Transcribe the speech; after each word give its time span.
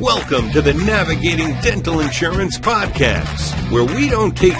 Welcome 0.00 0.50
to 0.52 0.62
the 0.62 0.72
Navigating 0.72 1.52
Dental 1.60 2.00
Insurance 2.00 2.58
Podcast, 2.58 3.70
where 3.70 3.84
we 3.84 4.08
don't 4.08 4.34
take 4.34 4.56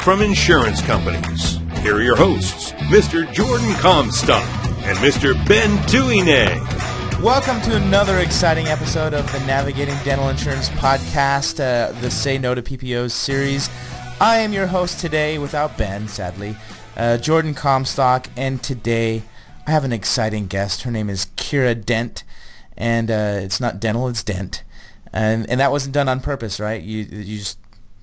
from 0.00 0.22
insurance 0.22 0.80
companies. 0.80 1.58
Here 1.82 1.96
are 1.96 2.02
your 2.02 2.16
hosts, 2.16 2.72
Mr. 2.88 3.30
Jordan 3.30 3.74
Comstock 3.74 4.48
and 4.86 4.96
Mr. 4.98 5.34
Ben 5.46 5.76
Tuine. 5.88 6.56
Welcome 7.22 7.60
to 7.70 7.76
another 7.76 8.20
exciting 8.20 8.68
episode 8.68 9.12
of 9.12 9.30
the 9.30 9.40
Navigating 9.40 9.94
Dental 10.04 10.30
Insurance 10.30 10.70
Podcast, 10.70 11.60
uh, 11.60 11.92
the 12.00 12.10
Say 12.10 12.38
No 12.38 12.54
to 12.54 12.62
PPOs 12.62 13.10
series. 13.10 13.68
I 14.22 14.38
am 14.38 14.54
your 14.54 14.68
host 14.68 15.00
today, 15.00 15.36
without 15.36 15.76
Ben, 15.76 16.08
sadly, 16.08 16.56
uh, 16.96 17.18
Jordan 17.18 17.52
Comstock, 17.52 18.28
and 18.38 18.62
today 18.62 19.22
I 19.66 19.70
have 19.70 19.84
an 19.84 19.92
exciting 19.92 20.46
guest. 20.46 20.84
Her 20.84 20.90
name 20.90 21.10
is 21.10 21.26
Kiera 21.36 21.84
Dent, 21.84 22.24
and 22.74 23.10
uh, 23.10 23.40
it's 23.42 23.60
not 23.60 23.80
dental, 23.80 24.08
it's 24.08 24.24
Dent. 24.24 24.62
And 25.12 25.48
and 25.48 25.60
that 25.60 25.70
wasn't 25.70 25.94
done 25.94 26.08
on 26.08 26.20
purpose, 26.20 26.60
right? 26.60 26.82
You 26.82 27.04
you 27.04 27.38
just 27.38 27.58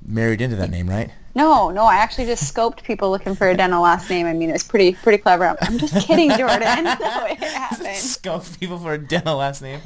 married 0.05 0.41
into 0.41 0.55
that 0.57 0.69
name, 0.69 0.89
right? 0.89 1.11
No, 1.35 1.69
no, 1.69 1.83
I 1.83 1.95
actually 1.95 2.27
just 2.27 2.51
scoped 2.53 2.83
people 2.83 3.11
looking 3.11 3.35
for 3.35 3.49
a 3.49 3.57
dental 3.57 3.81
last 3.81 4.09
name. 4.09 4.25
I 4.25 4.31
mean, 4.31 4.49
it 4.49 4.53
was 4.53 4.63
pretty 4.63 4.93
pretty 4.93 5.17
clever. 5.17 5.45
I'm, 5.45 5.57
I'm 5.61 5.77
just 5.77 5.93
kidding, 6.07 6.29
Jordan. 6.29 6.83
no, 6.85 7.25
it 7.25 7.39
happened. 7.39 7.95
Scope 7.95 8.45
people 8.59 8.79
for 8.79 8.93
a 8.93 8.97
dental 8.97 9.37
last 9.37 9.61
name. 9.61 9.81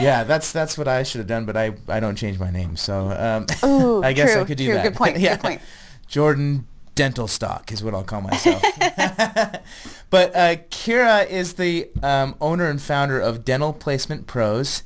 yeah, 0.00 0.22
that's 0.22 0.52
that's 0.52 0.78
what 0.78 0.86
I 0.86 1.02
should 1.02 1.18
have 1.18 1.26
done, 1.26 1.44
but 1.44 1.56
I, 1.56 1.74
I 1.88 1.98
don't 1.98 2.16
change 2.16 2.38
my 2.38 2.50
name, 2.50 2.76
so 2.76 3.10
um, 3.10 3.46
Ooh, 3.68 4.02
I 4.02 4.12
guess 4.12 4.32
true, 4.32 4.42
I 4.42 4.44
could 4.44 4.58
do 4.58 4.66
true. 4.66 4.74
that. 4.74 4.84
Good 4.84 4.94
point. 4.94 5.18
yeah. 5.18 5.36
Good 5.36 5.42
point. 5.42 5.60
Jordan 6.06 6.66
Dental 6.94 7.26
Stock 7.26 7.72
is 7.72 7.82
what 7.82 7.94
I'll 7.94 8.04
call 8.04 8.20
myself. 8.20 8.62
but 10.10 10.36
uh, 10.36 10.56
Kiera 10.70 11.28
is 11.28 11.54
the 11.54 11.88
um, 12.02 12.36
owner 12.40 12.68
and 12.68 12.80
founder 12.80 13.18
of 13.18 13.44
Dental 13.44 13.72
Placement 13.72 14.26
Pros 14.26 14.82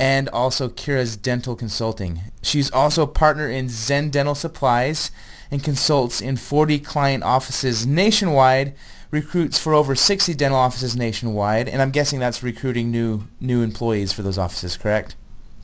and 0.00 0.30
also 0.30 0.70
Kiera's 0.70 1.14
Dental 1.14 1.54
Consulting. 1.54 2.22
She's 2.42 2.70
also 2.70 3.02
a 3.02 3.06
partner 3.06 3.50
in 3.50 3.68
Zen 3.68 4.08
Dental 4.08 4.34
Supplies 4.34 5.10
and 5.50 5.62
consults 5.62 6.22
in 6.22 6.36
40 6.36 6.78
client 6.78 7.22
offices 7.22 7.86
nationwide, 7.86 8.74
recruits 9.10 9.58
for 9.58 9.74
over 9.74 9.94
60 9.94 10.32
dental 10.34 10.58
offices 10.58 10.96
nationwide, 10.96 11.68
and 11.68 11.82
I'm 11.82 11.90
guessing 11.90 12.18
that's 12.18 12.42
recruiting 12.42 12.90
new 12.90 13.24
new 13.40 13.62
employees 13.62 14.10
for 14.10 14.22
those 14.22 14.38
offices, 14.38 14.78
correct? 14.78 15.16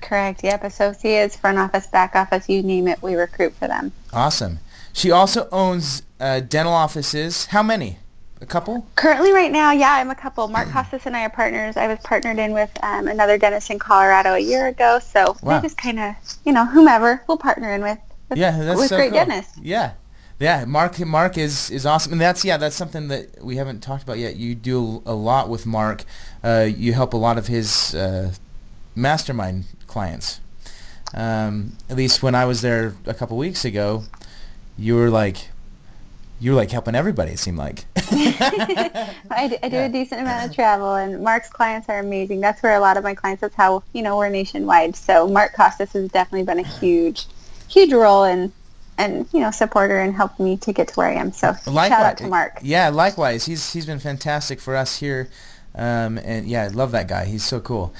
Correct. 0.02 0.44
Yep. 0.44 0.64
Associates, 0.64 1.36
front 1.36 1.56
office, 1.56 1.86
back 1.86 2.14
office, 2.14 2.46
you 2.46 2.62
name 2.62 2.88
it, 2.88 3.02
we 3.02 3.14
recruit 3.14 3.54
for 3.54 3.66
them. 3.66 3.92
Awesome. 4.12 4.58
She 4.92 5.10
also 5.10 5.48
owns 5.50 6.02
uh, 6.20 6.40
dental 6.40 6.74
offices. 6.74 7.46
How 7.46 7.62
many? 7.62 7.98
A 8.40 8.46
couple? 8.46 8.86
Currently, 8.96 9.32
right 9.32 9.50
now, 9.50 9.72
yeah, 9.72 9.92
I'm 9.94 10.10
a 10.10 10.14
couple. 10.14 10.46
Mark 10.48 10.68
Costes 10.68 11.06
and 11.06 11.16
I 11.16 11.24
are 11.24 11.30
partners. 11.30 11.76
I 11.76 11.86
was 11.86 11.98
partnered 12.00 12.38
in 12.38 12.52
with 12.52 12.70
um, 12.82 13.08
another 13.08 13.38
dentist 13.38 13.70
in 13.70 13.78
Colorado 13.78 14.34
a 14.34 14.38
year 14.38 14.66
ago, 14.66 14.98
so 14.98 15.36
Wow. 15.42 15.56
we 15.56 15.62
just 15.62 15.78
kind 15.78 15.98
of, 15.98 16.14
you 16.44 16.52
know, 16.52 16.66
whomever 16.66 17.22
we'll 17.28 17.38
partner 17.38 17.72
in 17.72 17.80
with. 17.82 17.98
with 18.28 18.38
Yeah, 18.38 18.50
that's 18.62 18.78
with 18.78 18.88
so 18.90 18.96
great 18.96 19.10
cool. 19.12 19.24
dentists. 19.24 19.56
Yeah, 19.62 19.92
yeah. 20.38 20.66
Mark 20.66 20.98
Mark 21.00 21.38
is 21.38 21.70
is 21.70 21.86
awesome, 21.86 22.12
and 22.12 22.20
that's 22.20 22.44
yeah, 22.44 22.58
that's 22.58 22.76
something 22.76 23.08
that 23.08 23.42
we 23.42 23.56
haven't 23.56 23.80
talked 23.82 24.02
about 24.02 24.18
yet. 24.18 24.36
You 24.36 24.54
do 24.54 25.02
a 25.06 25.14
lot 25.14 25.48
with 25.48 25.64
Mark. 25.64 26.04
Uh, 26.44 26.68
you 26.68 26.92
help 26.92 27.14
a 27.14 27.16
lot 27.16 27.38
of 27.38 27.46
his 27.46 27.94
uh, 27.94 28.32
mastermind 28.94 29.64
clients. 29.86 30.40
Um, 31.14 31.78
at 31.88 31.96
least 31.96 32.22
when 32.22 32.34
I 32.34 32.44
was 32.44 32.60
there 32.60 32.94
a 33.06 33.14
couple 33.14 33.38
weeks 33.38 33.64
ago, 33.64 34.04
you 34.76 34.94
were 34.94 35.08
like. 35.08 35.48
You 36.38 36.50
were 36.50 36.56
like 36.56 36.70
helping 36.70 36.94
everybody. 36.94 37.32
It 37.32 37.38
seemed 37.38 37.56
like. 37.58 37.84
I 37.96 39.48
do, 39.48 39.56
I 39.62 39.68
do 39.68 39.76
Yeah. 39.76 39.86
a 39.86 39.88
decent 39.88 40.20
amount 40.20 40.50
of 40.50 40.54
travel, 40.54 40.94
and 40.94 41.22
Mark's 41.22 41.48
clients 41.48 41.88
are 41.88 41.98
amazing. 41.98 42.40
That's 42.40 42.62
where 42.62 42.76
a 42.76 42.80
lot 42.80 42.96
of 42.96 43.04
my 43.04 43.14
clients. 43.14 43.40
That's 43.40 43.54
how 43.54 43.82
you 43.92 44.02
know 44.02 44.16
we're 44.18 44.28
nationwide. 44.28 44.96
So 44.96 45.26
Mark 45.28 45.54
Costes 45.54 45.92
has 45.92 46.08
definitely 46.10 46.44
been 46.44 46.58
a 46.58 46.68
huge, 46.68 47.26
huge 47.68 47.92
role 47.92 48.24
in, 48.24 48.52
and 48.98 49.26
you 49.32 49.40
know 49.40 49.50
supporter 49.50 49.98
and 49.98 50.14
helped 50.14 50.38
me 50.38 50.56
to 50.58 50.72
get 50.72 50.88
to 50.88 50.94
where 50.94 51.08
I 51.08 51.14
am. 51.14 51.32
So 51.32 51.54
shout 51.64 51.90
out 51.92 52.18
to 52.18 52.26
Mark. 52.28 52.58
Yeah, 52.62 52.90
likewise. 52.90 53.46
He's 53.46 53.72
he's 53.72 53.86
been 53.86 53.98
fantastic 54.00 54.60
for 54.60 54.76
us 54.76 54.98
here, 54.98 55.28
um, 55.74 56.18
and 56.18 56.46
yeah, 56.46 56.64
I 56.64 56.68
love 56.68 56.92
that 56.92 57.08
guy. 57.08 57.24
He's 57.24 57.44
so 57.44 57.60
cool. 57.60 57.94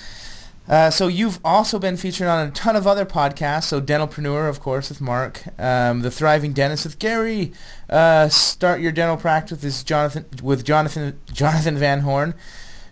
Uh, 0.68 0.90
so 0.90 1.06
you've 1.06 1.38
also 1.44 1.78
been 1.78 1.96
featured 1.96 2.26
on 2.26 2.46
a 2.46 2.50
ton 2.50 2.74
of 2.76 2.86
other 2.86 3.06
podcasts. 3.06 3.64
So 3.64 3.80
Dentalpreneur, 3.80 4.48
of 4.48 4.60
course, 4.60 4.88
with 4.88 5.00
Mark. 5.00 5.42
Um, 5.60 6.02
the 6.02 6.10
Thriving 6.10 6.52
Dentist 6.52 6.84
with 6.84 6.98
Gary. 6.98 7.52
Uh, 7.88 8.28
Start 8.28 8.80
Your 8.80 8.92
Dental 8.92 9.16
Practice 9.16 9.62
with 9.62 9.84
Jonathan 9.86 10.24
with 10.42 10.64
Jonathan 10.64 11.18
Jonathan 11.32 11.76
Van 11.78 12.00
Horn. 12.00 12.34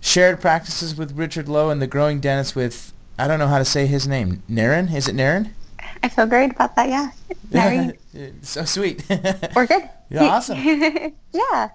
Shared 0.01 0.41
Practices 0.41 0.95
with 0.97 1.17
Richard 1.17 1.49
Low 1.49 1.71
and 1.71 1.81
the 1.83 1.87
Growing 1.87 2.21
Dentist 2.21 2.55
with 2.55 2.93
I 3.19 3.27
don't 3.27 3.39
know 3.39 3.49
how 3.49 3.59
to 3.59 3.65
say 3.65 3.87
his 3.87 4.07
name. 4.07 4.43
Naren? 4.51 4.95
Is 4.95 5.09
it 5.09 5.17
Naren? 5.17 5.51
I 6.03 6.09
feel 6.09 6.27
great 6.27 6.51
about 6.53 6.77
that. 6.77 6.89
Yeah, 6.89 7.11
Very- 7.51 7.99
so 8.43 8.65
sweet. 8.65 9.05
we're 9.57 9.67
good. 9.67 9.89
Yeah, 10.11 10.25
awesome. 10.27 10.59
yeah. 11.33 11.71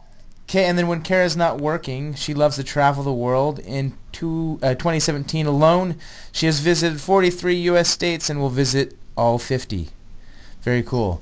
Okay, 0.49 0.65
and 0.65 0.79
then 0.79 0.87
when 0.87 1.03
Kiera's 1.03 1.37
not 1.37 1.61
working, 1.61 2.15
she 2.15 2.33
loves 2.33 2.55
to 2.55 2.63
travel 2.63 3.03
the 3.03 3.13
world. 3.13 3.59
In 3.59 3.93
two, 4.11 4.57
uh, 4.63 4.73
2017 4.73 5.45
alone, 5.45 5.95
she 6.31 6.47
has 6.47 6.59
visited 6.59 6.99
43 6.99 7.53
U.S. 7.53 7.87
states 7.87 8.31
and 8.31 8.39
will 8.39 8.49
visit 8.49 8.97
all 9.15 9.37
50. 9.37 9.89
Very 10.63 10.81
cool. 10.81 11.21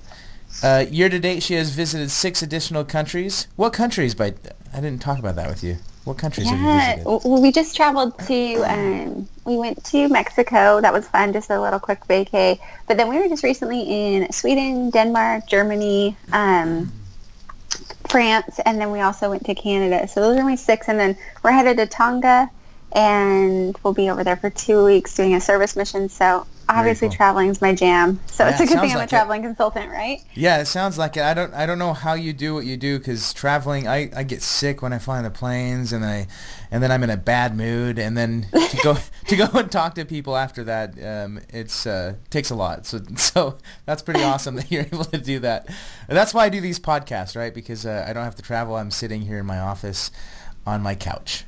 Uh, 0.64 0.86
year 0.90 1.10
to 1.10 1.20
date, 1.20 1.44
she 1.44 1.56
has 1.56 1.72
visited 1.72 2.10
six 2.10 2.42
additional 2.42 2.86
countries. 2.86 3.48
What 3.58 3.74
countries? 3.74 4.16
By 4.16 4.34
I 4.74 4.80
didn't 4.80 5.02
talk 5.02 5.20
about 5.20 5.36
that 5.36 5.50
with 5.50 5.62
you. 5.62 5.76
What 6.06 6.18
countries 6.18 6.50
have 6.50 6.58
you 6.58 6.66
Yeah, 6.66 6.96
visited? 6.96 7.06
well, 7.06 7.42
we 7.42 7.52
just 7.52 7.76
traveled 7.76 8.18
to, 8.28 8.54
um, 8.62 9.28
we 9.44 9.58
went 9.58 9.84
to 9.86 10.08
Mexico. 10.08 10.80
That 10.80 10.94
was 10.94 11.06
fun, 11.06 11.34
just 11.34 11.50
a 11.50 11.60
little 11.60 11.82
quick 11.82 12.00
vacay. 12.08 12.60
But 12.88 12.96
then 12.96 13.10
we 13.10 13.20
were 13.20 13.28
just 13.28 13.44
recently 13.44 13.82
in 13.82 14.32
Sweden, 14.32 14.90
Denmark, 14.90 15.48
Germany, 15.48 16.16
um, 16.32 16.94
France, 18.09 18.59
and 18.66 18.80
then 18.80 18.92
we 18.92 19.02
also 19.02 19.30
went 19.30 19.46
to 19.46 19.56
Canada. 19.56 20.08
So 20.08 20.22
those 20.22 20.38
are 20.38 20.44
my 20.44 20.56
six. 20.56 20.88
And 20.88 21.00
then 21.00 21.18
we're 21.44 21.52
headed 21.52 21.78
to 21.78 21.86
Tonga, 21.86 22.50
and 22.92 23.78
we'll 23.84 23.94
be 23.94 24.09
over 24.09 24.24
there 24.24 24.38
for 24.38 24.50
two 24.50 24.86
weeks 24.86 25.16
doing 25.16 25.36
a 25.36 25.42
service 25.42 25.75
mission. 25.75 26.09
So 26.09 26.46
obviously 26.70 27.08
cool. 27.08 27.16
traveling 27.16 27.50
is 27.50 27.62
my 27.62 27.74
jam. 27.74 28.20
So 28.28 28.46
Yeah, 28.46 28.52
it's 28.52 28.60
a 28.60 28.66
good 28.66 28.80
thing 28.80 28.92
I'm 28.92 28.98
like 28.98 29.00
a 29.00 29.04
it. 29.04 29.10
traveling 29.10 29.42
consultant, 29.44 29.92
right? 29.92 30.20
Yeah, 30.34 30.60
it 30.60 30.66
sounds 30.66 30.98
like 30.98 31.18
it. 31.18 31.24
I 31.24 31.34
don't 31.34 31.54
I 31.54 31.66
don't 31.66 31.80
know 31.80 31.94
how 31.94 32.14
you 32.14 32.34
do 32.34 32.54
what 32.54 32.66
you 32.66 32.78
do 32.78 32.98
because 33.00 33.34
traveling, 33.34 33.88
I, 33.88 34.10
I 34.16 34.24
get 34.24 34.42
sick 34.42 34.82
when 34.82 34.94
I 34.94 35.00
fly 35.00 35.18
on 35.18 35.24
the 35.24 35.30
planes, 35.32 35.94
and 35.94 36.04
I 36.06 36.28
and 36.72 36.84
then 36.84 36.92
I'm 36.92 37.04
in 37.04 37.10
a 37.10 37.18
bad 37.18 37.56
mood, 37.56 37.98
and 38.00 38.18
then 38.18 38.48
to 38.52 38.78
go 38.84 38.98
to 39.28 39.36
go 39.36 39.48
and 39.54 39.72
talk 39.72 39.96
to 39.96 40.06
people 40.06 40.36
after 40.36 40.64
that, 40.66 40.96
um, 41.04 41.40
it's 41.50 41.86
uh, 41.86 42.16
takes 42.30 42.50
a 42.50 42.56
lot. 42.56 42.86
So 42.86 43.00
so 43.16 43.58
that's 43.86 44.02
pretty 44.02 44.24
awesome 44.24 44.56
that 44.56 44.72
you're 44.72 44.84
able 44.84 45.06
to 45.06 45.18
do 45.18 45.40
that. 45.40 45.68
And 46.08 46.18
that's 46.18 46.34
why 46.34 46.46
I 46.46 46.50
do 46.50 46.62
these 46.62 46.80
podcasts, 46.80 47.36
right? 47.36 47.54
Because 47.54 47.86
uh, 47.86 48.06
I 48.08 48.14
don't 48.14 48.24
have 48.24 48.36
to 48.36 48.42
travel. 48.44 48.76
I'm 48.76 48.92
sitting 48.92 49.22
here 49.22 49.38
in 49.40 49.46
my 49.46 49.60
office 49.60 50.12
on 50.66 50.82
my 50.82 50.96
couch. 50.96 51.46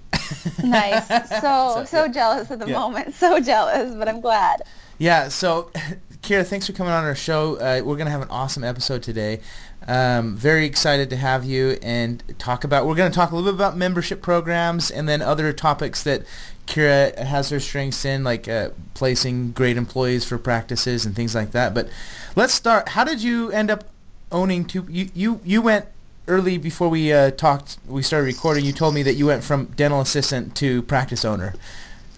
Nice. 0.63 1.07
So, 1.41 1.85
so, 1.85 2.05
yeah. 2.05 2.07
jealous 2.07 2.51
at 2.51 2.59
the 2.59 2.67
Yeah. 2.67 2.79
moment. 2.79 3.15
So 3.15 3.39
jealous, 3.39 3.93
but 3.95 4.07
I'm 4.07 4.21
glad. 4.21 4.61
Yeah, 4.99 5.29
so 5.29 5.71
Kiera, 6.21 6.45
thanks 6.45 6.67
for 6.67 6.73
coming 6.73 6.91
on 6.91 7.05
our 7.05 7.15
show. 7.15 7.55
Uh, 7.55 7.81
we're 7.83 7.95
to 8.05 8.11
have 8.11 8.21
an 8.21 8.29
awesome 8.29 8.63
episode 8.63 9.01
today. 9.01 9.39
Um, 9.87 10.35
very 10.35 10.65
excited 10.65 11.09
to 11.09 11.15
have 11.15 11.45
you 11.45 11.79
and 11.81 12.21
talk 12.37 12.65
about, 12.65 12.85
we're 12.85 12.95
to 13.09 13.15
talk 13.15 13.31
a 13.31 13.35
little 13.35 13.51
bit 13.51 13.55
about 13.55 13.77
membership 13.77 14.21
programs 14.21 14.91
and 14.91 15.07
then 15.07 15.21
other 15.21 15.53
topics 15.53 16.03
that 16.03 16.23
Kiera 16.67 17.17
has 17.17 17.49
her 17.49 17.61
strengths 17.61 18.03
in, 18.03 18.25
like 18.25 18.49
uh, 18.49 18.69
placing 18.93 19.53
great 19.53 19.77
employees 19.77 20.25
for 20.25 20.37
practices 20.37 21.05
and 21.05 21.15
things 21.15 21.33
like 21.33 21.51
that. 21.51 21.73
But 21.73 21.87
let's 22.35 22.53
start. 22.53 22.89
How 22.89 23.05
did 23.05 23.23
you 23.23 23.49
end 23.51 23.71
up 23.71 23.85
owning 24.33 24.65
two, 24.65 24.85
you, 24.89 25.09
you, 25.15 25.39
you 25.45 25.61
went 25.61 25.85
early 26.27 26.57
before 26.57 26.89
we 26.89 27.11
uh, 27.13 27.31
talked, 27.31 27.77
we 27.87 28.03
started 28.03 28.25
recording, 28.25 28.65
you 28.65 28.73
told 28.73 28.93
me 28.93 29.01
that 29.03 29.13
you 29.13 29.27
went 29.27 29.45
from 29.45 29.67
dental 29.77 30.01
assistant 30.01 30.55
to 30.57 30.83
practice 30.83 31.23
owner, 31.23 31.55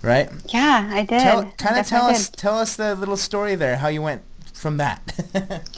right? 0.01 0.29
Yeah, 0.53 0.89
I 0.91 0.99
did. 1.05 1.21
Tell, 1.21 1.43
kind 1.57 1.79
of 1.79 1.87
tell 1.87 2.05
us, 2.05 2.29
tell 2.29 2.57
us 2.57 2.75
the 2.75 2.95
little 2.95 3.17
story 3.17 3.55
there, 3.55 3.77
how 3.77 3.87
you 3.87 4.01
went 4.01 4.21
from 4.53 4.77
that. 4.77 5.01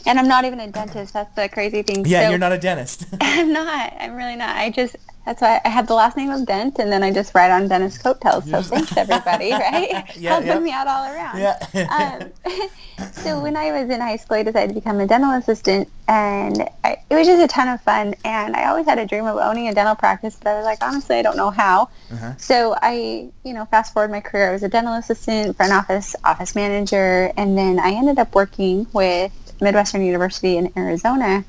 And 0.06 0.20
I'm 0.20 0.28
not 0.28 0.46
even 0.46 0.60
a 0.60 0.70
dentist. 0.70 1.14
That's 1.14 1.34
the 1.36 1.48
crazy 1.50 1.84
thing. 1.84 2.06
yeah, 2.08 2.24
So- 2.26 2.30
you're 2.32 2.40
not 2.40 2.52
a 2.52 2.58
dentist. 2.58 3.06
I'm 3.22 3.54
not. 3.54 3.94
I'm 4.00 4.16
really 4.16 4.36
not. 4.36 4.56
I 4.56 4.70
just 4.70 4.96
that's 5.26 5.42
why 5.42 5.62
I 5.64 5.70
had 5.70 5.88
the 5.88 5.94
last 5.94 6.18
name 6.18 6.32
of 6.32 6.46
Dent, 6.46 6.80
and 6.80 6.92
then 6.92 7.02
I 7.02 7.12
just 7.12 7.34
ride 7.34 7.50
on 7.52 7.68
Dennis 7.70 7.98
coattails. 7.98 8.50
So 8.50 8.62
thanks 8.62 8.96
everybody, 8.98 9.52
right? 9.54 10.06
Yeah, 10.18 10.32
Helping 10.32 10.48
yeah. 10.48 10.60
me 10.60 10.72
out 10.72 10.88
all 10.88 11.06
around. 11.06 11.40
yeah. 11.40 12.30
um, 12.52 13.10
so 13.14 13.40
when 13.40 13.56
I 13.56 13.72
was 13.72 13.90
in 13.90 14.02
high 14.02 14.18
school, 14.18 14.38
I 14.38 14.44
decided 14.44 14.70
to 14.70 14.74
become 14.74 15.00
a 15.00 15.08
dental 15.08 15.32
assistant, 15.32 15.88
and 16.10 16.68
I, 16.84 16.98
it 17.10 17.16
was 17.16 17.26
just 17.26 17.42
a 17.42 17.48
ton 17.48 17.70
of 17.70 17.80
fun. 17.82 18.16
And 18.26 18.56
I 18.56 18.66
always 18.66 18.86
had 18.86 19.00
a 19.00 19.06
dream 19.06 19.26
of 19.26 19.38
owning 19.38 19.70
a 19.70 19.74
dental 19.74 19.96
practice, 19.96 20.38
but 20.42 20.50
I 20.50 20.58
was 20.58 20.66
like, 20.66 20.80
honestly, 20.84 21.16
I 21.16 21.22
don't 21.22 21.38
know 21.38 21.52
how. 21.52 21.90
Uh-huh. 22.12 22.34
So 22.38 22.76
I, 22.82 23.30
you 23.46 23.54
know, 23.54 23.64
fast 23.66 23.94
forward 23.94 24.12
my 24.12 24.20
career, 24.20 24.50
I 24.50 24.52
was 24.52 24.64
a 24.64 24.70
dental 24.70 24.96
assistant, 24.96 25.56
front 25.56 25.72
office, 25.72 26.18
office 26.26 26.54
manager, 26.54 27.32
and 27.38 27.58
then 27.58 27.80
I 27.80 27.92
ended 27.92 28.20
up 28.20 28.36
working 28.36 28.88
with 28.92 29.32
Midwestern 29.62 30.06
University 30.06 30.58
in 30.58 30.74
Arizona, 30.76 31.46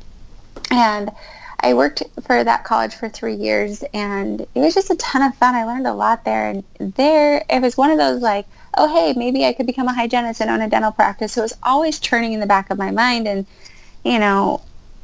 and 0.71 1.11
I 1.65 1.73
worked 1.73 2.03
for 2.27 2.45
that 2.45 2.65
college 2.65 2.95
for 2.95 3.09
three 3.09 3.35
years, 3.35 3.83
and 3.95 4.43
it 4.43 4.61
was 4.61 4.75
just 4.75 4.91
a 4.91 4.97
ton 4.97 5.23
of 5.23 5.35
fun. 5.37 5.55
I 5.55 5.65
learned 5.65 5.87
a 5.87 5.95
lot 5.95 6.23
there, 6.27 6.51
and 6.51 6.63
there 6.79 7.43
it 7.49 7.63
was 7.63 7.79
one 7.79 7.91
of 7.91 7.97
those 7.97 8.21
like, 8.21 8.45
oh, 8.77 8.95
hey, 8.95 9.19
maybe 9.19 9.47
I 9.47 9.55
could 9.55 9.65
become 9.65 9.89
a 9.89 9.95
hygienist 9.95 10.43
and 10.43 10.51
own 10.51 10.61
a 10.61 10.69
dental 10.69 10.93
practice. 10.93 11.33
So 11.33 11.41
it 11.41 11.45
was 11.45 11.57
always 11.63 11.99
churning 11.99 12.35
in 12.35 12.41
the 12.41 12.47
back 12.47 12.69
of 12.69 12.77
my 12.77 12.91
mind. 12.91 13.27
And, 13.27 13.47
you 14.05 14.19
know, 14.19 14.61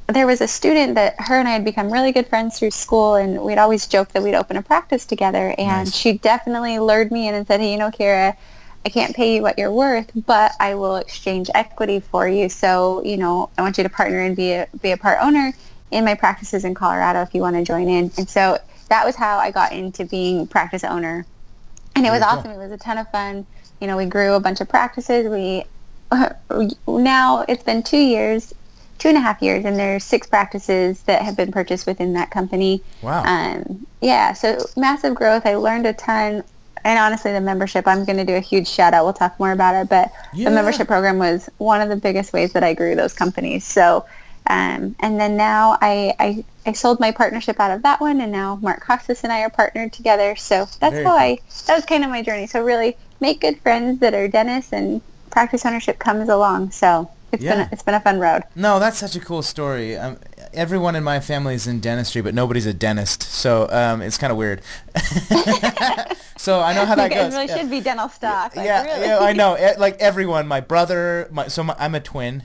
there 0.08 0.26
was 0.26 0.42
a 0.42 0.48
student 0.48 0.96
that 0.96 1.14
her 1.18 1.38
and 1.38 1.48
I 1.48 1.52
had 1.52 1.64
become 1.64 1.90
really 1.90 2.12
good 2.12 2.26
friends 2.26 2.58
through 2.58 2.72
school, 2.72 3.14
and 3.14 3.40
we'd 3.40 3.56
always 3.56 3.86
joke 3.86 4.10
that 4.10 4.22
we'd 4.22 4.34
open 4.34 4.58
a 4.58 4.62
practice 4.62 5.06
together. 5.06 5.54
And 5.56 5.86
nice. 5.86 5.96
she 5.96 6.18
definitely 6.18 6.78
lured 6.78 7.10
me 7.10 7.26
in 7.26 7.34
and 7.34 7.46
said, 7.46 7.60
hey, 7.60 7.72
you 7.72 7.78
know, 7.78 7.90
Kiera, 7.90 8.36
I 8.84 8.88
can't 8.90 9.16
pay 9.16 9.36
you 9.36 9.40
what 9.40 9.56
you're 9.58 9.72
worth, 9.72 10.10
but 10.26 10.52
I 10.60 10.74
will 10.74 10.96
exchange 10.96 11.48
equity 11.54 12.00
for 12.00 12.28
you. 12.28 12.50
So, 12.50 13.02
you 13.02 13.16
know, 13.16 13.48
I 13.56 13.62
want 13.62 13.78
you 13.78 13.84
to 13.84 13.90
partner 13.90 14.20
and 14.20 14.36
be 14.36 14.52
a, 14.52 14.68
be 14.82 14.90
a 14.90 14.98
part 14.98 15.18
owner 15.22 15.54
in 15.90 16.04
my 16.04 16.14
practices 16.14 16.64
in 16.64 16.74
Colorado 16.74 17.22
if 17.22 17.34
you 17.34 17.40
want 17.40 17.56
to 17.56 17.64
join 17.64 17.88
in. 17.88 18.10
And 18.16 18.28
so 18.28 18.58
that 18.88 19.04
was 19.04 19.16
how 19.16 19.38
I 19.38 19.50
got 19.50 19.72
into 19.72 20.04
being 20.04 20.46
practice 20.46 20.84
owner. 20.84 21.26
And 21.96 22.06
it 22.06 22.10
was 22.10 22.22
awesome. 22.22 22.50
It 22.50 22.58
was 22.58 22.70
a 22.70 22.78
ton 22.78 22.98
of 22.98 23.10
fun. 23.10 23.46
You 23.80 23.86
know, 23.86 23.96
we 23.96 24.06
grew 24.06 24.34
a 24.34 24.40
bunch 24.40 24.60
of 24.60 24.68
practices. 24.68 25.28
We 25.28 25.64
now 26.86 27.44
it's 27.48 27.62
been 27.62 27.82
two 27.82 27.98
years, 27.98 28.54
two 28.98 29.08
and 29.08 29.16
a 29.16 29.20
half 29.20 29.42
years, 29.42 29.64
and 29.64 29.78
there's 29.78 30.04
six 30.04 30.26
practices 30.26 31.02
that 31.02 31.22
have 31.22 31.36
been 31.36 31.50
purchased 31.50 31.86
within 31.86 32.12
that 32.14 32.30
company. 32.30 32.82
Wow. 33.02 33.24
Um, 33.24 33.86
yeah, 34.00 34.32
so 34.32 34.58
massive 34.76 35.14
growth. 35.14 35.46
I 35.46 35.54
learned 35.56 35.86
a 35.86 35.92
ton 35.92 36.44
and 36.84 36.98
honestly, 36.98 37.32
the 37.32 37.40
membership, 37.40 37.86
I'm 37.86 38.04
going 38.04 38.16
to 38.16 38.24
do 38.24 38.34
a 38.34 38.40
huge 38.40 38.68
shout 38.68 38.94
out. 38.94 39.04
We'll 39.04 39.12
talk 39.12 39.38
more 39.38 39.52
about 39.52 39.74
it, 39.74 39.88
but 39.88 40.10
yeah. 40.32 40.48
the 40.48 40.54
membership 40.54 40.86
program 40.86 41.18
was 41.18 41.50
one 41.58 41.80
of 41.80 41.88
the 41.88 41.96
biggest 41.96 42.32
ways 42.32 42.52
that 42.54 42.64
I 42.64 42.74
grew 42.74 42.94
those 42.94 43.12
companies. 43.12 43.64
So, 43.64 44.06
um, 44.46 44.96
and 45.00 45.20
then 45.20 45.36
now 45.36 45.78
I, 45.80 46.14
I, 46.18 46.44
I 46.66 46.72
sold 46.72 47.00
my 47.00 47.12
partnership 47.12 47.60
out 47.60 47.70
of 47.70 47.82
that 47.82 48.00
one, 48.00 48.20
and 48.20 48.32
now 48.32 48.56
Mark 48.56 48.80
Costes 48.80 49.22
and 49.22 49.32
I 49.32 49.42
are 49.42 49.50
partnered 49.50 49.92
together. 49.92 50.36
So 50.36 50.66
that's 50.80 50.92
Very 50.92 51.04
how 51.04 51.10
cool. 51.10 51.18
I, 51.18 51.38
that 51.66 51.76
was 51.76 51.84
kind 51.84 52.04
of 52.04 52.10
my 52.10 52.22
journey. 52.22 52.46
So 52.46 52.62
really 52.62 52.96
make 53.20 53.40
good 53.40 53.60
friends 53.60 54.00
that 54.00 54.14
are 54.14 54.28
dentists 54.28 54.72
and 54.72 55.02
practice 55.30 55.64
ownership 55.64 55.98
comes 55.98 56.28
along. 56.28 56.72
So 56.72 57.10
it's 57.32 57.42
yeah. 57.42 57.52
been 57.52 57.60
a, 57.60 57.68
it's 57.72 57.82
been 57.82 57.94
a 57.94 58.00
fun 58.00 58.18
road. 58.18 58.42
No, 58.56 58.78
that's 58.78 58.98
such 58.98 59.14
a 59.14 59.20
cool 59.20 59.42
story. 59.42 59.96
Um, 59.96 60.18
everyone 60.52 60.96
in 60.96 61.04
my 61.04 61.20
family 61.20 61.54
is 61.54 61.66
in 61.66 61.80
dentistry, 61.80 62.22
but 62.22 62.34
nobody's 62.34 62.66
a 62.66 62.74
dentist, 62.74 63.22
so 63.22 63.68
um, 63.70 64.02
it's 64.02 64.18
kind 64.18 64.32
of 64.32 64.36
weird. 64.36 64.62
so 66.36 66.60
I 66.60 66.74
know 66.74 66.84
how 66.86 66.94
that 66.96 67.10
you 67.10 67.16
goes. 67.16 67.32
Really 67.32 67.46
yeah. 67.46 67.58
should 67.58 67.70
be 67.70 67.80
dental 67.80 68.08
stock. 68.08 68.56
Like, 68.56 68.66
yeah, 68.66 68.84
really. 68.84 69.06
yeah, 69.06 69.18
I 69.20 69.32
know. 69.32 69.56
Like 69.78 69.98
everyone, 69.98 70.46
my 70.48 70.60
brother, 70.60 71.28
my 71.30 71.48
so 71.48 71.62
my, 71.62 71.76
I'm 71.78 71.94
a 71.94 72.00
twin, 72.00 72.42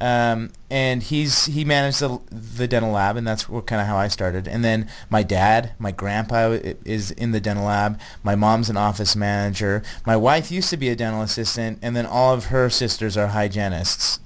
um, 0.00 0.50
and 0.70 1.04
he's 1.04 1.46
he 1.46 1.64
managed 1.64 2.00
the, 2.00 2.20
the 2.30 2.66
dental 2.66 2.90
lab, 2.90 3.16
and 3.16 3.26
that's 3.26 3.44
kind 3.44 3.80
of 3.80 3.86
how 3.86 3.96
I 3.96 4.08
started. 4.08 4.48
And 4.48 4.64
then 4.64 4.88
my 5.08 5.22
dad, 5.22 5.72
my 5.78 5.92
grandpa 5.92 6.58
is 6.84 7.12
in 7.12 7.30
the 7.30 7.40
dental 7.40 7.66
lab. 7.66 8.00
My 8.24 8.34
mom's 8.34 8.68
an 8.68 8.76
office 8.76 9.14
manager. 9.14 9.82
My 10.04 10.16
wife 10.16 10.50
used 10.50 10.70
to 10.70 10.76
be 10.76 10.88
a 10.88 10.96
dental 10.96 11.22
assistant, 11.22 11.78
and 11.80 11.94
then 11.94 12.06
all 12.06 12.34
of 12.34 12.46
her 12.46 12.68
sisters 12.70 13.16
are 13.16 13.28
hygienists. 13.28 14.18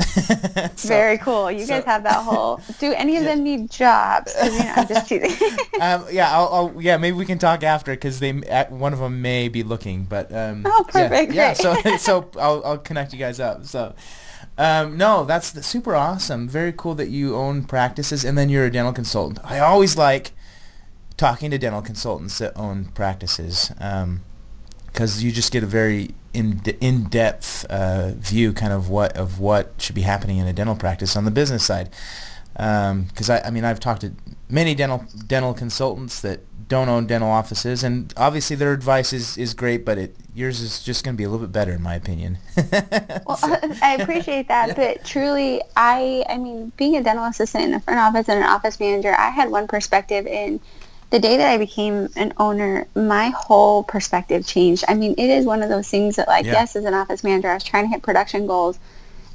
so, 0.80 0.88
Very 0.88 1.18
cool. 1.18 1.52
You 1.52 1.66
so, 1.66 1.74
guys 1.74 1.84
have 1.84 2.02
that 2.04 2.22
whole. 2.22 2.62
Do 2.78 2.94
any 2.94 3.16
of 3.16 3.24
yeah. 3.24 3.34
them 3.34 3.44
need 3.44 3.70
jobs? 3.70 4.34
You 4.42 4.50
know, 4.50 4.72
I'm 4.76 4.88
just 4.88 5.08
teasing. 5.08 5.58
um, 5.80 6.06
yeah, 6.10 6.34
I'll, 6.34 6.48
I'll, 6.48 6.82
yeah, 6.82 6.96
maybe 6.96 7.16
we 7.16 7.26
can 7.26 7.38
talk 7.38 7.62
after 7.62 7.92
because 7.92 8.20
they 8.20 8.32
one 8.32 8.94
of 8.94 9.00
them 9.00 9.20
may 9.20 9.48
be 9.48 9.62
looking, 9.62 10.04
but 10.04 10.32
um, 10.34 10.62
oh, 10.64 10.86
perfect. 10.88 11.34
Yeah, 11.34 11.48
yeah 11.48 11.52
so 11.52 11.96
so 11.98 12.30
I'll 12.40 12.62
I'll 12.64 12.78
connect 12.78 13.12
you 13.12 13.18
guys 13.18 13.38
up. 13.38 13.66
So. 13.66 13.94
Um, 14.58 14.96
no, 14.96 15.24
that's 15.24 15.64
super 15.64 15.94
awesome. 15.94 16.48
Very 16.48 16.72
cool 16.76 16.96
that 16.96 17.10
you 17.10 17.36
own 17.36 17.64
practices 17.64 18.24
and 18.24 18.36
then 18.36 18.48
you're 18.48 18.64
a 18.64 18.70
dental 18.70 18.92
consultant. 18.92 19.38
I 19.44 19.60
always 19.60 19.96
like 19.96 20.32
talking 21.16 21.50
to 21.52 21.58
dental 21.58 21.80
consultants 21.80 22.38
that 22.38 22.56
own 22.56 22.86
practices 22.86 23.70
because 23.70 25.18
um, 25.18 25.24
you 25.24 25.30
just 25.30 25.52
get 25.52 25.62
a 25.62 25.66
very 25.66 26.10
in 26.34 26.60
in 26.80 27.04
depth 27.04 27.64
uh, 27.66 28.12
view, 28.16 28.52
kind 28.52 28.72
of 28.72 28.88
what 28.88 29.16
of 29.16 29.38
what 29.38 29.72
should 29.78 29.94
be 29.94 30.02
happening 30.02 30.38
in 30.38 30.46
a 30.46 30.52
dental 30.52 30.76
practice 30.76 31.16
on 31.16 31.24
the 31.24 31.30
business 31.30 31.64
side. 31.64 31.90
Because 32.58 33.30
um, 33.30 33.36
I, 33.36 33.42
I 33.46 33.50
mean, 33.50 33.64
I've 33.64 33.80
talked 33.80 34.00
to 34.00 34.12
many 34.50 34.74
dental 34.74 35.04
dental 35.26 35.54
consultants 35.54 36.20
that 36.22 36.40
don't 36.68 36.88
own 36.88 37.06
dental 37.06 37.30
offices, 37.30 37.82
and 37.82 38.12
obviously 38.16 38.56
their 38.56 38.72
advice 38.72 39.12
is, 39.12 39.38
is 39.38 39.54
great, 39.54 39.84
but 39.84 39.96
it 39.96 40.16
yours 40.34 40.60
is 40.60 40.82
just 40.82 41.04
going 41.04 41.14
to 41.14 41.18
be 41.18 41.24
a 41.24 41.28
little 41.28 41.46
bit 41.46 41.52
better 41.52 41.72
in 41.72 41.82
my 41.82 41.94
opinion. 41.94 42.38
well, 43.26 43.36
so. 43.36 43.56
I 43.82 43.96
appreciate 44.00 44.48
that, 44.48 44.68
yeah. 44.68 44.74
but 44.74 45.04
truly, 45.04 45.62
I 45.76 46.24
I 46.28 46.36
mean, 46.36 46.72
being 46.76 46.96
a 46.96 47.02
dental 47.02 47.24
assistant 47.24 47.64
in 47.64 47.70
the 47.70 47.80
front 47.80 48.00
office 48.00 48.28
and 48.28 48.40
an 48.40 48.48
office 48.48 48.80
manager, 48.80 49.14
I 49.14 49.30
had 49.30 49.50
one 49.50 49.68
perspective 49.68 50.26
in 50.26 50.60
the 51.10 51.18
day 51.18 51.38
that 51.38 51.50
I 51.50 51.56
became 51.56 52.08
an 52.16 52.34
owner, 52.36 52.86
my 52.94 53.30
whole 53.30 53.82
perspective 53.82 54.46
changed. 54.46 54.84
I 54.88 54.94
mean, 54.94 55.14
it 55.16 55.30
is 55.30 55.46
one 55.46 55.62
of 55.62 55.70
those 55.70 55.88
things 55.88 56.16
that, 56.16 56.28
like, 56.28 56.44
yeah. 56.44 56.52
yes, 56.52 56.76
as 56.76 56.84
an 56.84 56.92
office 56.92 57.24
manager, 57.24 57.48
I 57.48 57.54
was 57.54 57.64
trying 57.64 57.84
to 57.84 57.88
hit 57.88 58.02
production 58.02 58.46
goals, 58.46 58.78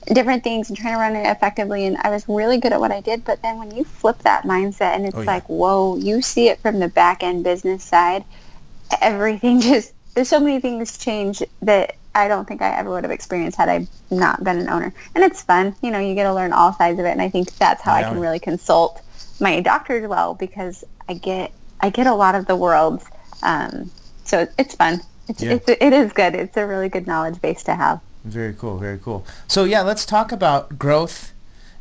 different 0.07 0.44
things 0.44 0.69
and 0.69 0.77
trying 0.77 0.94
to 0.94 1.00
run 1.00 1.15
it 1.15 1.29
effectively 1.29 1.85
and 1.85 1.97
I 1.97 2.09
was 2.09 2.27
really 2.27 2.57
good 2.57 2.73
at 2.73 2.79
what 2.79 2.91
I 2.91 3.01
did 3.01 3.23
but 3.23 3.41
then 3.41 3.57
when 3.57 3.75
you 3.75 3.83
flip 3.83 4.19
that 4.19 4.44
mindset 4.44 4.95
and 4.95 5.05
it's 5.05 5.15
oh, 5.15 5.21
yeah. 5.21 5.25
like 5.25 5.47
whoa 5.47 5.97
you 5.97 6.21
see 6.21 6.50
it 6.50 6.59
from 6.59 6.79
the 6.79 6.88
back 6.88 7.23
end 7.23 7.44
business 7.44 7.83
side 7.83 8.23
everything 9.01 9.61
just 9.61 9.94
there's 10.13 10.29
so 10.29 10.39
many 10.39 10.59
things 10.59 10.97
change 10.97 11.41
that 11.61 11.95
I 12.15 12.27
don't 12.27 12.47
think 12.47 12.61
I 12.61 12.77
ever 12.77 12.89
would 12.91 13.03
have 13.03 13.11
experienced 13.11 13.57
had 13.57 13.69
I 13.69 13.88
not 14.11 14.44
been 14.44 14.59
an 14.59 14.69
owner 14.69 14.94
and 15.15 15.23
it's 15.23 15.41
fun 15.41 15.75
you 15.81 15.91
know 15.91 16.00
you 16.00 16.15
get 16.15 16.23
to 16.23 16.33
learn 16.33 16.53
all 16.53 16.73
sides 16.73 16.99
of 16.99 17.06
it 17.06 17.11
and 17.11 17.21
I 17.21 17.29
think 17.29 17.56
that's 17.57 17.81
how 17.81 17.97
yeah. 17.97 18.07
I 18.07 18.09
can 18.09 18.19
really 18.19 18.39
consult 18.39 19.01
my 19.39 19.61
doctors 19.61 20.07
well 20.07 20.33
because 20.33 20.83
I 21.07 21.13
get 21.13 21.51
I 21.79 21.89
get 21.89 22.07
a 22.07 22.13
lot 22.13 22.35
of 22.35 22.45
the 22.45 22.56
world's 22.56 23.06
um, 23.41 23.91
so 24.23 24.47
it's 24.57 24.75
fun 24.75 25.01
it's, 25.27 25.41
yeah. 25.41 25.53
it's 25.53 25.69
it 25.69 25.94
is 25.94 26.13
good 26.13 26.35
it's 26.35 26.57
a 26.57 26.65
really 26.65 26.89
good 26.89 27.07
knowledge 27.07 27.41
base 27.41 27.63
to 27.63 27.75
have 27.75 28.01
very 28.23 28.53
cool, 28.53 28.77
very 28.77 28.97
cool. 28.97 29.25
So 29.47 29.63
yeah, 29.63 29.81
let's 29.81 30.05
talk 30.05 30.31
about 30.31 30.79
growth 30.79 31.33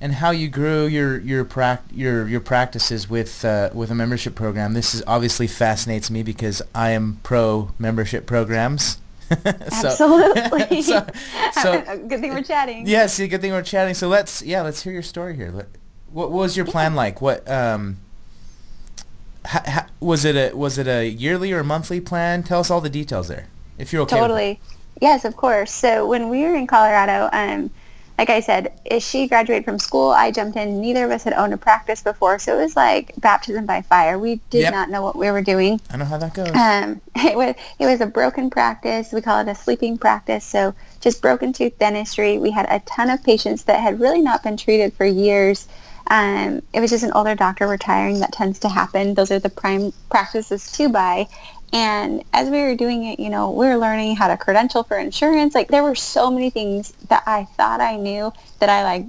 and 0.03 0.15
how 0.15 0.33
you 0.33 0.49
grew 0.49 0.87
your 0.87 1.21
your 1.21 1.45
prac- 1.45 1.85
your 1.93 2.27
your 2.27 2.41
practices 2.41 3.09
with 3.09 3.45
uh, 3.45 3.71
with 3.73 3.91
a 3.91 3.95
membership 3.95 4.35
program. 4.35 4.75
This 4.75 4.95
is 4.95 5.03
obviously 5.07 5.47
fascinates 5.47 6.11
me 6.11 6.25
because 6.25 6.61
I 6.75 6.91
am 6.91 7.21
pro 7.23 7.71
membership 7.79 8.27
programs. 8.27 8.99
so, 9.31 9.39
Absolutely. 9.45 10.83
so, 10.83 11.07
so, 11.63 11.81
good 12.09 12.21
thing 12.21 12.35
we're 12.35 12.43
chatting. 12.43 12.87
Yes, 12.87 13.17
good 13.17 13.41
thing 13.41 13.53
we're 13.53 13.63
chatting. 13.63 13.95
So 13.95 14.09
let's 14.09 14.43
yeah, 14.43 14.63
let's 14.63 14.83
hear 14.83 14.93
your 14.93 15.03
story 15.03 15.37
here. 15.37 15.53
What, 15.53 15.69
what 16.11 16.33
was 16.33 16.57
your 16.57 16.67
plan 16.67 16.97
like? 16.97 17.23
What 17.23 17.49
um, 17.49 17.99
ha, 19.47 19.63
ha, 19.65 19.87
was 20.01 20.25
it 20.25 20.35
a 20.35 20.57
was 20.57 20.79
it 20.79 20.89
a 20.89 21.07
yearly 21.07 21.53
or 21.53 21.63
monthly 21.63 22.01
plan? 22.01 22.43
Tell 22.43 22.59
us 22.59 22.73
all 22.73 22.81
the 22.81 22.91
details 22.91 23.29
there, 23.29 23.47
if 23.79 23.93
you're 23.93 24.03
okay. 24.03 24.19
Totally. 24.19 24.61
Yes, 25.01 25.25
of 25.25 25.37
course. 25.37 25.73
So 25.73 26.07
when 26.07 26.29
we 26.29 26.43
were 26.43 26.55
in 26.55 26.67
Colorado, 26.67 27.29
um, 27.33 27.71
like 28.19 28.31
I 28.31 28.41
said, 28.41 28.73
as 28.91 29.03
she 29.03 29.27
graduated 29.27 29.65
from 29.65 29.79
school, 29.79 30.11
I 30.11 30.31
jumped 30.31 30.57
in. 30.57 30.81
Neither 30.81 31.05
of 31.07 31.11
us 31.11 31.25
had 31.25 31.33
owned 31.33 31.55
a 31.55 31.57
practice 31.57 32.03
before, 32.03 32.39
so 32.39 32.59
it 32.59 32.63
was 32.63 32.77
like 32.77 33.13
baptism 33.19 33.67
by 33.67 33.83
fire. 33.83 34.19
We 34.19 34.37
did 34.51 34.61
yep. 34.63 34.73
not 34.73 34.91
know 34.91 35.03
what 35.03 35.17
we 35.17 35.31
were 35.31 35.43
doing. 35.43 35.81
I 35.91 35.97
know 35.97 36.05
how 36.05 36.19
that 36.19 36.35
goes. 36.35 36.55
Um, 36.55 37.01
it 37.17 37.37
was 37.37 37.55
it 37.79 37.87
was 37.87 38.01
a 38.01 38.07
broken 38.07 38.51
practice. 38.51 39.13
We 39.13 39.23
call 39.23 39.41
it 39.41 39.49
a 39.49 39.55
sleeping 39.55 39.99
practice. 39.99 40.45
So 40.45 40.75
just 41.01 41.23
broken 41.23 41.53
tooth 41.53 41.79
dentistry. 41.79 42.39
We 42.39 42.51
had 42.51 42.67
a 42.69 42.81
ton 42.81 43.11
of 43.11 43.25
patients 43.25 43.65
that 43.65 43.81
had 43.81 43.99
really 43.99 44.21
not 44.21 44.43
been 44.43 44.57
treated 44.57 44.93
for 44.93 45.07
years. 45.07 45.67
Um, 46.09 46.63
it 46.73 46.81
was 46.81 46.91
just 46.91 47.05
an 47.05 47.13
older 47.13 47.35
doctor 47.35 47.67
retiring. 47.67 48.21
That 48.21 48.33
tends 48.33 48.59
to 48.61 48.69
happen. 48.69 49.15
Those 49.15 49.31
are 49.31 49.39
the 49.39 49.51
prime 49.51 49.93
practices 50.11 50.71
to 50.73 50.89
buy. 50.89 51.29
And 51.73 52.23
as 52.33 52.51
we 52.51 52.63
were 52.63 52.75
doing 52.75 53.05
it, 53.05 53.19
you 53.19 53.31
know, 53.31 53.51
we 53.51 53.67
were 53.67 53.77
learning 53.77 54.17
how 54.17 54.29
to 54.29 54.37
credential 54.37 54.83
for 54.83 54.99
insurance. 54.99 55.55
Like 55.55 55.69
there 55.69 55.83
were 55.83 55.95
so 55.95 56.31
many 56.31 56.51
things 56.51 56.93
that 57.09 57.23
I 57.27 57.45
thought 57.57 57.81
I 57.81 57.97
knew 57.97 58.33
that 58.59 58.69
I 58.69 58.85
like 58.85 59.07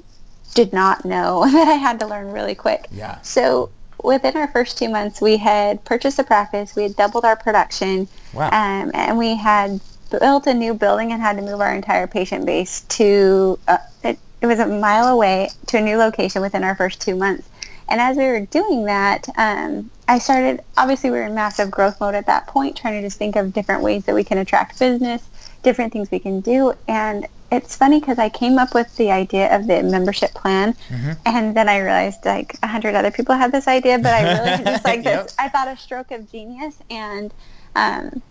did 0.54 0.72
not 0.72 1.04
know 1.04 1.44
that 1.52 1.68
I 1.68 1.74
had 1.74 2.00
to 2.00 2.08
learn 2.08 2.32
really 2.32 2.56
quick. 2.56 2.88
Yeah. 2.92 3.20
So 3.22 3.70
within 4.04 4.38
our 4.38 4.48
first 4.48 4.78
two 4.78 4.90
months, 4.90 5.22
we 5.22 5.38
had 5.38 5.84
purchased 5.84 6.20
a 6.20 6.24
practice. 6.24 6.76
We 6.76 6.84
had 6.84 6.96
doubled 6.96 7.26
our 7.26 7.36
production. 7.36 8.08
Wow. 8.34 8.48
Um, 8.48 8.92
and 8.94 9.18
we 9.18 9.36
had 9.36 9.80
built 10.10 10.48
a 10.48 10.54
new 10.54 10.74
building 10.74 11.12
and 11.12 11.22
had 11.22 11.38
to 11.38 11.42
move 11.42 11.60
our 11.60 11.74
entire 11.74 12.08
patient 12.08 12.46
base 12.46 12.82
to, 12.82 13.60
uh, 13.68 13.78
it, 14.04 14.20
it 14.42 14.46
was 14.46 14.60
a 14.60 14.68
mile 14.68 15.08
away 15.08 15.50
to 15.68 15.78
a 15.78 15.82
new 15.82 15.98
location 15.98 16.42
within 16.42 16.64
our 16.64 16.76
first 16.76 17.02
two 17.02 17.16
months. 17.16 17.50
And 17.94 18.02
as 18.02 18.18
we 18.18 18.26
were 18.26 18.40
doing 18.40 18.86
that, 18.86 19.30
um, 19.38 19.92
I 20.08 20.18
started, 20.18 20.62
obviously 20.76 21.12
we 21.12 21.20
were 21.20 21.28
in 21.28 21.36
massive 21.36 21.70
growth 21.70 22.02
mode 22.02 22.16
at 22.16 22.26
that 22.26 22.48
point, 22.48 22.76
trying 22.76 23.00
to 23.00 23.06
just 23.06 23.20
think 23.20 23.36
of 23.36 23.54
different 23.54 23.84
ways 23.84 24.06
that 24.06 24.16
we 24.16 24.24
can 24.24 24.40
attract 24.40 24.80
business, 24.80 25.22
different 25.62 25.94
things 25.94 26.10
we 26.10 26.18
can 26.18 26.42
do. 26.42 26.74
And 26.88 27.28
it's 27.52 27.76
funny 27.76 28.00
because 28.00 28.18
I 28.18 28.30
came 28.30 28.58
up 28.58 28.74
with 28.74 28.98
the 28.98 29.12
idea 29.12 29.56
of 29.56 29.68
the 29.68 29.84
membership 29.84 30.34
plan, 30.34 30.74
mm-hmm. 30.90 31.12
and 31.28 31.56
then 31.56 31.70
I 31.70 31.78
realized 31.82 32.26
like 32.26 32.58
a 32.64 32.68
hundred 32.68 32.96
other 32.96 33.12
people 33.12 33.36
had 33.36 33.52
this 33.52 33.68
idea, 33.68 34.00
but 34.00 34.12
I 34.12 34.40
really 34.40 34.64
just 34.64 34.84
like 34.84 35.04
yep. 35.04 35.26
this. 35.26 35.36
I 35.38 35.50
thought 35.50 35.68
a 35.68 35.78
stroke 35.78 36.10
of 36.10 36.32
genius, 36.32 36.76
and 36.90 37.32
um, 37.76 38.24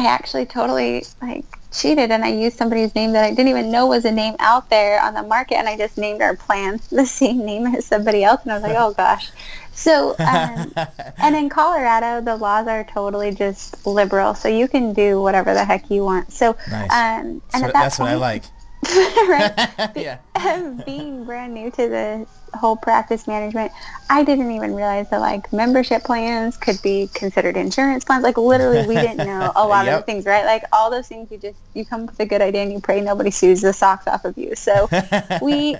I 0.00 0.06
actually 0.06 0.46
totally 0.46 1.04
like 1.20 1.44
cheated 1.72 2.10
and 2.10 2.24
I 2.24 2.28
used 2.28 2.56
somebody's 2.56 2.94
name 2.94 3.12
that 3.12 3.22
I 3.24 3.30
didn't 3.30 3.48
even 3.48 3.70
know 3.70 3.86
was 3.86 4.04
a 4.06 4.10
name 4.10 4.34
out 4.38 4.70
there 4.70 5.00
on 5.02 5.14
the 5.14 5.22
market 5.22 5.56
and 5.56 5.68
I 5.68 5.76
just 5.76 5.98
named 5.98 6.22
our 6.22 6.34
plan 6.34 6.80
the 6.90 7.04
same 7.04 7.44
name 7.44 7.66
as 7.66 7.84
somebody 7.84 8.24
else 8.24 8.42
and 8.42 8.52
I 8.52 8.54
was 8.54 8.62
like, 8.62 8.76
oh 8.76 8.92
gosh. 8.94 9.30
So, 9.72 10.16
um, 10.18 10.72
and 11.18 11.36
in 11.36 11.48
Colorado, 11.48 12.20
the 12.20 12.36
laws 12.36 12.66
are 12.66 12.84
totally 12.84 13.30
just 13.30 13.86
liberal, 13.86 14.34
so 14.34 14.48
you 14.48 14.68
can 14.68 14.92
do 14.92 15.22
whatever 15.22 15.54
the 15.54 15.64
heck 15.64 15.90
you 15.90 16.04
want. 16.04 16.32
So, 16.32 16.54
Nice. 16.70 16.90
um, 16.90 17.40
and 17.54 17.62
So 17.62 17.64
at 17.64 17.72
that 17.72 17.72
that's 17.72 17.96
point, 17.98 18.08
what 18.08 18.12
I 18.12 18.16
like. 18.16 18.44
right? 19.28 19.90
yeah. 19.96 20.82
being 20.84 21.24
brand 21.24 21.54
new 21.54 21.70
to 21.70 21.88
the 21.88 22.26
whole 22.54 22.76
practice 22.76 23.26
management, 23.26 23.72
I 24.08 24.24
didn't 24.24 24.50
even 24.52 24.74
realize 24.74 25.08
that 25.10 25.20
like 25.20 25.52
membership 25.52 26.04
plans 26.04 26.56
could 26.56 26.80
be 26.82 27.08
considered 27.14 27.56
insurance 27.56 28.04
plans. 28.04 28.24
Like 28.24 28.38
literally, 28.38 28.86
we 28.86 28.98
didn't 28.98 29.24
know 29.24 29.52
a 29.56 29.66
lot 29.68 29.86
of 29.88 29.94
the 29.94 30.02
things, 30.02 30.26
right? 30.26 30.44
Like 30.44 30.64
all 30.72 30.90
those 30.90 31.08
things, 31.08 31.30
you 31.30 31.38
just 31.38 31.58
you 31.74 31.84
come 31.84 32.04
up 32.04 32.10
with 32.10 32.20
a 32.20 32.26
good 32.26 32.42
idea 32.42 32.62
and 32.62 32.72
you 32.72 32.80
pray 32.80 33.00
nobody 33.00 33.30
sues 33.30 33.60
the 33.62 33.72
socks 33.72 34.06
off 34.06 34.24
of 34.24 34.36
you. 34.38 34.54
So 34.54 34.88
we, 35.42 35.76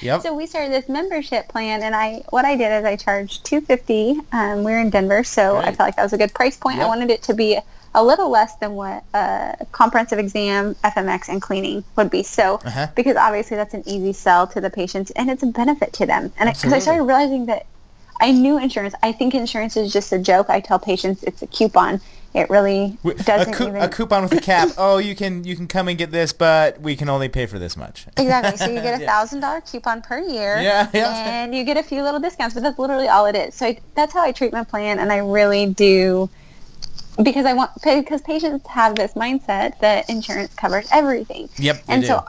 Yep. 0.00 0.22
so 0.22 0.34
we 0.34 0.46
started 0.46 0.72
this 0.72 0.88
membership 0.88 1.48
plan, 1.48 1.82
and 1.82 1.94
I 1.94 2.22
what 2.30 2.44
I 2.44 2.56
did 2.56 2.72
is 2.72 2.84
I 2.84 2.96
charged 2.96 3.44
two 3.44 3.60
fifty. 3.60 4.18
Um, 4.32 4.64
we 4.64 4.72
are 4.72 4.80
in 4.80 4.90
Denver, 4.90 5.24
so 5.24 5.58
I 5.58 5.64
Great. 5.64 5.76
felt 5.76 5.86
like 5.88 5.96
that 5.96 6.02
was 6.04 6.12
a 6.12 6.18
good 6.18 6.34
price 6.34 6.56
point. 6.56 6.80
I 6.80 6.86
wanted 6.86 7.10
it 7.10 7.22
to 7.24 7.34
be 7.34 7.58
a 7.94 8.02
little 8.02 8.30
less 8.30 8.56
than 8.56 8.72
what 8.74 9.04
uh, 9.12 9.52
comprehensive 9.72 10.18
exam, 10.18 10.74
FMX, 10.76 11.28
and 11.28 11.42
cleaning 11.42 11.84
would 11.96 12.10
be. 12.10 12.22
So 12.22 12.60
Uh-huh. 12.64 12.88
because 12.94 13.16
obviously 13.16 13.56
that's 13.56 13.74
an 13.74 13.82
easy 13.86 14.12
sell 14.12 14.46
to 14.48 14.60
the 14.60 14.70
patients 14.70 15.10
and 15.12 15.30
it's 15.30 15.42
a 15.42 15.46
benefit 15.46 15.92
to 15.94 16.06
them. 16.06 16.32
And 16.38 16.48
because 16.48 16.72
I 16.72 16.76
Absolutely. 16.76 16.80
started 16.80 17.02
realizing 17.04 17.46
that 17.46 17.66
I 18.20 18.30
knew 18.30 18.56
insurance. 18.58 18.94
I 19.02 19.10
think 19.12 19.34
insurance 19.34 19.76
is 19.76 19.92
just 19.92 20.12
a 20.12 20.18
joke. 20.18 20.48
I 20.48 20.60
tell 20.60 20.78
patients 20.78 21.22
it's 21.24 21.42
a 21.42 21.46
coupon. 21.48 22.00
It 22.34 22.48
really 22.48 22.96
doesn't 23.24 23.52
cou- 23.52 23.68
even. 23.68 23.82
a 23.82 23.88
coupon 23.88 24.22
with 24.22 24.32
a 24.32 24.40
cap. 24.40 24.70
oh, 24.78 24.96
you 24.98 25.14
can 25.14 25.44
you 25.44 25.54
can 25.56 25.66
come 25.66 25.88
and 25.88 25.98
get 25.98 26.12
this, 26.12 26.32
but 26.32 26.80
we 26.80 26.94
can 26.96 27.08
only 27.10 27.28
pay 27.28 27.44
for 27.46 27.58
this 27.58 27.76
much. 27.76 28.06
Exactly. 28.16 28.56
So 28.56 28.66
you 28.70 28.80
get 28.80 29.02
a 29.02 29.04
thousand 29.04 29.40
dollar 29.40 29.60
coupon 29.60 30.00
per 30.02 30.18
year. 30.20 30.58
Yeah, 30.60 30.88
yeah. 30.94 31.28
And 31.30 31.54
you 31.54 31.64
get 31.64 31.76
a 31.76 31.82
few 31.82 32.02
little 32.02 32.20
discounts, 32.20 32.54
but 32.54 32.62
that's 32.62 32.78
literally 32.78 33.08
all 33.08 33.26
it 33.26 33.34
is. 33.36 33.54
So 33.54 33.66
I, 33.66 33.80
that's 33.94 34.14
how 34.14 34.22
I 34.22 34.32
treat 34.32 34.52
my 34.52 34.64
plan, 34.64 34.98
and 34.98 35.12
I 35.12 35.18
really 35.18 35.66
do 35.66 36.30
because 37.22 37.44
I 37.44 37.52
want 37.52 37.70
because 37.82 38.22
patients 38.22 38.66
have 38.68 38.94
this 38.94 39.12
mindset 39.14 39.78
that 39.80 40.08
insurance 40.08 40.54
covers 40.54 40.88
everything. 40.92 41.48
Yep. 41.58 41.84
And 41.88 42.04
so 42.04 42.24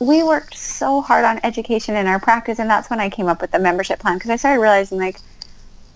we 0.00 0.22
worked 0.22 0.56
so 0.56 1.00
hard 1.00 1.24
on 1.24 1.40
education 1.44 1.96
in 1.96 2.06
our 2.06 2.18
practice, 2.18 2.58
and 2.58 2.68
that's 2.68 2.90
when 2.90 3.00
I 3.00 3.10
came 3.10 3.26
up 3.26 3.40
with 3.40 3.50
the 3.50 3.58
membership 3.58 3.98
plan 4.00 4.14
because 4.16 4.30
I 4.30 4.36
started 4.36 4.60
realizing 4.60 4.98
like 4.98 5.20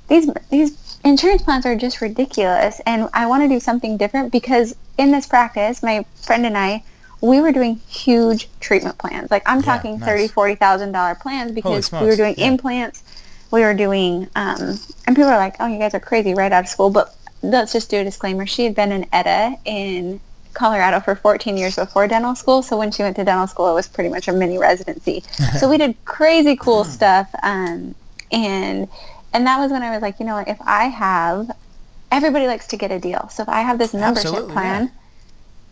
these 0.09 0.31
these 0.51 0.99
insurance 1.05 1.43
plans 1.43 1.67
are 1.67 1.75
just 1.75 2.01
ridiculous, 2.01 2.81
and 2.87 3.09
I 3.13 3.27
want 3.27 3.43
to 3.43 3.49
do 3.49 3.59
something 3.59 3.97
different 3.97 4.31
because 4.31 4.77
in 4.99 5.11
this 5.11 5.27
practice, 5.27 5.83
my 5.83 6.05
friend 6.17 6.47
and 6.47 6.57
I. 6.57 6.85
We 7.25 7.41
were 7.41 7.53
doing 7.53 7.77
huge 7.87 8.49
treatment 8.59 8.99
plans. 8.99 9.31
Like 9.31 9.45
I'm 9.47 9.59
Yeah, 9.59 9.77
talking 9.77 10.01
nice. 10.01 10.09
thirty, 10.09 10.27
forty 10.27 10.57
thousand 10.57 10.91
dollar 10.91 11.15
plans 11.15 11.53
because 11.53 11.93
we 11.93 12.07
were 12.09 12.17
doing 12.17 12.35
yeah. 12.37 12.49
implants, 12.49 13.05
we 13.53 13.61
were 13.61 13.75
doing, 13.75 14.27
um, 14.35 14.81
and 15.07 15.15
people 15.15 15.31
are 15.31 15.37
like, 15.37 15.55
"Oh, 15.61 15.69
you 15.69 15.79
guys 15.79 15.95
are 15.95 16.01
crazy!" 16.01 16.35
Right 16.35 16.51
out 16.51 16.65
of 16.65 16.69
school, 16.69 16.91
but 16.91 17.15
let's 17.43 17.73
just 17.73 17.91
do 17.91 17.99
a 17.99 18.05
disclaimer. 18.05 18.47
She 18.47 18.65
had 18.65 18.75
been 18.75 18.93
an 18.93 19.07
ETA 19.13 19.59
in 19.65 20.21
Colorado 20.55 21.01
for 21.01 21.15
14 21.15 21.57
years 21.57 21.77
before 21.77 22.07
dental 22.07 22.35
school. 22.35 22.63
So 22.63 22.79
when 22.79 22.91
she 22.91 23.03
went 23.03 23.17
to 23.17 23.25
dental 23.25 23.47
school, 23.47 23.71
it 23.71 23.75
was 23.75 23.89
pretty 23.89 24.11
much 24.11 24.29
a 24.29 24.33
mini 24.33 24.59
residency. 24.59 25.25
so 25.59 25.69
we 25.69 25.79
did 25.79 25.97
crazy 26.05 26.57
cool 26.57 26.85
stuff. 26.85 27.35
Um, 27.43 27.95
and, 28.31 28.89
and 29.33 29.47
that 29.47 29.59
was 29.59 29.71
when 29.71 29.83
I 29.83 29.91
was 29.91 30.03
like, 30.03 30.21
you 30.21 30.27
know 30.27 30.35
what, 30.35 30.49
if 30.49 30.59
I 30.63 30.85
have, 30.85 31.51
everybody 32.11 32.47
likes 32.47 32.67
to 32.69 32.77
get 32.77 32.91
a 32.91 32.99
deal. 32.99 33.29
So 33.29 33.43
if 33.43 33.49
I 33.49 33.63
have 33.63 33.79
this 33.79 33.95
membership 33.95 34.27
Absolutely, 34.27 34.53
plan, 34.53 34.85
yeah. 34.85 34.91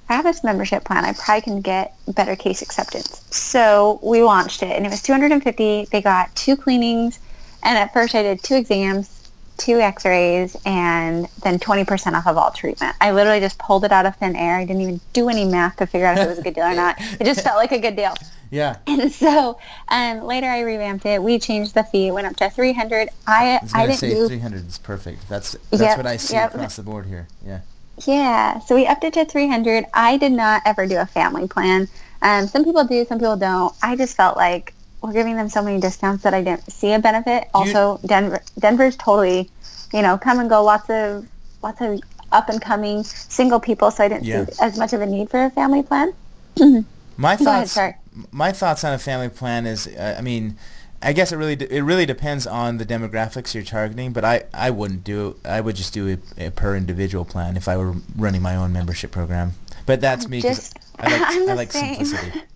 I 0.08 0.14
have 0.14 0.24
this 0.24 0.42
membership 0.42 0.84
plan, 0.84 1.04
I 1.04 1.12
probably 1.12 1.42
can 1.42 1.60
get 1.60 1.94
better 2.08 2.34
case 2.34 2.62
acceptance. 2.62 3.24
So 3.30 4.00
we 4.02 4.22
launched 4.22 4.62
it 4.62 4.72
and 4.72 4.84
it 4.84 4.90
was 4.90 5.02
250. 5.02 5.86
They 5.90 6.02
got 6.02 6.34
two 6.34 6.56
cleanings. 6.56 7.20
And 7.62 7.78
at 7.78 7.92
first 7.92 8.14
I 8.14 8.22
did 8.22 8.42
two 8.42 8.56
exams, 8.56 9.19
two 9.60 9.78
x-rays, 9.78 10.56
and 10.64 11.28
then 11.42 11.58
20% 11.58 12.14
off 12.14 12.26
of 12.26 12.36
all 12.36 12.50
treatment. 12.50 12.96
I 13.00 13.12
literally 13.12 13.40
just 13.40 13.58
pulled 13.58 13.84
it 13.84 13.92
out 13.92 14.06
of 14.06 14.16
thin 14.16 14.34
air. 14.34 14.56
I 14.56 14.64
didn't 14.64 14.82
even 14.82 15.00
do 15.12 15.28
any 15.28 15.44
math 15.44 15.76
to 15.76 15.86
figure 15.86 16.06
out 16.06 16.18
if 16.18 16.24
it 16.24 16.28
was 16.28 16.38
a 16.38 16.42
good 16.42 16.54
deal 16.54 16.64
or 16.64 16.74
not. 16.74 16.96
It 16.98 17.24
just 17.24 17.42
felt 17.42 17.56
like 17.56 17.70
a 17.70 17.78
good 17.78 17.94
deal. 17.94 18.14
yeah. 18.50 18.78
And 18.86 19.12
so 19.12 19.58
um, 19.88 20.22
later 20.22 20.46
I 20.46 20.60
revamped 20.60 21.04
it. 21.06 21.22
We 21.22 21.38
changed 21.38 21.74
the 21.74 21.84
fee. 21.84 22.08
It 22.08 22.12
went 22.12 22.26
up 22.26 22.36
to 22.36 22.48
300. 22.50 23.10
I, 23.26 23.58
I 23.58 23.58
was 23.62 23.74
I 23.74 23.78
gonna 23.78 23.86
didn't 23.88 23.98
say 23.98 24.10
do 24.14 24.28
300 24.28 24.66
is 24.66 24.78
perfect. 24.78 25.28
That's 25.28 25.52
that's 25.70 25.82
Yep, 25.82 25.96
what 25.98 26.06
I 26.06 26.16
see 26.16 26.34
yep. 26.34 26.54
across 26.54 26.76
the 26.76 26.82
board 26.82 27.06
here. 27.06 27.28
Yeah. 27.46 27.60
Yeah, 28.06 28.60
so 28.60 28.74
we 28.74 28.86
upped 28.86 29.04
it 29.04 29.12
to 29.14 29.26
300. 29.26 29.84
I 29.92 30.16
did 30.16 30.32
not 30.32 30.62
ever 30.64 30.86
do 30.86 30.96
a 30.98 31.04
family 31.04 31.46
plan. 31.46 31.86
Um, 32.22 32.46
some 32.46 32.64
people 32.64 32.82
do, 32.84 33.04
some 33.04 33.18
people 33.18 33.36
don't. 33.36 33.74
I 33.82 33.94
just 33.94 34.16
felt 34.16 34.38
like 34.38 34.72
we're 35.02 35.12
giving 35.12 35.36
them 35.36 35.48
so 35.48 35.62
many 35.62 35.80
discounts 35.80 36.22
that 36.24 36.34
I 36.34 36.42
didn't 36.42 36.70
see 36.70 36.92
a 36.92 36.98
benefit. 36.98 37.48
Do 37.54 37.60
you- 37.68 37.76
Also, 37.76 38.00
Denver, 38.06 38.42
Denver's 38.58 38.96
totally, 38.96 39.50
you 39.92 40.02
know, 40.02 40.18
come 40.18 40.38
and 40.40 40.48
go. 40.50 40.62
Lots 40.62 40.88
of, 40.90 41.26
lots 41.62 41.80
of 41.80 42.00
up 42.32 42.48
and 42.48 42.60
coming 42.60 43.02
single 43.04 43.58
people. 43.60 43.90
So 43.90 44.04
I 44.04 44.08
didn't 44.08 44.24
Yeah. 44.24 44.46
see 44.46 44.52
as 44.60 44.78
much 44.78 44.92
of 44.92 45.00
a 45.00 45.06
need 45.06 45.30
for 45.30 45.44
a 45.44 45.50
family 45.50 45.82
plan. 45.82 46.12
My 47.16 47.34
ahead, 47.34 47.44
thoughts. 47.44 47.72
sorry. 47.72 47.94
My 48.32 48.52
thoughts 48.52 48.82
on 48.84 48.92
a 48.92 48.98
family 48.98 49.28
plan 49.28 49.66
is, 49.66 49.86
uh, 49.86 50.16
I 50.18 50.22
mean, 50.22 50.56
I 51.02 51.12
guess 51.12 51.32
it 51.32 51.36
really 51.36 51.56
de- 51.56 51.74
it 51.74 51.80
really 51.80 52.04
depends 52.06 52.46
on 52.46 52.76
the 52.78 52.84
demographics 52.84 53.54
you're 53.54 53.62
targeting. 53.64 54.12
But 54.12 54.24
I, 54.24 54.42
I 54.52 54.70
wouldn't 54.70 55.02
do. 55.04 55.36
I 55.44 55.60
would 55.60 55.76
just 55.76 55.94
do 55.94 56.18
a, 56.38 56.46
a 56.46 56.50
per 56.50 56.76
individual 56.76 57.24
plan 57.24 57.56
if 57.56 57.68
I 57.68 57.76
were 57.78 57.94
running 58.16 58.42
my 58.42 58.54
own 58.56 58.72
membership 58.72 59.10
program. 59.10 59.54
But 59.86 60.00
that's 60.00 60.28
me. 60.28 60.40
Just- 60.42 60.78
I 60.98 61.10
like, 61.10 61.22
I 61.50 61.54
like 61.54 61.72
simplicity. 61.72 62.42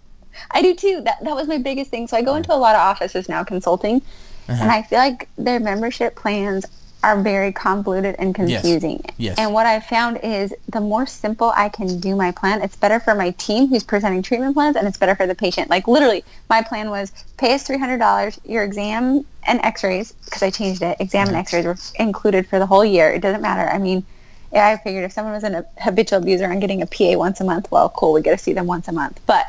I 0.51 0.63
do 0.63 0.75
too. 0.75 1.01
That 1.03 1.23
that 1.25 1.35
was 1.35 1.49
my 1.49 1.59
biggest 1.59 1.91
thing. 1.91 2.07
So 2.09 2.17
I 2.17 2.23
go 2.23 2.35
into 2.35 2.53
a 2.53 2.57
lot 2.57 2.75
of 2.75 2.81
offices 2.81 3.29
now 3.29 3.45
consulting, 3.45 4.03
Uh-huh. 4.49 4.59
and 4.63 4.71
I 4.71 4.83
feel 4.83 4.99
like 4.99 5.29
their 5.39 5.61
membership 5.61 6.17
plans 6.17 6.65
are 7.03 7.21
very 7.21 7.53
convoluted 7.53 8.17
and 8.19 8.35
confusing. 8.35 8.99
Yes. 9.05 9.15
Yes. 9.19 9.39
And 9.39 9.53
what 9.53 9.67
I 9.67 9.79
found 9.81 10.21
is 10.23 10.55
the 10.71 10.81
more 10.81 11.05
simple 11.05 11.53
I 11.55 11.69
can 11.69 12.01
do 12.01 12.17
my 12.17 12.31
plan, 12.31 12.63
it's 12.63 12.77
better 12.77 12.99
for 12.99 13.15
my 13.15 13.31
team 13.33 13.69
who's 13.69 13.85
presenting 13.85 14.23
treatment 14.23 14.55
plans, 14.55 14.75
and 14.77 14.89
it's 14.89 14.97
better 14.97 15.15
for 15.15 15.27
the 15.27 15.35
patient. 15.35 15.69
Like 15.69 15.87
literally, 15.87 16.25
my 16.49 16.63
plan 16.63 16.89
was 16.89 17.13
pay 17.37 17.55
us 17.55 17.63
three 17.63 17.79
hundred 17.79 17.99
dollars. 17.99 18.41
Your 18.47 18.65
exam 18.65 19.27
and 19.47 19.61
X-rays, 19.61 20.13
because 20.25 20.43
I 20.43 20.51
changed 20.51 20.81
it. 20.83 20.97
Exam 20.99 21.29
and 21.29 21.37
X-rays 21.37 21.67
were 21.67 21.77
included 21.97 22.47
for 22.49 22.59
the 22.59 22.67
whole 22.67 22.85
year. 22.85 23.11
It 23.11 23.21
doesn't 23.21 23.43
matter. 23.43 23.69
I 23.71 23.79
mean. 23.79 24.05
Yeah, 24.53 24.69
I 24.69 24.77
figured 24.77 25.03
if 25.03 25.11
someone 25.11 25.35
was 25.35 25.43
an 25.43 25.65
habitual 25.81 26.19
abuser 26.23 26.45
and 26.45 26.61
getting 26.61 26.81
a 26.81 26.87
PA 26.87 27.19
once 27.19 27.41
a 27.41 27.45
month, 27.45 27.69
well, 27.73 27.89
cool, 27.89 28.13
we 28.13 28.23
get 28.23 28.31
to 28.31 28.39
see 28.39 28.53
them 28.53 28.69
once 28.69 28.87
a 28.87 28.93
month. 28.93 29.19
But 29.27 29.45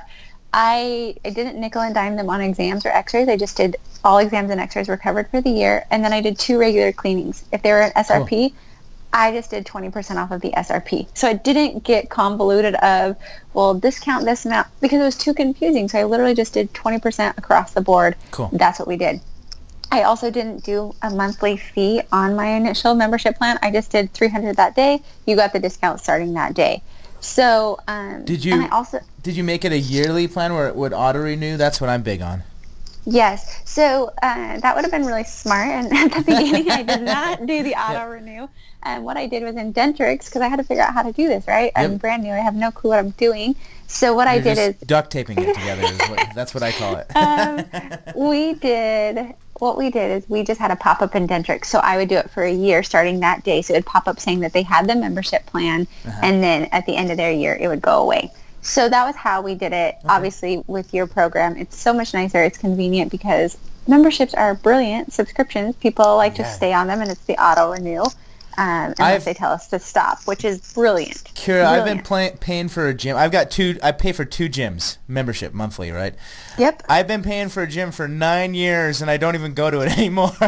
I, 0.57 1.15
I 1.25 1.31
didn't 1.31 1.59
nickel 1.59 1.81
and 1.81 1.93
dime 1.93 2.15
them 2.15 2.29
on 2.29 2.39
exams 2.39 2.85
or 2.85 2.89
x-rays. 2.89 3.27
I 3.27 3.35
just 3.35 3.57
did 3.57 3.75
all 4.05 4.19
exams 4.19 4.49
and 4.51 4.61
x-rays 4.61 4.87
were 4.87 4.95
covered 4.95 5.29
for 5.29 5.41
the 5.41 5.49
year. 5.49 5.85
And 5.91 6.01
then 6.01 6.13
I 6.13 6.21
did 6.21 6.39
two 6.39 6.57
regular 6.57 6.93
cleanings. 6.93 7.43
If 7.51 7.61
they 7.61 7.73
were 7.73 7.81
an 7.81 7.91
SRP, 7.91 8.53
I 9.11 9.33
just 9.33 9.49
did 9.51 9.65
20% 9.65 10.15
off 10.15 10.31
of 10.31 10.39
the 10.39 10.51
SRP. 10.51 11.07
So 11.13 11.27
I 11.27 11.33
didn't 11.33 11.83
get 11.83 12.09
convoluted 12.09 12.75
of, 12.75 13.17
well, 13.53 13.73
discount 13.73 14.23
this 14.23 14.45
amount 14.45 14.67
because 14.79 15.01
it 15.01 15.03
was 15.03 15.17
too 15.17 15.33
confusing. 15.33 15.89
So 15.89 15.99
I 15.99 16.03
literally 16.05 16.33
just 16.33 16.53
did 16.53 16.73
20% 16.73 17.37
across 17.37 17.73
the 17.73 17.81
board. 17.81 18.15
Cool. 18.31 18.49
That's 18.53 18.79
what 18.79 18.87
we 18.87 18.95
did. 18.95 19.19
I 19.91 20.03
also 20.03 20.31
didn't 20.31 20.63
do 20.63 20.95
a 21.01 21.09
monthly 21.09 21.57
fee 21.57 22.01
on 22.13 22.33
my 22.33 22.47
initial 22.47 22.95
membership 22.95 23.37
plan. 23.37 23.59
I 23.61 23.71
just 23.71 23.91
did 23.91 24.13
300 24.13 24.55
that 24.55 24.73
day. 24.73 25.01
You 25.25 25.35
got 25.35 25.51
the 25.51 25.59
discount 25.59 25.99
starting 25.99 26.33
that 26.35 26.53
day. 26.53 26.81
So, 27.19 27.79
um, 27.89 28.23
Did 28.23 28.43
you- 28.45 28.53
And 28.53 28.63
I 28.63 28.69
also 28.69 28.99
Did 29.25 29.35
you 29.35 29.43
make 29.43 29.65
it 29.65 29.71
a 29.71 29.79
yearly 29.79 30.27
plan 30.27 30.53
where 30.53 30.67
it 30.67 30.75
would 30.75 30.93
auto 30.93 31.19
renew? 31.23 31.57
That's 31.57 31.81
what 31.81 31.89
I'm 31.89 32.03
big 32.03 32.21
on. 32.21 32.43
Yes. 33.05 33.59
So 33.65 34.13
uh, 34.21 34.59
that 34.59 34.75
would 34.75 34.83
have 34.83 34.91
been 34.91 35.03
really 35.03 35.23
smart. 35.23 35.67
And 35.67 35.91
at 35.97 36.11
the 36.13 36.21
beginning, 36.21 36.69
I 36.69 36.83
did 36.83 37.01
not 37.01 37.43
do 37.47 37.63
the 37.63 37.73
auto 37.73 38.07
renew. 38.07 38.47
And 38.83 39.03
what 39.03 39.17
I 39.17 39.25
did 39.25 39.41
was 39.41 39.55
in 39.55 39.73
Dentrix, 39.73 40.25
because 40.25 40.41
I 40.43 40.47
had 40.47 40.57
to 40.57 40.63
figure 40.63 40.83
out 40.83 40.93
how 40.93 41.01
to 41.01 41.11
do 41.11 41.27
this, 41.27 41.47
right? 41.47 41.71
I'm 41.75 41.97
brand 41.97 42.21
new. 42.21 42.31
I 42.33 42.35
have 42.37 42.53
no 42.53 42.69
clue 42.69 42.91
what 42.91 42.99
I'm 42.99 43.09
doing. 43.11 43.55
So 43.87 44.13
what 44.13 44.27
I 44.27 44.35
You're 44.35 44.43
did 44.43 44.55
just 44.57 44.81
is 44.83 44.87
duct 44.87 45.09
taping 45.09 45.39
it 45.39 45.55
together. 45.55 45.81
Is 45.85 45.97
what, 46.07 46.27
that's 46.35 46.53
what 46.53 46.61
I 46.61 46.71
call 46.71 46.97
it. 46.97 47.07
um, 47.15 47.65
we 48.15 48.53
did 48.53 49.33
what 49.59 49.75
we 49.75 49.89
did 49.89 50.11
is 50.11 50.29
we 50.29 50.43
just 50.43 50.59
had 50.59 50.69
a 50.69 50.75
pop 50.75 51.01
up 51.01 51.15
in 51.15 51.27
Dentrix. 51.27 51.65
So 51.65 51.79
I 51.79 51.97
would 51.97 52.09
do 52.09 52.17
it 52.17 52.29
for 52.29 52.43
a 52.43 52.53
year 52.53 52.83
starting 52.83 53.21
that 53.21 53.43
day. 53.43 53.63
So 53.63 53.73
it 53.73 53.77
would 53.77 53.85
pop 53.87 54.07
up 54.07 54.19
saying 54.19 54.41
that 54.41 54.53
they 54.53 54.61
had 54.61 54.87
the 54.87 54.93
membership 54.95 55.47
plan, 55.47 55.87
Uh-huh. 56.05 56.19
and 56.21 56.43
then 56.43 56.65
at 56.71 56.85
the 56.85 56.95
end 56.95 57.09
of 57.09 57.17
their 57.17 57.31
year, 57.31 57.57
it 57.59 57.67
would 57.67 57.81
go 57.81 58.03
away. 58.03 58.31
So 58.65 58.89
that 58.89 59.05
was 59.05 59.15
how 59.15 59.41
we 59.41 59.53
did 59.55 59.73
it. 59.73 59.95
Obviously, 60.09 60.63
with 60.65 60.91
your 60.93 61.05
program, 61.05 61.55
it's 61.55 61.77
so 61.79 61.93
much 61.93 62.13
nicer. 62.15 62.43
It's 62.43 62.57
convenient 62.57 63.11
because 63.11 63.57
memberships 63.87 64.33
are 64.33 64.55
brilliant 64.55 65.13
subscriptions. 65.13 65.75
People 65.75 66.17
like 66.17 66.37
Yeah. 66.37 66.45
to 66.45 66.51
stay 66.51 66.73
on 66.73 66.87
them, 66.87 66.99
and 67.01 67.11
it's 67.11 67.21
the 67.25 67.37
auto 67.41 67.71
renew. 67.71 68.03
um, 68.57 68.93
unless 68.97 68.99
I've- 68.99 69.25
they 69.25 69.33
tell 69.33 69.51
us 69.51 69.67
to 69.67 69.79
stop, 69.79 70.19
which 70.23 70.45
is 70.45 70.59
brilliant. 70.73 71.25
Kiera, 71.35 71.65
I've 71.65 71.83
been 71.83 71.99
play, 72.01 72.31
paying 72.39 72.69
for 72.69 72.87
a 72.87 72.93
gym. 72.93 73.17
I've 73.17 73.29
got 73.33 73.51
two. 73.51 73.77
I 73.83 73.91
pay 73.91 74.13
for 74.13 74.23
two 74.23 74.47
gyms 74.47 74.95
membership 75.09 75.53
monthly, 75.53 75.91
right? 75.91 76.15
Yep. 76.57 76.83
I've 76.89 77.07
been 77.07 77.21
paying 77.23 77.49
for 77.49 77.63
a 77.63 77.67
gym 77.67 77.91
for 77.91 78.07
nine 78.07 78.53
years, 78.53 79.01
and 79.01 79.11
I 79.11 79.17
don't 79.17 79.35
even 79.35 79.53
go 79.53 79.69
to 79.71 79.81
it 79.81 79.91
anymore. 79.97 80.31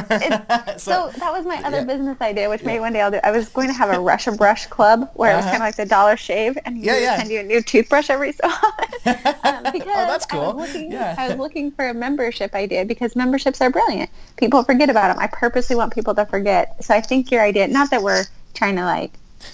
So 0.78 1.10
that 1.18 1.32
was 1.34 1.46
my 1.46 1.58
other 1.66 1.78
yeah. 1.78 1.84
business 1.86 2.22
idea, 2.22 2.50
which 2.50 2.64
maybe 2.64 2.80
one 2.80 2.94
day 2.94 3.02
I'll 3.02 3.10
do. 3.12 3.20
I 3.24 3.32
was 3.32 3.50
going 3.50 3.68
to 3.68 3.74
have 3.74 3.90
a 3.90 4.00
Russia 4.00 4.32
Brush 4.32 4.68
Club 4.68 5.10
where 5.16 5.34
it 5.34 5.36
was 5.36 5.44
Uh-huh. 5.46 5.52
kind 5.58 5.64
of 5.64 5.68
like 5.68 5.76
the 5.76 5.86
Dollar 5.86 6.16
Shave, 6.18 6.58
and 6.66 6.78
Yeah, 6.78 6.96
you 6.96 7.02
yeah. 7.02 7.18
send 7.18 7.30
you 7.32 7.40
a 7.40 7.44
new 7.44 7.62
toothbrush 7.62 8.10
every 8.10 8.32
so 8.32 8.48
often. 8.48 9.16
um, 9.44 9.64
because 9.74 9.88
Oh, 9.88 10.08
that's 10.08 10.26
I 10.26 10.30
cool. 10.30 10.54
was, 10.54 10.68
looking, 10.74 10.92
Yeah. 10.92 11.16
I 11.18 11.30
was 11.30 11.38
looking 11.38 11.72
for 11.72 11.88
a 11.90 11.94
membership 11.94 12.54
idea 12.56 12.86
because 12.86 13.16
memberships 13.16 13.60
are 13.62 13.70
brilliant. 13.72 14.10
People 14.38 14.64
forget 14.64 14.90
about 14.90 15.08
them. 15.10 15.18
I 15.20 15.28
purposely 15.28 15.76
want 15.76 15.94
people 15.94 16.14
to 16.16 16.26
forget. 16.26 16.84
So 16.84 16.94
I 16.94 17.02
think 17.02 17.32
your 17.32 17.42
idea, 17.42 17.68
not 17.68 17.90
that 17.90 18.04
we're 18.04 18.26
trying 18.54 18.76
to 18.76 18.84
like 18.86 19.12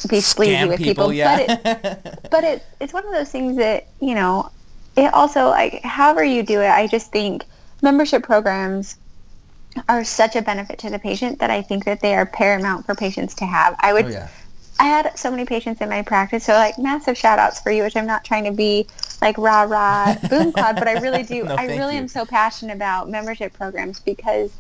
be 0.10 0.20
sleazy 0.22 0.56
Scam 0.56 0.68
with 0.70 0.78
people, 0.80 1.10
people, 1.10 1.14
yeah. 1.14 1.38
but 1.38 1.66
it, 1.66 2.30
but 2.32 2.44
it, 2.44 2.66
it's 2.82 2.94
one 2.94 3.06
of 3.08 3.14
those 3.14 3.30
things 3.30 3.58
that 3.58 3.88
you 4.02 4.14
know 4.16 4.50
it 4.96 5.14
also 5.14 5.50
like 5.50 5.82
however 5.84 6.24
you 6.24 6.44
do 6.44 6.62
it 6.62 6.70
i 6.70 6.88
just 6.88 7.12
think 7.12 7.44
membership 7.82 8.24
programs 8.24 8.98
are 9.90 10.04
such 10.04 10.36
a 10.36 10.42
benefit 10.42 10.78
to 10.80 10.90
the 10.90 11.00
patient 11.00 11.40
that 11.40 11.50
i 11.50 11.62
think 11.62 11.86
that 11.86 12.02
they 12.02 12.16
are 12.16 12.26
paramount 12.26 12.86
for 12.86 12.96
patients 12.96 13.34
to 13.34 13.46
have 13.46 13.76
i 13.80 13.94
would 13.94 14.06
oh 14.06 14.10
yeah. 14.10 14.30
i 14.80 14.86
had 14.86 15.18
so 15.18 15.32
many 15.32 15.46
patients 15.46 15.82
in 15.82 15.90
my 15.90 16.02
practice 16.02 16.44
so 16.46 16.54
like 16.54 16.78
massive 16.78 17.18
shout 17.18 17.40
outs 17.40 17.60
for 17.60 17.72
you 17.72 17.84
which 17.84 17.96
i'm 17.96 18.08
not 18.08 18.24
trying 18.24 18.44
to 18.44 18.52
be 18.52 18.86
like 19.22 19.38
rah 19.38 19.64
rah 19.64 20.14
BoomCloud 20.24 20.76
but 20.76 20.88
i 20.88 21.00
really 21.00 21.24
do 21.24 21.44
No, 21.46 21.56
i 21.56 21.66
really 21.66 21.96
you. 21.96 22.02
am 22.02 22.08
so 22.08 22.26
passionate 22.26 22.76
about 22.76 23.10
membership 23.10 23.54
programs 23.54 24.00
because 24.00 24.54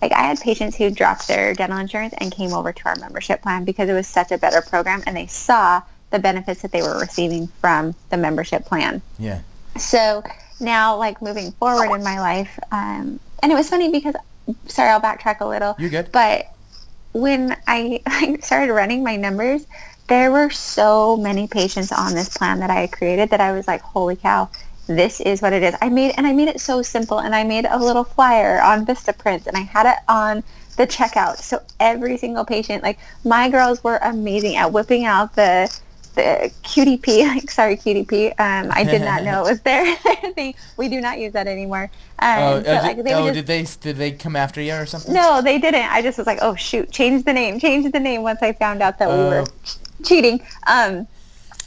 like 0.00 0.12
I 0.12 0.22
had 0.22 0.40
patients 0.40 0.76
who 0.76 0.90
dropped 0.90 1.26
their 1.28 1.54
dental 1.54 1.78
insurance 1.78 2.14
and 2.18 2.32
came 2.32 2.52
over 2.52 2.72
to 2.72 2.88
our 2.88 2.96
membership 2.96 3.42
plan 3.42 3.64
because 3.64 3.88
it 3.88 3.94
was 3.94 4.06
such 4.06 4.30
a 4.30 4.38
better 4.38 4.62
program 4.62 5.02
and 5.06 5.16
they 5.16 5.26
saw 5.26 5.82
the 6.10 6.18
benefits 6.18 6.62
that 6.62 6.72
they 6.72 6.82
were 6.82 6.98
receiving 6.98 7.48
from 7.60 7.94
the 8.10 8.16
membership 8.16 8.64
plan. 8.64 9.02
Yeah. 9.18 9.40
So 9.78 10.22
now 10.60 10.96
like 10.96 11.22
moving 11.22 11.52
forward 11.52 11.94
in 11.94 12.02
my 12.02 12.20
life, 12.20 12.58
um, 12.72 13.20
and 13.42 13.52
it 13.52 13.54
was 13.54 13.68
funny 13.68 13.90
because, 13.90 14.14
sorry, 14.66 14.90
I'll 14.90 15.00
backtrack 15.00 15.40
a 15.40 15.46
little. 15.46 15.76
You're 15.78 15.90
good. 15.90 16.10
But 16.12 16.46
when 17.12 17.56
I, 17.66 18.00
I 18.06 18.36
started 18.42 18.72
running 18.72 19.02
my 19.02 19.16
numbers, 19.16 19.66
there 20.08 20.32
were 20.32 20.50
so 20.50 21.16
many 21.16 21.46
patients 21.46 21.92
on 21.92 22.14
this 22.14 22.36
plan 22.36 22.60
that 22.60 22.70
I 22.70 22.80
had 22.80 22.92
created 22.92 23.30
that 23.30 23.40
I 23.40 23.52
was 23.52 23.68
like, 23.68 23.82
holy 23.82 24.16
cow, 24.16 24.48
this 24.86 25.20
is 25.20 25.42
what 25.42 25.52
it 25.52 25.62
is. 25.62 25.74
I 25.82 25.90
made, 25.90 26.14
and 26.16 26.26
I 26.26 26.32
made 26.32 26.48
it 26.48 26.60
so 26.60 26.80
simple 26.82 27.18
and 27.18 27.34
I 27.34 27.44
made 27.44 27.66
a 27.66 27.78
little 27.78 28.04
flyer 28.04 28.60
on 28.60 28.86
Vistaprint 28.86 29.46
and 29.46 29.56
I 29.56 29.60
had 29.60 29.86
it 29.86 29.98
on 30.08 30.42
the 30.76 30.86
checkout. 30.86 31.36
So 31.36 31.60
every 31.78 32.16
single 32.16 32.44
patient, 32.44 32.82
like 32.82 32.98
my 33.24 33.50
girls 33.50 33.84
were 33.84 33.98
amazing 33.98 34.56
at 34.56 34.72
whipping 34.72 35.04
out 35.04 35.34
the, 35.34 35.70
the 36.18 36.50
QDP, 36.64 37.48
sorry 37.58 37.76
QDP. 37.76 38.30
Um, 38.38 38.70
I 38.72 38.84
did 38.84 39.02
not 39.02 39.22
know 39.22 39.44
it 39.46 39.50
was 39.50 39.60
there. 39.70 39.96
thing. 40.34 40.54
We 40.76 40.88
do 40.88 41.00
not 41.00 41.18
use 41.18 41.32
that 41.32 41.46
anymore. 41.46 41.90
Um, 42.18 42.38
Oh, 42.38 42.62
so, 42.62 42.76
uh, 42.76 42.82
like, 42.82 42.96
did, 42.96 43.06
they 43.06 43.14
oh 43.14 43.24
just- 43.32 43.34
did 43.34 43.46
they 43.46 43.66
did 43.80 43.96
they 43.96 44.12
come 44.12 44.36
after 44.36 44.60
you 44.60 44.74
or 44.74 44.86
something? 44.86 45.14
no, 45.14 45.40
they 45.40 45.58
didn't. 45.58 45.86
I 45.90 46.02
just 46.02 46.18
was 46.18 46.26
like, 46.26 46.38
oh 46.42 46.54
shoot, 46.54 46.90
change 46.90 47.24
the 47.24 47.32
name, 47.32 47.58
change 47.60 47.90
the 47.92 48.00
name 48.00 48.22
once 48.22 48.42
I 48.42 48.52
found 48.52 48.82
out 48.82 48.98
that 48.98 49.08
we 49.08 49.14
Oh. 49.14 49.28
were 49.30 49.44
cheating. 50.04 50.40
Um, 50.66 51.06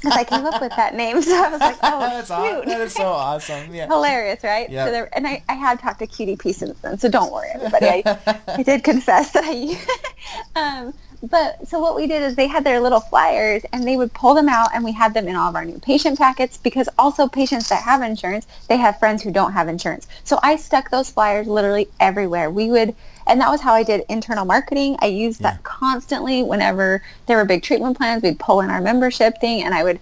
because 0.01 0.17
I 0.17 0.23
came 0.23 0.45
up 0.47 0.59
with 0.59 0.75
that 0.77 0.95
name, 0.95 1.21
so 1.21 1.31
I 1.31 1.49
was 1.51 1.59
like, 1.59 1.77
oh 1.83 1.99
That's 1.99 2.27
shoot, 2.29 2.33
aw- 2.33 2.61
that 2.65 2.81
is 2.81 2.93
so 2.93 3.03
awesome. 3.05 3.71
Yeah. 3.73 3.85
hilarious, 3.85 4.43
right? 4.43 4.67
Yeah. 4.67 4.85
So 4.85 4.91
there, 4.91 5.09
and 5.15 5.27
I, 5.27 5.43
I 5.47 5.53
have 5.53 5.79
talked 5.79 5.99
to 5.99 6.07
QDP 6.07 6.55
since 6.55 6.79
then, 6.79 6.97
so 6.97 7.07
don't 7.07 7.31
worry, 7.31 7.49
everybody. 7.53 7.85
I, 7.85 8.19
I 8.47 8.63
did 8.63 8.83
confess 8.83 9.31
that 9.33 9.43
I. 9.45 10.91
but 11.23 11.67
so 11.67 11.79
what 11.79 11.95
we 11.95 12.07
did 12.07 12.21
is 12.23 12.35
they 12.35 12.47
had 12.47 12.63
their 12.63 12.79
little 12.79 12.99
flyers 12.99 13.63
and 13.71 13.87
they 13.87 13.95
would 13.95 14.13
pull 14.13 14.33
them 14.33 14.49
out 14.49 14.69
and 14.73 14.83
we 14.83 14.91
had 14.91 15.13
them 15.13 15.27
in 15.27 15.35
all 15.35 15.49
of 15.49 15.55
our 15.55 15.65
new 15.65 15.77
patient 15.79 16.17
packets 16.17 16.57
because 16.57 16.89
also 16.97 17.27
patients 17.27 17.69
that 17.69 17.83
have 17.83 18.01
insurance 18.01 18.47
they 18.67 18.77
have 18.77 18.97
friends 18.97 19.21
who 19.21 19.31
don't 19.31 19.53
have 19.53 19.67
insurance 19.67 20.07
so 20.23 20.39
i 20.41 20.55
stuck 20.55 20.89
those 20.89 21.09
flyers 21.11 21.47
literally 21.47 21.87
everywhere 21.99 22.49
we 22.49 22.69
would 22.71 22.95
and 23.27 23.39
that 23.39 23.49
was 23.49 23.61
how 23.61 23.73
i 23.73 23.83
did 23.83 24.03
internal 24.09 24.45
marketing 24.45 24.95
i 24.99 25.05
used 25.05 25.41
Yeah. 25.41 25.51
that 25.51 25.63
constantly 25.63 26.41
whenever 26.43 27.03
there 27.27 27.37
were 27.37 27.45
big 27.45 27.61
treatment 27.61 27.97
plans 27.97 28.23
we'd 28.23 28.39
pull 28.39 28.61
in 28.61 28.69
our 28.71 28.81
membership 28.81 29.39
thing 29.39 29.63
and 29.63 29.73
i 29.75 29.83
would 29.83 29.99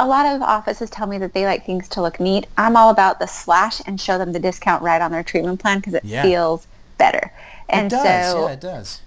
a 0.00 0.06
lot 0.06 0.26
of 0.26 0.42
offices 0.42 0.90
tell 0.90 1.06
me 1.08 1.18
that 1.18 1.34
they 1.34 1.44
like 1.44 1.64
things 1.66 1.88
to 1.90 2.02
look 2.02 2.18
neat 2.18 2.46
i'm 2.56 2.76
all 2.76 2.90
about 2.90 3.20
the 3.20 3.26
slash 3.26 3.80
and 3.86 4.00
show 4.00 4.18
them 4.18 4.32
the 4.32 4.40
discount 4.40 4.82
right 4.82 5.02
on 5.02 5.12
their 5.12 5.22
treatment 5.22 5.60
plan 5.60 5.78
because 5.78 5.94
it 5.94 6.04
Yeah. 6.04 6.22
feels 6.22 6.66
better 6.98 7.30
and 7.68 7.86
it 7.92 7.96
does. 7.96 8.32
so 8.32 8.46
yeah, 8.48 8.52
it 8.54 8.60
does. 8.60 9.00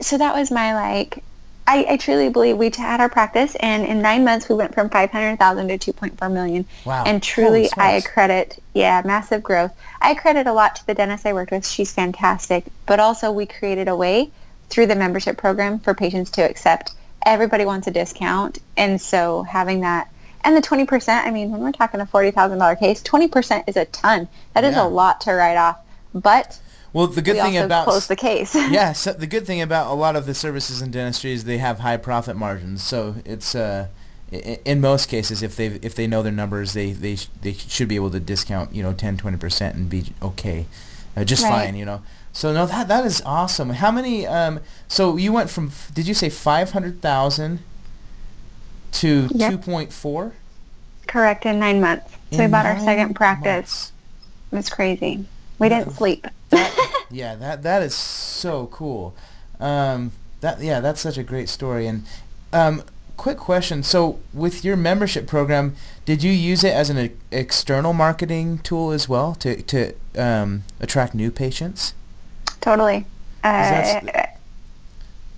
So 0.00 0.18
that 0.18 0.34
was 0.34 0.50
my 0.50 0.74
like 0.74 1.22
I, 1.68 1.84
I 1.90 1.96
truly 1.96 2.28
believe 2.28 2.56
we 2.58 2.70
had 2.76 3.00
our 3.00 3.08
practice 3.08 3.56
and 3.56 3.84
in 3.84 4.00
nine 4.00 4.24
months 4.24 4.48
we 4.48 4.54
went 4.54 4.72
from 4.72 4.88
500,000 4.88 5.66
to 5.68 5.92
2.4 5.92 6.32
million. 6.32 6.64
Wow. 6.84 7.02
and 7.04 7.20
truly 7.22 7.68
I 7.76 8.02
credit 8.02 8.62
yeah 8.72 9.02
massive 9.04 9.42
growth. 9.42 9.72
I 10.00 10.14
credit 10.14 10.46
a 10.46 10.52
lot 10.52 10.76
to 10.76 10.86
the 10.86 10.94
dentist 10.94 11.26
I 11.26 11.32
worked 11.32 11.50
with. 11.50 11.66
She's 11.66 11.92
fantastic. 11.92 12.66
But 12.86 13.00
also 13.00 13.32
we 13.32 13.46
created 13.46 13.88
a 13.88 13.96
way 13.96 14.30
through 14.68 14.86
the 14.86 14.94
membership 14.94 15.36
program 15.38 15.78
for 15.80 15.92
patients 15.92 16.30
to 16.32 16.42
accept. 16.42 16.92
Everybody 17.24 17.64
wants 17.64 17.88
a 17.88 17.90
discount. 17.90 18.58
And 18.76 19.00
so 19.00 19.42
having 19.42 19.80
that 19.80 20.08
and 20.44 20.56
the 20.56 20.62
20% 20.62 21.08
I 21.24 21.30
mean 21.32 21.50
when 21.50 21.60
we're 21.62 21.72
talking 21.72 22.00
a 22.00 22.06
$40,000 22.06 22.78
case 22.78 23.02
20% 23.02 23.64
is 23.66 23.76
a 23.76 23.86
ton. 23.86 24.28
That 24.54 24.62
is 24.62 24.76
Yeah. 24.76 24.84
a 24.84 24.88
lot 24.88 25.20
to 25.22 25.32
write 25.32 25.56
off. 25.56 25.78
But 26.14 26.60
Well, 26.96 27.08
the 27.08 27.20
good 27.20 27.34
we 27.34 27.42
thing 27.42 27.58
about 27.58 27.84
close 27.84 28.06
the 28.06 28.16
case 28.16 28.54
yeah, 28.70 28.92
so 29.02 29.12
the 29.12 29.26
good 29.26 29.46
thing 29.46 29.60
about 29.60 29.90
a 29.90 29.92
lot 29.92 30.16
of 30.16 30.24
the 30.24 30.32
services 30.32 30.80
in 30.80 30.90
dentistry 30.90 31.32
is 31.32 31.44
they 31.44 31.58
have 31.58 31.80
high 31.80 31.98
profit 31.98 32.36
margins. 32.36 32.82
So 32.82 33.16
it's 33.26 33.54
uh, 33.54 33.88
in 34.32 34.80
most 34.80 35.10
cases, 35.10 35.42
if 35.42 35.56
they 35.56 35.66
if 35.82 35.94
they 35.94 36.06
know 36.06 36.22
their 36.22 36.32
numbers, 36.32 36.72
they 36.72 36.92
they 36.92 37.16
sh- 37.16 37.28
they 37.42 37.52
should 37.52 37.88
be 37.88 37.96
able 37.96 38.10
to 38.12 38.18
discount 38.18 38.74
you 38.74 38.82
know 38.82 38.94
10 38.94 39.18
20 39.18 39.36
percent 39.36 39.76
and 39.76 39.90
be 39.90 40.06
okay, 40.22 40.64
uh, 41.14 41.22
just 41.24 41.44
Right. 41.44 41.66
fine. 41.66 41.76
You 41.76 41.84
know. 41.84 42.02
So 42.32 42.54
no, 42.54 42.64
that 42.64 42.88
that 42.88 43.04
is 43.04 43.20
awesome. 43.26 43.68
How 43.70 43.90
many? 43.90 44.26
Um, 44.26 44.60
so 44.88 45.18
you 45.18 45.34
went 45.34 45.50
from 45.50 45.72
did 45.92 46.08
you 46.08 46.14
say 46.14 46.30
five 46.30 46.70
hundred 46.70 47.02
thousand 47.02 47.58
to 48.92 49.28
Yep. 49.34 49.50
two 49.50 49.58
point 49.58 49.92
four? 49.92 50.32
correct 51.06 51.46
in 51.46 51.60
nine 51.60 51.80
months 51.80 52.16
so 52.32 52.38
we 52.38 52.48
bought 52.50 52.66
our 52.66 52.80
second 52.80 53.14
practice 53.14 53.44
Months. 53.44 53.92
It 54.50 54.56
was 54.56 54.68
crazy. 54.70 55.24
We 55.58 55.68
didn't 55.68 55.92
sleep. 55.92 56.26
That- 56.50 57.04
yeah, 57.10 57.34
that 57.36 57.62
that 57.62 57.82
is 57.82 57.94
so 57.94 58.66
cool. 58.68 59.14
Um, 59.60 60.12
that 60.40 60.60
yeah, 60.60 60.80
that's 60.80 61.00
such 61.00 61.18
a 61.18 61.22
great 61.22 61.48
story. 61.48 61.86
And 61.86 62.04
um, 62.52 62.82
quick 63.16 63.38
question: 63.38 63.82
so 63.82 64.18
with 64.34 64.64
your 64.64 64.76
membership 64.76 65.26
program, 65.26 65.76
did 66.04 66.22
you 66.22 66.30
use 66.32 66.62
it 66.64 66.72
as 66.74 66.90
an 66.90 66.98
e- 66.98 67.10
external 67.32 67.92
marketing 67.92 68.58
tool 68.58 68.90
as 68.92 69.08
well 69.08 69.34
to 69.36 69.62
to 69.62 69.92
um, 70.16 70.64
attract 70.80 71.14
new 71.14 71.30
patients? 71.30 71.94
totally. 72.60 73.06
Uh, 73.44 73.52
that's- 73.52 74.32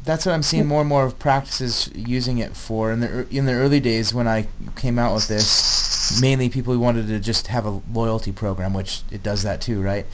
That's 0.04 0.24
what 0.24 0.32
I'm 0.32 0.42
seeing 0.42 0.66
more 0.66 0.80
and 0.80 0.88
more 0.88 1.04
of 1.04 1.18
practices 1.18 1.90
using 1.94 2.38
it 2.38 2.56
for. 2.56 2.90
In 2.92 3.00
the 3.00 3.26
in 3.30 3.44
the 3.44 3.52
early 3.52 3.78
days 3.80 4.14
when 4.14 4.26
I 4.26 4.46
came 4.74 4.98
out 4.98 5.14
with 5.14 5.28
this, 5.28 6.18
mainly 6.20 6.48
people 6.48 6.72
who 6.72 6.80
wanted 6.80 7.08
to 7.08 7.20
just 7.20 7.48
have 7.48 7.66
a 7.66 7.82
loyalty 7.92 8.32
program, 8.32 8.72
which 8.72 9.02
it 9.10 9.22
does 9.22 9.42
that 9.42 9.60
too, 9.60 9.82
right? 9.82 10.06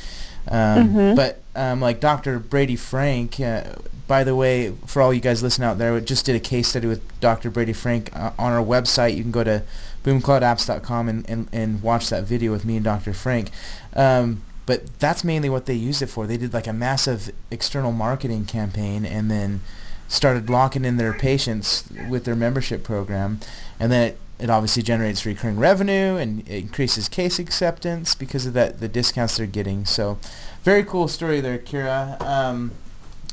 Um, 0.50 0.88
Mhm. 0.90 1.16
But 1.16 1.40
um, 1.56 1.80
like 1.80 2.00
Dr. 2.00 2.38
Brady 2.38 2.76
Frank, 2.76 3.38
uh, 3.40 3.62
by 4.06 4.24
the 4.24 4.34
way, 4.36 4.74
for 4.86 5.00
all 5.00 5.14
you 5.14 5.20
guys 5.20 5.42
listening 5.42 5.66
out 5.68 5.78
there, 5.78 5.94
we 5.94 6.00
just 6.00 6.26
did 6.26 6.36
a 6.36 6.40
case 6.40 6.68
study 6.68 6.86
with 6.86 7.00
Dr. 7.20 7.50
Brady 7.50 7.72
Frank 7.72 8.10
uh, 8.14 8.32
on 8.38 8.52
our 8.52 8.62
website. 8.64 9.16
You 9.16 9.22
can 9.22 9.30
go 9.30 9.44
to 9.44 9.62
boomcloudapps.com 10.04 11.08
and, 11.08 11.28
and, 11.30 11.48
and 11.52 11.82
watch 11.82 12.08
that 12.10 12.24
video 12.24 12.52
with 12.52 12.64
me 12.64 12.76
and 12.76 12.84
Dr. 12.84 13.12
Frank. 13.12 13.50
Um, 13.94 14.42
but 14.66 14.98
that's 14.98 15.24
mainly 15.24 15.48
what 15.50 15.66
they 15.66 15.74
used 15.74 16.02
it 16.02 16.06
for. 16.06 16.26
They 16.26 16.36
did 16.36 16.52
like 16.54 16.66
a 16.66 16.72
massive 16.72 17.30
external 17.50 17.92
marketing 17.92 18.46
campaign 18.46 19.04
and 19.04 19.30
then 19.30 19.60
started 20.08 20.48
locking 20.50 20.84
in 20.84 20.96
their 20.96 21.12
patients 21.12 21.84
with 22.08 22.24
their 22.24 22.34
membership 22.36 22.82
program. 22.84 23.40
And 23.80 23.90
then 23.92 24.08
it, 24.08 24.18
it 24.38 24.50
obviously 24.50 24.82
generates 24.82 25.24
recurring 25.24 25.58
revenue 25.58 26.16
and 26.16 26.46
increases 26.48 27.08
case 27.08 27.38
acceptance 27.38 28.14
because 28.14 28.46
of 28.46 28.52
that 28.54 28.80
the 28.80 28.88
discounts 28.88 29.36
they're 29.36 29.46
getting. 29.46 29.84
So 29.84 30.18
very 30.62 30.84
cool 30.84 31.08
story 31.08 31.40
there, 31.40 31.58
Kiera. 31.58 32.20
Um, 32.20 32.72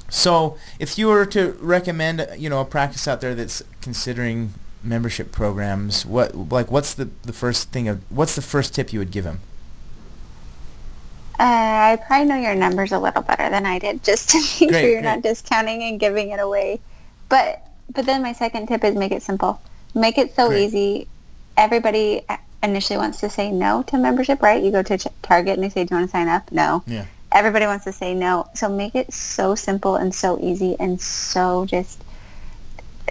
so 0.09 0.57
if 0.79 0.97
you 0.97 1.07
were 1.07 1.25
to 1.27 1.53
recommend, 1.61 2.27
you 2.37 2.49
know, 2.49 2.61
a 2.61 2.65
practice 2.65 3.07
out 3.07 3.21
there 3.21 3.33
that's 3.33 3.63
considering 3.81 4.53
membership 4.83 5.31
programs, 5.31 6.05
what 6.05 6.35
like 6.35 6.69
what's 6.71 6.93
the, 6.93 7.09
the 7.23 7.33
first 7.33 7.71
thing 7.71 7.87
of 7.87 8.01
what's 8.11 8.35
the 8.35 8.41
first 8.41 8.75
tip 8.75 8.93
you 8.93 8.99
would 8.99 9.11
give 9.11 9.23
them? 9.23 9.39
uh, 11.39 11.43
I 11.43 11.99
probably 12.07 12.27
know 12.27 12.35
your 12.37 12.55
numbers 12.55 12.91
a 12.91 12.99
little 12.99 13.23
better 13.23 13.49
than 13.49 13.65
I 13.65 13.79
did, 13.79 14.03
just 14.03 14.29
to 14.29 14.37
make 14.61 14.69
Great, 14.69 14.81
sure 14.81 14.89
you're 14.89 15.01
great. 15.01 15.03
not 15.03 15.21
discounting 15.23 15.83
and 15.83 15.99
giving 15.99 16.29
it 16.29 16.39
away. 16.39 16.79
But 17.29 17.67
but 17.93 18.05
then 18.05 18.21
my 18.21 18.33
second 18.33 18.67
tip 18.67 18.83
is 18.83 18.95
make 18.95 19.11
it 19.11 19.23
simple. 19.23 19.61
Make 19.93 20.17
it 20.17 20.35
so 20.35 20.47
Great. 20.47 20.63
easy. 20.65 21.07
Everybody 21.57 22.21
initially 22.63 22.97
wants 22.97 23.19
to 23.21 23.29
say 23.29 23.51
no 23.51 23.83
to 23.83 23.97
membership, 23.97 24.41
right? 24.41 24.61
You 24.63 24.71
go 24.71 24.83
to 24.83 24.97
Target 25.21 25.55
and 25.55 25.63
they 25.63 25.69
say, 25.69 25.83
"Do 25.83 25.95
you 25.95 25.99
want 25.99 26.09
to 26.09 26.11
sign 26.11 26.27
up?" 26.27 26.51
No. 26.51 26.83
Yeah. 26.87 27.05
Everybody 27.31 27.65
wants 27.65 27.85
to 27.85 27.93
say 27.93 28.13
no. 28.13 28.47
So 28.53 28.69
make 28.69 28.95
it 28.95 29.13
so 29.13 29.55
simple 29.55 29.95
and 29.95 30.13
so 30.13 30.37
easy 30.41 30.75
and 30.79 30.99
so 30.99 31.65
just 31.65 32.03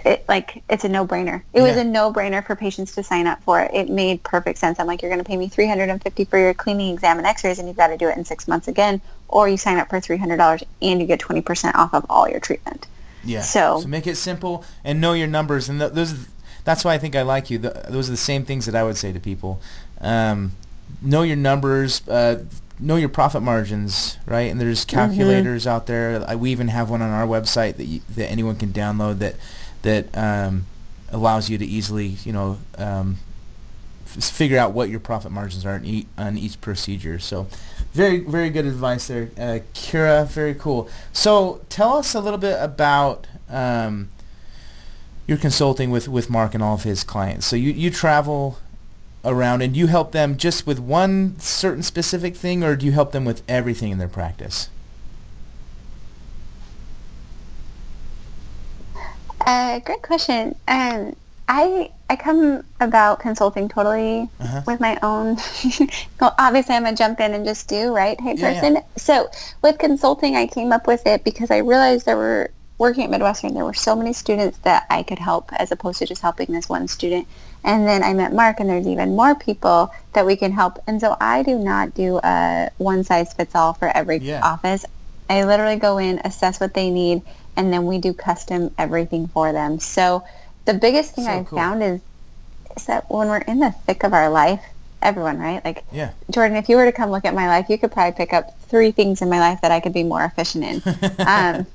it 0.05 0.25
like 0.27 0.63
it's 0.69 0.83
a 0.83 0.89
no-brainer. 0.89 1.43
It 1.53 1.61
was 1.61 1.75
a 1.75 1.83
no-brainer 1.83 2.45
for 2.45 2.55
patients 2.55 2.95
to 2.95 3.03
sign 3.03 3.27
up 3.27 3.41
for 3.43 3.61
it. 3.61 3.71
It 3.73 3.89
made 3.89 4.23
perfect 4.23 4.57
sense. 4.57 4.79
I'm 4.79 4.87
like, 4.87 5.01
you're 5.01 5.11
going 5.11 5.23
to 5.23 5.27
pay 5.27 5.37
me 5.37 5.47
350 5.47 6.25
for 6.25 6.37
your 6.39 6.53
cleaning 6.53 6.93
exam 6.93 7.17
and 7.17 7.27
X-rays, 7.27 7.59
and 7.59 7.67
you've 7.67 7.77
got 7.77 7.87
to 7.87 7.97
do 7.97 8.09
it 8.09 8.17
in 8.17 8.25
six 8.25 8.47
months 8.47 8.67
again, 8.67 9.01
or 9.27 9.47
you 9.47 9.57
sign 9.57 9.77
up 9.77 9.89
for 9.89 9.99
$300 9.99 10.63
and 10.81 11.01
you 11.01 11.07
get 11.07 11.19
20% 11.19 11.75
off 11.75 11.93
of 11.93 12.05
all 12.09 12.27
your 12.27 12.39
treatment. 12.39 12.87
Yeah. 13.23 13.41
So- 13.41 13.81
make 13.87 14.07
it 14.07 14.15
simple 14.15 14.63
and 14.83 14.99
know 14.99 15.13
your 15.13 15.27
numbers, 15.27 15.69
and 15.69 15.79
th- 15.79 15.93
those. 15.93 16.15
That's 16.63 16.83
why 16.85 16.93
I 16.93 16.97
think 16.97 17.15
I 17.15 17.21
like 17.23 17.49
you. 17.49 17.59
Th 17.59 17.73
those 17.89 18.07
are 18.09 18.11
the 18.11 18.17
same 18.17 18.45
things 18.45 18.65
that 18.65 18.75
I 18.75 18.83
would 18.83 18.97
say 18.97 19.11
to 19.11 19.19
people. 19.19 19.61
Um, 19.99 20.51
know 21.01 21.23
your 21.23 21.37
numbers. 21.37 22.07
Uh, 22.07 22.43
know 22.79 22.95
your 22.95 23.09
profit 23.09 23.43
margins, 23.43 24.17
right? 24.25 24.49
And 24.51 24.59
there's 24.59 24.85
calculators 24.85 25.67
out 25.67 25.85
there. 25.85 26.23
I, 26.27 26.35
we 26.35 26.51
even 26.51 26.67
have 26.69 26.89
one 26.89 27.01
on 27.01 27.11
our 27.11 27.27
website 27.27 27.77
that 27.77 27.85
you, 27.85 28.01
that 28.15 28.29
anyone 28.31 28.55
can 28.55 28.69
download 28.69 29.19
that 29.19 29.35
that 29.83 30.15
um, 30.17 30.65
allows 31.11 31.49
you 31.49 31.57
to 31.57 31.65
easily, 31.65 32.17
you 32.23 32.33
know, 32.33 32.57
um, 32.77 33.17
f- 34.05 34.23
figure 34.23 34.57
out 34.57 34.71
what 34.73 34.89
your 34.89 34.99
profit 34.99 35.31
margins 35.31 35.65
are 35.65 35.79
e- 35.83 36.07
on 36.17 36.37
each 36.37 36.59
procedure. 36.61 37.19
So, 37.19 37.47
very 37.93 38.19
very 38.19 38.49
good 38.49 38.65
advice 38.65 39.07
there, 39.07 39.29
uh, 39.37 39.59
Kiera. 39.73 40.27
Very 40.27 40.55
cool. 40.55 40.89
So, 41.13 41.61
tell 41.69 41.97
us 41.97 42.13
a 42.15 42.19
little 42.19 42.39
bit 42.39 42.57
about 42.59 43.27
um, 43.49 44.09
your 45.27 45.37
consulting 45.37 45.91
with 45.91 46.07
with 46.07 46.29
Mark 46.29 46.53
and 46.53 46.63
all 46.63 46.75
of 46.75 46.83
his 46.83 47.03
clients. 47.03 47.45
So 47.45 47.55
you 47.55 47.71
you 47.71 47.89
travel 47.89 48.59
around 49.23 49.61
and 49.61 49.77
you 49.77 49.87
help 49.87 50.11
them 50.11 50.35
just 50.35 50.65
with 50.65 50.79
one 50.79 51.37
certain 51.39 51.83
specific 51.83 52.35
thing, 52.35 52.63
or 52.63 52.75
do 52.75 52.85
you 52.85 52.91
help 52.91 53.11
them 53.11 53.23
with 53.25 53.43
everything 53.47 53.91
in 53.91 53.97
their 53.99 54.07
practice? 54.07 54.69
Uh, 59.45 59.79
great 59.79 60.01
question. 60.01 60.55
Um, 60.67 61.15
I 61.47 61.91
I 62.09 62.15
come 62.15 62.63
about 62.79 63.19
consulting 63.19 63.67
totally 63.69 64.29
Uh-huh. 64.39 64.61
with 64.67 64.79
my 64.79 64.97
own. 65.01 65.37
well, 66.19 66.35
obviously, 66.37 66.75
I'm 66.75 66.83
gonna 66.83 66.95
jump 66.95 67.19
in 67.19 67.33
and 67.33 67.45
just 67.45 67.67
do 67.67 67.93
right, 67.95 68.19
hey 68.21 68.35
Yeah, 68.35 68.51
yeah. 68.51 68.61
person. 68.61 68.83
So 68.97 69.29
with 69.61 69.77
consulting, 69.77 70.35
I 70.35 70.47
came 70.47 70.71
up 70.71 70.87
with 70.87 71.05
it 71.07 71.23
because 71.23 71.49
I 71.51 71.57
realized 71.57 72.05
there 72.05 72.17
were 72.17 72.51
working 72.81 73.03
at 73.03 73.11
Midwestern. 73.11 73.53
There 73.53 73.63
were 73.63 73.75
so 73.75 73.95
many 73.95 74.11
students 74.11 74.57
that 74.63 74.87
I 74.89 75.03
could 75.03 75.19
help 75.19 75.51
as 75.53 75.71
opposed 75.71 75.99
to 75.99 76.07
just 76.07 76.23
helping 76.23 76.51
this 76.51 76.67
one 76.67 76.87
student. 76.87 77.27
And 77.63 77.87
then 77.87 78.03
I 78.03 78.11
met 78.13 78.33
Mark, 78.33 78.59
and 78.59 78.67
there's 78.67 78.87
even 78.87 79.15
more 79.15 79.35
people 79.35 79.93
that 80.13 80.25
we 80.25 80.35
can 80.35 80.51
help. 80.51 80.79
And 80.87 80.99
so 80.99 81.15
I 81.21 81.43
do 81.43 81.59
not 81.59 81.93
do 81.93 82.19
a 82.23 82.71
one 82.79 83.03
size 83.03 83.33
fits 83.33 83.53
all 83.53 83.73
for 83.73 83.95
every 83.95 84.17
Yeah. 84.17 84.41
office. 84.43 84.83
I 85.29 85.43
literally 85.43 85.75
go 85.75 85.99
in, 85.99 86.19
assess 86.25 86.59
what 86.59 86.73
they 86.73 86.89
need, 86.89 87.21
and 87.55 87.71
then 87.71 87.85
we 87.85 87.99
do 87.99 88.13
custom 88.13 88.71
everything 88.79 89.27
for 89.27 89.53
them. 89.53 89.79
So 89.79 90.23
the 90.65 90.73
biggest 90.73 91.13
thing 91.13 91.25
So 91.25 91.31
I've 91.31 91.47
cool. 91.47 91.59
found 91.59 91.83
is, 91.83 92.01
is 92.75 92.85
that 92.85 93.09
when 93.11 93.27
we're 93.27 93.37
in 93.37 93.59
the 93.59 93.71
thick 93.71 94.03
of 94.03 94.11
our 94.11 94.31
life, 94.31 94.63
everyone, 95.03 95.37
right? 95.37 95.63
Like 95.63 95.85
Yeah. 95.91 96.13
Jordan, 96.31 96.57
if 96.57 96.67
you 96.67 96.77
were 96.77 96.85
to 96.85 96.91
come 96.91 97.11
look 97.11 97.25
at 97.25 97.35
my 97.35 97.47
life, 97.47 97.69
you 97.69 97.77
could 97.77 97.91
probably 97.91 98.13
pick 98.13 98.33
up 98.33 98.59
three 98.61 98.89
things 98.89 99.21
in 99.21 99.29
my 99.29 99.39
life 99.39 99.61
that 99.61 99.71
I 99.71 99.79
could 99.79 99.93
be 99.93 100.03
more 100.03 100.23
efficient 100.23 100.63
in. 100.63 100.81
um, 101.27 101.67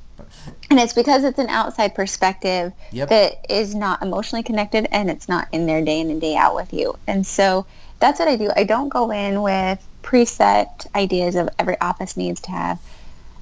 and 0.71 0.79
it's 0.81 0.93
because 0.93 1.25
it's 1.25 1.39
an 1.39 1.49
outside 1.49 1.95
perspective 1.95 2.73
Yep. 2.93 3.09
that 3.09 3.33
is 3.49 3.75
not 3.75 4.03
emotionally 4.03 4.43
connected 4.43 4.87
and 4.91 5.11
it's 5.11 5.29
not 5.29 5.49
in 5.53 5.67
there 5.67 5.83
day 5.85 6.01
in 6.01 6.11
and 6.11 6.21
day 6.21 6.37
out 6.37 6.55
with 6.55 6.73
you. 6.73 6.95
And 7.07 7.27
so 7.27 7.67
that's 8.01 8.19
what 8.19 8.29
I 8.29 8.37
do. 8.37 8.51
I 8.57 8.65
don't 8.65 8.89
go 8.89 9.11
in 9.11 9.43
with 9.43 9.87
preset 10.03 10.87
ideas 10.95 11.35
of 11.35 11.49
every 11.59 11.81
office 11.81 12.17
needs 12.17 12.41
to 12.43 12.51
have 12.51 12.81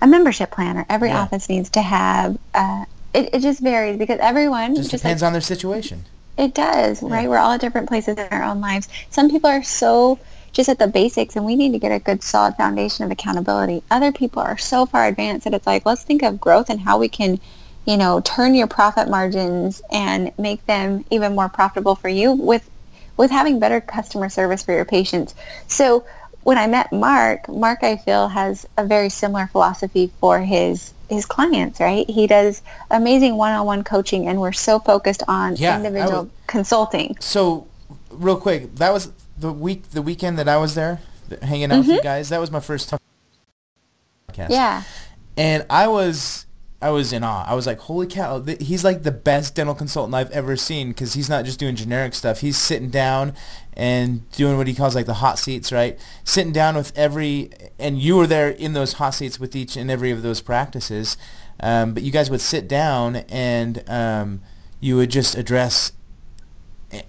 a 0.00 0.06
membership 0.06 0.50
plan 0.50 0.76
or 0.76 0.86
every 0.88 1.08
Yeah. 1.08 1.22
office 1.22 1.48
needs 1.48 1.70
to 1.70 1.82
have 1.82 2.38
uh, 2.54 2.84
it, 3.14 3.30
it 3.32 3.40
just 3.42 3.60
varies 3.60 3.96
because 3.96 4.18
everyone 4.20 4.74
Just 4.74 4.90
just 4.90 5.02
depends 5.02 5.22
like 5.22 5.28
on 5.28 5.32
their 5.32 5.40
situation. 5.40 6.04
it 6.36 6.52
does, 6.54 7.00
right? 7.02 7.28
We're 7.28 7.38
all 7.38 7.52
at 7.52 7.60
different 7.60 7.88
places 7.88 8.18
in 8.18 8.26
our 8.32 8.42
own 8.42 8.60
lives. 8.60 8.88
Some 9.10 9.30
people 9.30 9.48
are 9.48 9.62
so 9.62 10.18
just 10.54 10.68
at 10.68 10.78
the 10.78 10.86
basics 10.86 11.36
and 11.36 11.44
we 11.44 11.56
need 11.56 11.72
to 11.72 11.78
get 11.78 11.92
a 11.92 11.98
good 11.98 12.22
solid 12.22 12.54
foundation 12.54 13.04
of 13.04 13.10
accountability. 13.10 13.82
Other 13.90 14.12
people 14.12 14.40
are 14.40 14.56
so 14.56 14.86
far 14.86 15.06
advanced 15.06 15.44
that 15.44 15.52
it's 15.52 15.66
like, 15.66 15.84
let's 15.84 16.04
think 16.04 16.22
of 16.22 16.40
growth 16.40 16.70
and 16.70 16.80
how 16.80 16.96
we 16.96 17.08
can, 17.08 17.40
you 17.84 17.96
know, 17.98 18.20
turn 18.20 18.54
your 18.54 18.68
profit 18.68 19.10
margins 19.10 19.82
and 19.92 20.32
make 20.38 20.64
them 20.66 21.04
even 21.10 21.34
more 21.34 21.48
profitable 21.50 21.96
for 21.96 22.08
you 22.08 22.32
with 22.32 22.70
with 23.16 23.30
having 23.30 23.60
better 23.60 23.80
customer 23.80 24.28
service 24.28 24.64
for 24.64 24.72
your 24.72 24.84
patients. 24.84 25.34
So 25.68 26.04
when 26.42 26.58
I 26.58 26.66
met 26.66 26.92
Mark, 26.92 27.48
Mark 27.48 27.82
I 27.82 27.96
feel 27.96 28.28
has 28.28 28.66
a 28.76 28.84
very 28.84 29.08
similar 29.08 29.46
philosophy 29.48 30.10
for 30.20 30.40
his 30.40 30.92
his 31.10 31.26
clients, 31.26 31.80
right? 31.80 32.08
He 32.08 32.26
does 32.26 32.62
amazing 32.90 33.36
one-on-one 33.36 33.84
coaching 33.84 34.26
and 34.28 34.40
we're 34.40 34.52
so 34.52 34.78
focused 34.78 35.22
on 35.28 35.56
Yeah, 35.56 35.76
individual 35.76 36.22
would- 36.22 36.30
consulting. 36.46 37.16
So, 37.20 37.66
real 38.10 38.36
quick, 38.36 38.74
that 38.76 38.92
was 38.92 39.10
the 39.38 39.52
week, 39.52 39.90
the 39.90 40.02
weekend 40.02 40.38
that 40.38 40.48
I 40.48 40.56
was 40.56 40.74
there, 40.74 41.00
hanging 41.42 41.72
out 41.72 41.78
with 41.78 41.88
you 41.88 42.02
guys. 42.02 42.28
That 42.28 42.40
was 42.40 42.50
my 42.50 42.60
first 42.60 42.88
time 42.88 42.98
podcast. 44.30 44.44
Mm-hmm. 44.44 44.52
Yeah. 44.52 44.82
and 45.36 45.66
I 45.70 45.86
was 45.88 46.46
I 46.82 46.90
was 46.90 47.12
in 47.14 47.24
awe. 47.24 47.44
I 47.48 47.54
was 47.54 47.66
like, 47.66 47.78
"Holy 47.78 48.06
cow! 48.06 48.40
th- 48.40 48.62
He's 48.62 48.84
like 48.84 49.04
the 49.04 49.10
best 49.10 49.54
dental 49.54 49.74
consultant 49.74 50.14
I've 50.14 50.30
ever 50.32 50.54
seen 50.54 50.88
because 50.88 51.14
he's 51.14 51.30
not 51.30 51.46
just 51.46 51.58
doing 51.58 51.76
generic 51.76 52.12
stuff. 52.14 52.40
He's 52.40 52.58
sitting 52.58 52.90
down 52.90 53.32
and 53.72 54.28
doing 54.32 54.58
what 54.58 54.66
he 54.66 54.74
calls 54.74 54.94
like 54.94 55.06
the 55.06 55.14
hot 55.14 55.38
seats, 55.38 55.72
right? 55.72 55.98
Sitting 56.24 56.52
down 56.52 56.76
with 56.76 56.92
every, 56.96 57.50
and 57.78 57.98
you 57.98 58.16
were 58.16 58.26
there 58.26 58.50
in 58.50 58.74
those 58.74 58.94
hot 58.94 59.14
seats 59.14 59.40
with 59.40 59.56
each 59.56 59.76
and 59.76 59.90
every 59.90 60.10
of 60.10 60.22
those 60.22 60.42
practices. 60.42 61.16
Um, 61.60 61.94
but 61.94 62.02
you 62.02 62.10
guys 62.10 62.28
would 62.30 62.42
sit 62.42 62.68
down 62.68 63.16
and 63.30 63.82
um, 63.88 64.42
you 64.80 64.96
would 64.96 65.10
just 65.10 65.36
address 65.36 65.92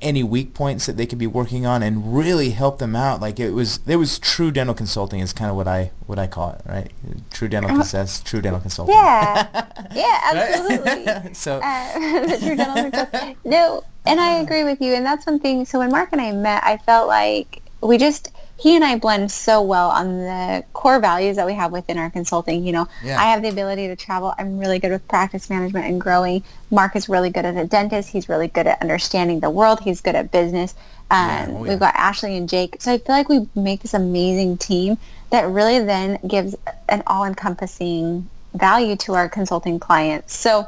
any 0.01 0.23
weak 0.23 0.53
points 0.53 0.85
that 0.85 0.97
they 0.97 1.05
could 1.05 1.17
be 1.19 1.27
working 1.27 1.65
on 1.65 1.83
and 1.83 2.15
really 2.15 2.51
help 2.51 2.79
them 2.79 2.95
out. 2.95 3.21
Like 3.21 3.39
it 3.39 3.51
was, 3.51 3.79
it 3.87 3.97
was 3.97 4.19
true 4.19 4.51
dental 4.51 4.75
consulting 4.75 5.19
is 5.19 5.33
kind 5.33 5.49
of 5.49 5.55
what 5.57 5.67
I 5.67 5.91
what 6.07 6.19
I 6.19 6.27
call 6.27 6.51
it, 6.51 6.61
right? 6.65 6.91
True 7.31 7.47
dental 7.47 7.71
consult, 7.75 8.21
true 8.25 8.41
dental 8.41 8.61
consulting. 8.61 8.95
Yeah. 8.95 9.65
Yeah, 9.95 10.19
absolutely. 10.33 11.33
so 11.33 11.61
Uh, 11.63 12.37
true 12.39 12.55
dental 12.55 12.91
consultant. 12.91 13.37
No, 13.45 13.83
and 14.05 14.19
I 14.19 14.39
agree 14.39 14.63
with 14.63 14.81
you. 14.81 14.93
And 14.93 15.05
that's 15.05 15.25
one 15.25 15.39
thing. 15.39 15.65
So 15.65 15.79
when 15.79 15.91
Mark 15.91 16.09
and 16.11 16.19
I 16.21 16.31
met, 16.31 16.63
I 16.63 16.77
felt 16.77 17.07
like 17.07 17.61
we 17.81 17.97
just 17.97 18.31
he 18.57 18.75
and 18.75 18.85
I 18.85 18.97
blend 18.97 19.31
so 19.31 19.61
well 19.61 19.89
on 19.89 20.17
the 20.17 20.63
core 20.73 20.99
values 20.99 21.35
that 21.35 21.45
we 21.45 21.53
have 21.53 21.71
within 21.71 21.97
our 21.97 22.09
consulting. 22.09 22.65
You 22.65 22.71
know, 22.71 22.87
Yeah. 23.03 23.19
I 23.19 23.25
have 23.25 23.41
the 23.41 23.49
ability 23.49 23.87
to 23.87 23.95
travel. 23.95 24.33
I'm 24.37 24.57
really 24.57 24.79
good 24.79 24.91
with 24.91 25.05
practice 25.07 25.49
management 25.49 25.85
and 25.85 25.99
growing. 25.99 26.43
Mark 26.71 26.95
is 26.95 27.09
really 27.09 27.29
good 27.29 27.45
as 27.45 27.55
a 27.57 27.65
dentist. 27.65 28.09
He's 28.09 28.29
really 28.29 28.47
good 28.47 28.65
at 28.67 28.81
understanding 28.81 29.41
the 29.41 29.49
world. 29.49 29.81
He's 29.81 29.99
good 30.01 30.15
at 30.15 30.31
business. 30.31 30.73
Um, 31.11 31.27
Yeah, 31.27 31.45
oh 31.49 31.63
yeah. 31.65 31.69
We've 31.71 31.79
got 31.79 31.95
Ashley 31.95 32.37
and 32.37 32.47
Jake. 32.47 32.77
So 32.79 32.93
I 32.93 32.97
feel 32.97 33.15
like 33.15 33.29
we 33.29 33.47
make 33.55 33.81
this 33.81 33.93
amazing 33.93 34.57
team 34.57 34.97
that 35.31 35.47
really 35.49 35.79
then 35.79 36.19
gives 36.25 36.55
an 36.87 37.03
all-encompassing 37.07 38.29
value 38.53 38.95
to 38.95 39.13
our 39.15 39.27
consulting 39.27 39.79
clients. 39.79 40.35
So 40.35 40.65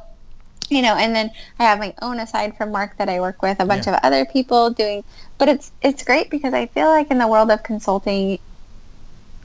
you 0.70 0.82
know, 0.82 0.96
and 0.96 1.16
then 1.16 1.32
I 1.60 1.64
have 1.66 1.80
my 1.80 1.94
own 2.02 2.20
aside 2.20 2.58
from 2.58 2.72
Mark 2.72 2.98
that 2.98 3.10
I 3.10 3.20
work 3.20 3.42
with 3.42 3.60
a 3.60 3.66
bunch 3.66 3.88
Yeah. 3.88 3.96
of 3.96 4.00
other 4.04 4.26
people 4.26 4.70
doing, 4.72 5.04
but 5.38 5.50
it's 5.50 5.72
it's 5.82 6.04
great 6.04 6.30
because 6.30 6.54
I 6.54 6.68
feel 6.68 6.88
like 6.88 7.12
in 7.12 7.20
the 7.20 7.28
world 7.28 7.52
of 7.52 7.64
consulting, 7.64 8.40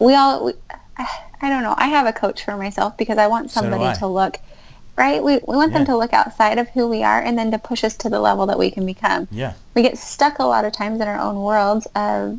we 0.01 0.15
all, 0.15 0.47
we, 0.47 0.55
I 0.99 1.49
don't 1.51 1.63
know, 1.63 1.75
I 1.77 1.89
have 1.89 2.07
a 2.07 2.13
coach 2.13 2.45
for 2.45 2.57
myself 2.57 2.97
because 2.97 3.19
I 3.19 3.27
want 3.29 3.51
So 3.51 3.61
somebody 3.61 3.85
I. 3.87 3.95
to 3.95 4.07
look, 4.07 4.39
right? 4.99 5.23
We 5.23 5.41
we 5.49 5.57
want 5.57 5.73
Yeah. 5.73 5.79
them 5.79 5.87
to 5.87 5.97
look 5.97 6.13
outside 6.13 6.59
of 6.59 6.69
who 6.71 6.89
we 6.89 7.03
are 7.03 7.21
and 7.23 7.39
then 7.39 7.51
to 7.53 7.59
push 7.59 7.85
us 7.85 7.97
to 7.99 8.11
the 8.11 8.21
level 8.21 8.47
that 8.47 8.59
we 8.59 8.71
can 8.71 8.87
become. 8.87 9.29
yeah, 9.31 9.55
We 9.75 9.83
get 9.83 9.99
stuck 9.99 10.39
a 10.39 10.45
lot 10.45 10.65
of 10.65 10.73
times 10.73 11.01
in 11.01 11.09
our 11.09 11.19
own 11.21 11.37
worlds 11.43 11.87
of 11.95 12.39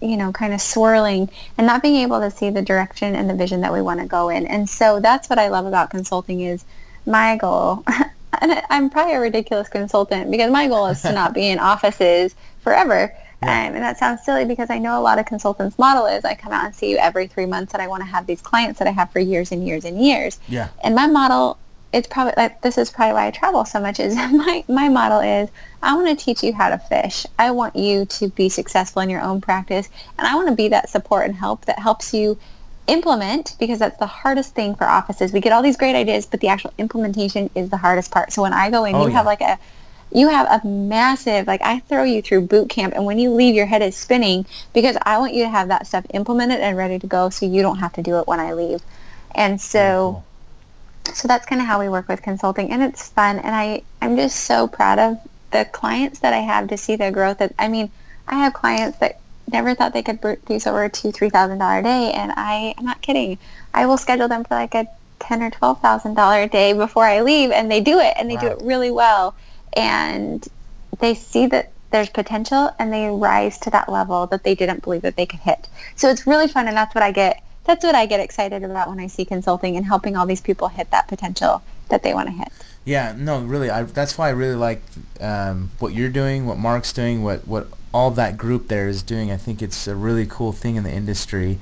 you 0.00 0.16
know, 0.16 0.32
kind 0.32 0.54
of 0.54 0.60
swirling 0.60 1.30
and 1.58 1.66
not 1.66 1.82
being 1.82 1.96
able 1.96 2.20
to 2.20 2.30
see 2.30 2.50
the 2.50 2.62
direction 2.62 3.16
and 3.16 3.28
the 3.30 3.34
vision 3.34 3.62
that 3.62 3.72
we 3.72 3.82
want 3.82 4.00
to 4.00 4.06
go 4.06 4.28
in. 4.28 4.46
And 4.46 4.68
so 4.68 5.00
that's 5.00 5.30
what 5.30 5.38
I 5.38 5.48
love 5.48 5.66
about 5.66 5.90
consulting 5.90 6.40
is 6.40 6.64
my 7.06 7.36
goal. 7.36 7.84
And 8.40 8.60
I'm 8.68 8.90
probably 8.90 9.14
a 9.14 9.20
ridiculous 9.20 9.68
consultant 9.68 10.30
because 10.30 10.50
my 10.50 10.66
goal 10.66 10.86
is 10.88 11.00
to 11.02 11.12
not 11.12 11.34
be 11.34 11.48
in 11.48 11.58
offices 11.58 12.34
forever. 12.62 13.14
Yeah. 13.42 13.68
Um, 13.68 13.74
and 13.74 13.82
that 13.82 13.98
sounds 13.98 14.24
silly 14.24 14.44
because 14.44 14.70
I 14.70 14.78
know 14.78 14.98
a 14.98 15.02
lot 15.02 15.18
of 15.18 15.26
consultants' 15.26 15.78
model 15.78 16.06
is 16.06 16.24
I 16.24 16.34
come 16.34 16.52
out 16.52 16.64
and 16.64 16.74
see 16.74 16.90
you 16.90 16.96
every 16.96 17.26
three 17.26 17.46
months 17.46 17.74
and 17.74 17.82
I 17.82 17.86
want 17.86 18.02
to 18.02 18.08
have 18.08 18.26
these 18.26 18.42
clients 18.42 18.78
that 18.78 18.88
I 18.88 18.90
have 18.90 19.10
for 19.12 19.18
years 19.20 19.52
and 19.52 19.66
years 19.66 19.84
and 19.84 20.04
years. 20.04 20.38
yeah, 20.48 20.68
And 20.82 20.94
my 20.94 21.06
model, 21.06 21.58
it's 21.92 22.08
probably 22.08 22.34
like 22.36 22.60
this 22.62 22.76
is 22.76 22.90
probably 22.90 23.14
why 23.14 23.26
I 23.28 23.30
travel 23.30 23.64
so 23.64 23.80
much. 23.80 24.00
Is 24.00 24.16
my 24.32 24.64
my 24.68 24.88
model 24.88 25.20
is 25.20 25.48
I 25.82 25.94
want 25.94 26.18
to 26.18 26.24
teach 26.24 26.42
you 26.42 26.52
how 26.52 26.70
to 26.70 26.78
fish. 26.78 27.26
I 27.38 27.50
want 27.52 27.76
you 27.76 28.04
to 28.06 28.28
be 28.30 28.48
successful 28.48 29.00
in 29.02 29.10
your 29.10 29.20
own 29.20 29.40
practice, 29.40 29.88
and 30.18 30.26
I 30.26 30.34
want 30.34 30.48
to 30.48 30.54
be 30.54 30.68
that 30.68 30.88
support 30.88 31.26
and 31.26 31.36
help 31.36 31.66
that 31.66 31.78
helps 31.78 32.12
you 32.12 32.36
implement 32.86 33.56
because 33.58 33.78
that's 33.78 33.98
the 33.98 34.06
hardest 34.06 34.54
thing 34.54 34.74
for 34.74 34.84
offices. 34.84 35.32
We 35.32 35.40
get 35.40 35.52
all 35.52 35.62
these 35.62 35.76
great 35.76 35.96
ideas, 35.96 36.26
but 36.26 36.40
the 36.40 36.48
actual 36.48 36.72
implementation 36.78 37.50
is 37.54 37.70
the 37.70 37.76
hardest 37.76 38.10
part. 38.10 38.32
So 38.32 38.42
when 38.42 38.52
I 38.52 38.70
go 38.70 38.84
in, 38.84 38.94
Oh, 38.94 39.06
you 39.06 39.12
have 39.12 39.26
like 39.26 39.40
a 39.40 39.58
you 40.12 40.28
have 40.28 40.46
a 40.46 40.66
massive 40.66 41.46
like 41.46 41.60
I 41.62 41.80
throw 41.80 42.04
you 42.04 42.22
through 42.22 42.42
boot 42.42 42.68
camp 42.68 42.94
and 42.94 43.04
when 43.04 43.18
you 43.18 43.30
leave 43.30 43.54
your 43.54 43.66
head 43.66 43.82
is 43.82 43.96
spinning 43.96 44.46
because 44.72 44.96
I 45.02 45.18
want 45.18 45.34
you 45.34 45.42
to 45.42 45.48
have 45.50 45.68
that 45.68 45.86
stuff 45.86 46.06
implemented 46.14 46.60
and 46.60 46.76
ready 46.76 46.98
to 47.00 47.06
go 47.06 47.30
so 47.30 47.46
you 47.46 47.62
don't 47.62 47.78
have 47.78 47.92
to 47.94 48.02
do 48.02 48.18
it 48.18 48.28
when 48.28 48.38
I 48.38 48.52
leave. 48.52 48.80
And 49.34 49.60
so 49.60 50.24
cool. 51.06 51.14
so 51.14 51.26
that's 51.26 51.46
kind 51.46 51.60
of 51.60 51.66
how 51.66 51.80
we 51.80 51.88
work 51.88 52.08
with 52.08 52.22
consulting 52.22 52.70
and 52.70 52.82
it's 52.82 53.08
fun 53.08 53.38
and 53.38 53.54
I, 53.54 53.82
I'm 54.00 54.16
just 54.16 54.40
so 54.40 54.68
proud 54.68 54.98
of 55.00 55.18
the 55.50 55.64
clients 55.64 56.20
that 56.20 56.32
I 56.32 56.38
have 56.38 56.68
to 56.68 56.76
see 56.76 56.96
their 56.96 57.10
growth. 57.10 57.38
That 57.38 57.54
I 57.58 57.68
mean, 57.68 57.90
I 58.28 58.36
have 58.36 58.52
clients 58.52 58.98
that 58.98 59.20
never 59.52 59.74
thought 59.74 59.92
they 59.92 60.02
could 60.02 60.20
produce 60.20 60.66
over 60.66 60.88
two, 60.88 61.12
three 61.12 61.30
thousand 61.30 61.58
dollar 61.58 61.78
a 61.78 61.82
day, 61.82 62.12
and 62.12 62.32
I, 62.36 62.74
I'm 62.78 62.84
not 62.84 63.02
kidding. 63.02 63.38
I 63.72 63.86
will 63.86 63.98
schedule 63.98 64.28
them 64.28 64.44
for 64.44 64.54
like 64.54 64.74
a 64.74 64.86
ten 65.18 65.42
or 65.42 65.50
twelve 65.50 65.80
thousand 65.80 66.14
dollar 66.14 66.42
a 66.42 66.48
day 66.48 66.72
before 66.72 67.04
I 67.04 67.20
leave, 67.20 67.50
and 67.50 67.70
they 67.70 67.80
do 67.80 67.98
it, 67.98 68.14
and 68.16 68.30
they 68.30 68.36
wow. 68.36 68.40
do 68.40 68.46
it 68.48 68.58
really 68.62 68.90
well, 68.90 69.34
and 69.76 70.46
they 71.00 71.14
see 71.14 71.46
that 71.48 71.72
there's 71.90 72.10
potential, 72.10 72.70
and 72.78 72.92
they 72.92 73.08
rise 73.08 73.58
to 73.58 73.70
that 73.70 73.88
level 73.88 74.26
that 74.26 74.42
they 74.42 74.54
didn't 74.54 74.82
believe 74.82 75.02
that 75.02 75.16
they 75.16 75.26
could 75.26 75.40
hit. 75.40 75.68
So 75.96 76.08
it's 76.08 76.26
really 76.26 76.48
fun, 76.48 76.66
and 76.66 76.76
that's 76.76 76.94
what 76.94 77.04
I 77.04 77.12
get. 77.12 77.42
That's 77.64 77.84
what 77.84 77.94
I 77.94 78.06
get 78.06 78.20
excited 78.20 78.62
about 78.62 78.88
when 78.88 79.00
I 79.00 79.06
see 79.06 79.24
consulting 79.24 79.76
and 79.76 79.86
helping 79.86 80.16
all 80.16 80.26
these 80.26 80.40
people 80.40 80.68
hit 80.68 80.90
that 80.90 81.08
potential 81.08 81.62
that 81.88 82.02
they 82.02 82.12
want 82.12 82.28
to 82.28 82.34
hit. 82.34 82.48
Yeah, 82.84 83.14
no, 83.16 83.40
really. 83.42 83.70
I, 83.70 83.84
that's 83.84 84.18
why 84.18 84.28
I 84.28 84.32
really 84.32 84.56
like 84.56 84.82
um, 85.20 85.70
what 85.78 85.94
you're 85.94 86.10
doing, 86.10 86.46
what 86.46 86.58
Mark's 86.58 86.92
doing, 86.92 87.22
what 87.22 87.46
what 87.48 87.68
all 87.94 88.10
that 88.10 88.36
group 88.36 88.68
there 88.68 88.88
is 88.88 89.02
doing. 89.02 89.30
I 89.30 89.36
think 89.36 89.62
it's 89.62 89.86
a 89.86 89.94
really 89.94 90.26
cool 90.26 90.52
thing 90.52 90.76
in 90.76 90.84
the 90.84 90.92
industry. 90.92 91.58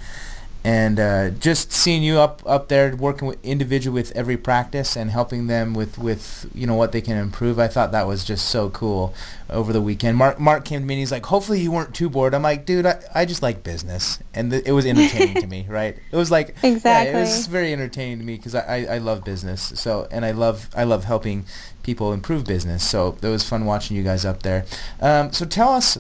And 0.65 1.01
uh, 1.01 1.31
just 1.31 1.73
seeing 1.73 2.05
you 2.05 2.21
up 2.21 2.41
up 2.47 2.69
there 2.69 2.95
working 2.95 3.27
with 3.27 3.45
individual 3.45 3.95
with 3.95 4.13
every 4.13 4.37
practice 4.37 4.97
and 4.97 5.11
helping 5.11 5.49
them 5.49 5.75
with, 5.75 5.99
with 5.99 6.49
you 6.55 6.69
know 6.69 6.77
what 6.77 6.93
they 6.93 7.01
can 7.01 7.17
improve, 7.17 7.59
I 7.59 7.67
thought 7.67 7.91
that 7.91 8.07
was 8.07 8.25
just 8.25 8.49
so 8.49 8.71
cool 8.71 9.13
over 9.51 9.73
the 9.73 9.81
weekend. 9.81 10.17
Mark 10.17 10.39
Mark 10.39 10.65
came 10.65 10.81
to 10.81 10.87
me 10.87 10.95
and 10.95 11.01
he's 11.01 11.11
like, 11.11 11.27
"Hopefully 11.27 11.61
you 11.61 11.73
weren't 11.73 11.95
too 11.95 12.09
bored." 12.09 12.33
I'm 12.33 12.43
like, 12.43 12.65
"Dude, 12.65 12.87
I, 12.87 13.03
I 13.13 13.25
just 13.25 13.43
like 13.43 13.65
business," 13.65 14.21
and 14.35 14.53
th- 14.53 14.63
it 14.65 14.71
was 14.71 14.87
entertaining 14.87 15.43
to 15.43 15.49
me, 15.49 15.67
right? 15.69 15.97
It 16.11 16.17
was 16.17 16.31
like 16.31 16.55
exactly. 16.63 17.13
Yeah, 17.13 17.19
it 17.19 17.21
was 17.21 17.49
very 17.49 17.73
entertaining 17.73 18.19
to 18.19 18.25
me 18.25 18.37
because 18.37 18.55
I, 18.55 18.61
I, 18.61 18.95
I 18.95 18.99
love 18.99 19.25
business. 19.25 19.73
So 19.75 20.07
and 20.13 20.25
I 20.25 20.31
love 20.31 20.69
I 20.77 20.85
love 20.85 21.05
helping 21.05 21.45
people 21.83 22.13
improve 22.13 22.47
business. 22.47 22.89
So 22.89 23.19
it 23.21 23.27
was 23.29 23.43
fun 23.43 23.65
watching 23.65 23.97
you 23.97 24.05
guys 24.05 24.25
up 24.25 24.45
there. 24.45 24.65
Um, 25.01 25.33
so 25.33 25.45
tell 25.45 25.73
us 25.73 25.99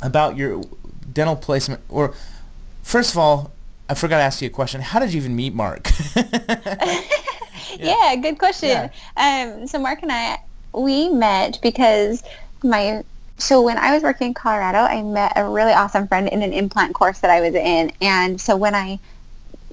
about 0.00 0.38
your 0.38 0.64
dental 1.12 1.36
placement, 1.36 1.82
or 1.90 2.14
first 2.82 3.12
of 3.12 3.18
all, 3.18 3.52
I 3.88 3.94
forgot 3.94 4.18
to 4.18 4.24
ask 4.24 4.40
you 4.40 4.46
a 4.46 4.50
question. 4.50 4.80
How 4.80 4.98
did 4.98 5.12
you 5.12 5.20
even 5.20 5.36
meet 5.36 5.54
Mark? 5.54 5.90
yeah. 6.16 7.00
yeah. 7.78 8.16
good 8.16 8.38
question. 8.38 8.90
Yeah. 9.16 9.52
Um, 9.56 9.66
so 9.66 9.78
Mark 9.78 10.02
and 10.02 10.10
I, 10.10 10.38
we 10.72 11.08
met 11.08 11.58
because 11.62 12.22
my 12.62 13.04
so 13.36 13.60
when 13.60 13.76
I 13.76 13.92
was 13.92 14.02
working 14.02 14.28
in 14.28 14.34
Colorado, 14.34 14.78
I 14.78 15.02
met 15.02 15.32
a 15.36 15.44
really 15.48 15.72
awesome 15.72 16.06
friend 16.06 16.28
in 16.28 16.42
an 16.42 16.52
implant 16.52 16.94
course 16.94 17.18
that 17.20 17.30
I 17.30 17.40
was 17.40 17.54
in, 17.54 17.92
and 18.00 18.40
so 18.40 18.56
when 18.56 18.74
I 18.74 18.98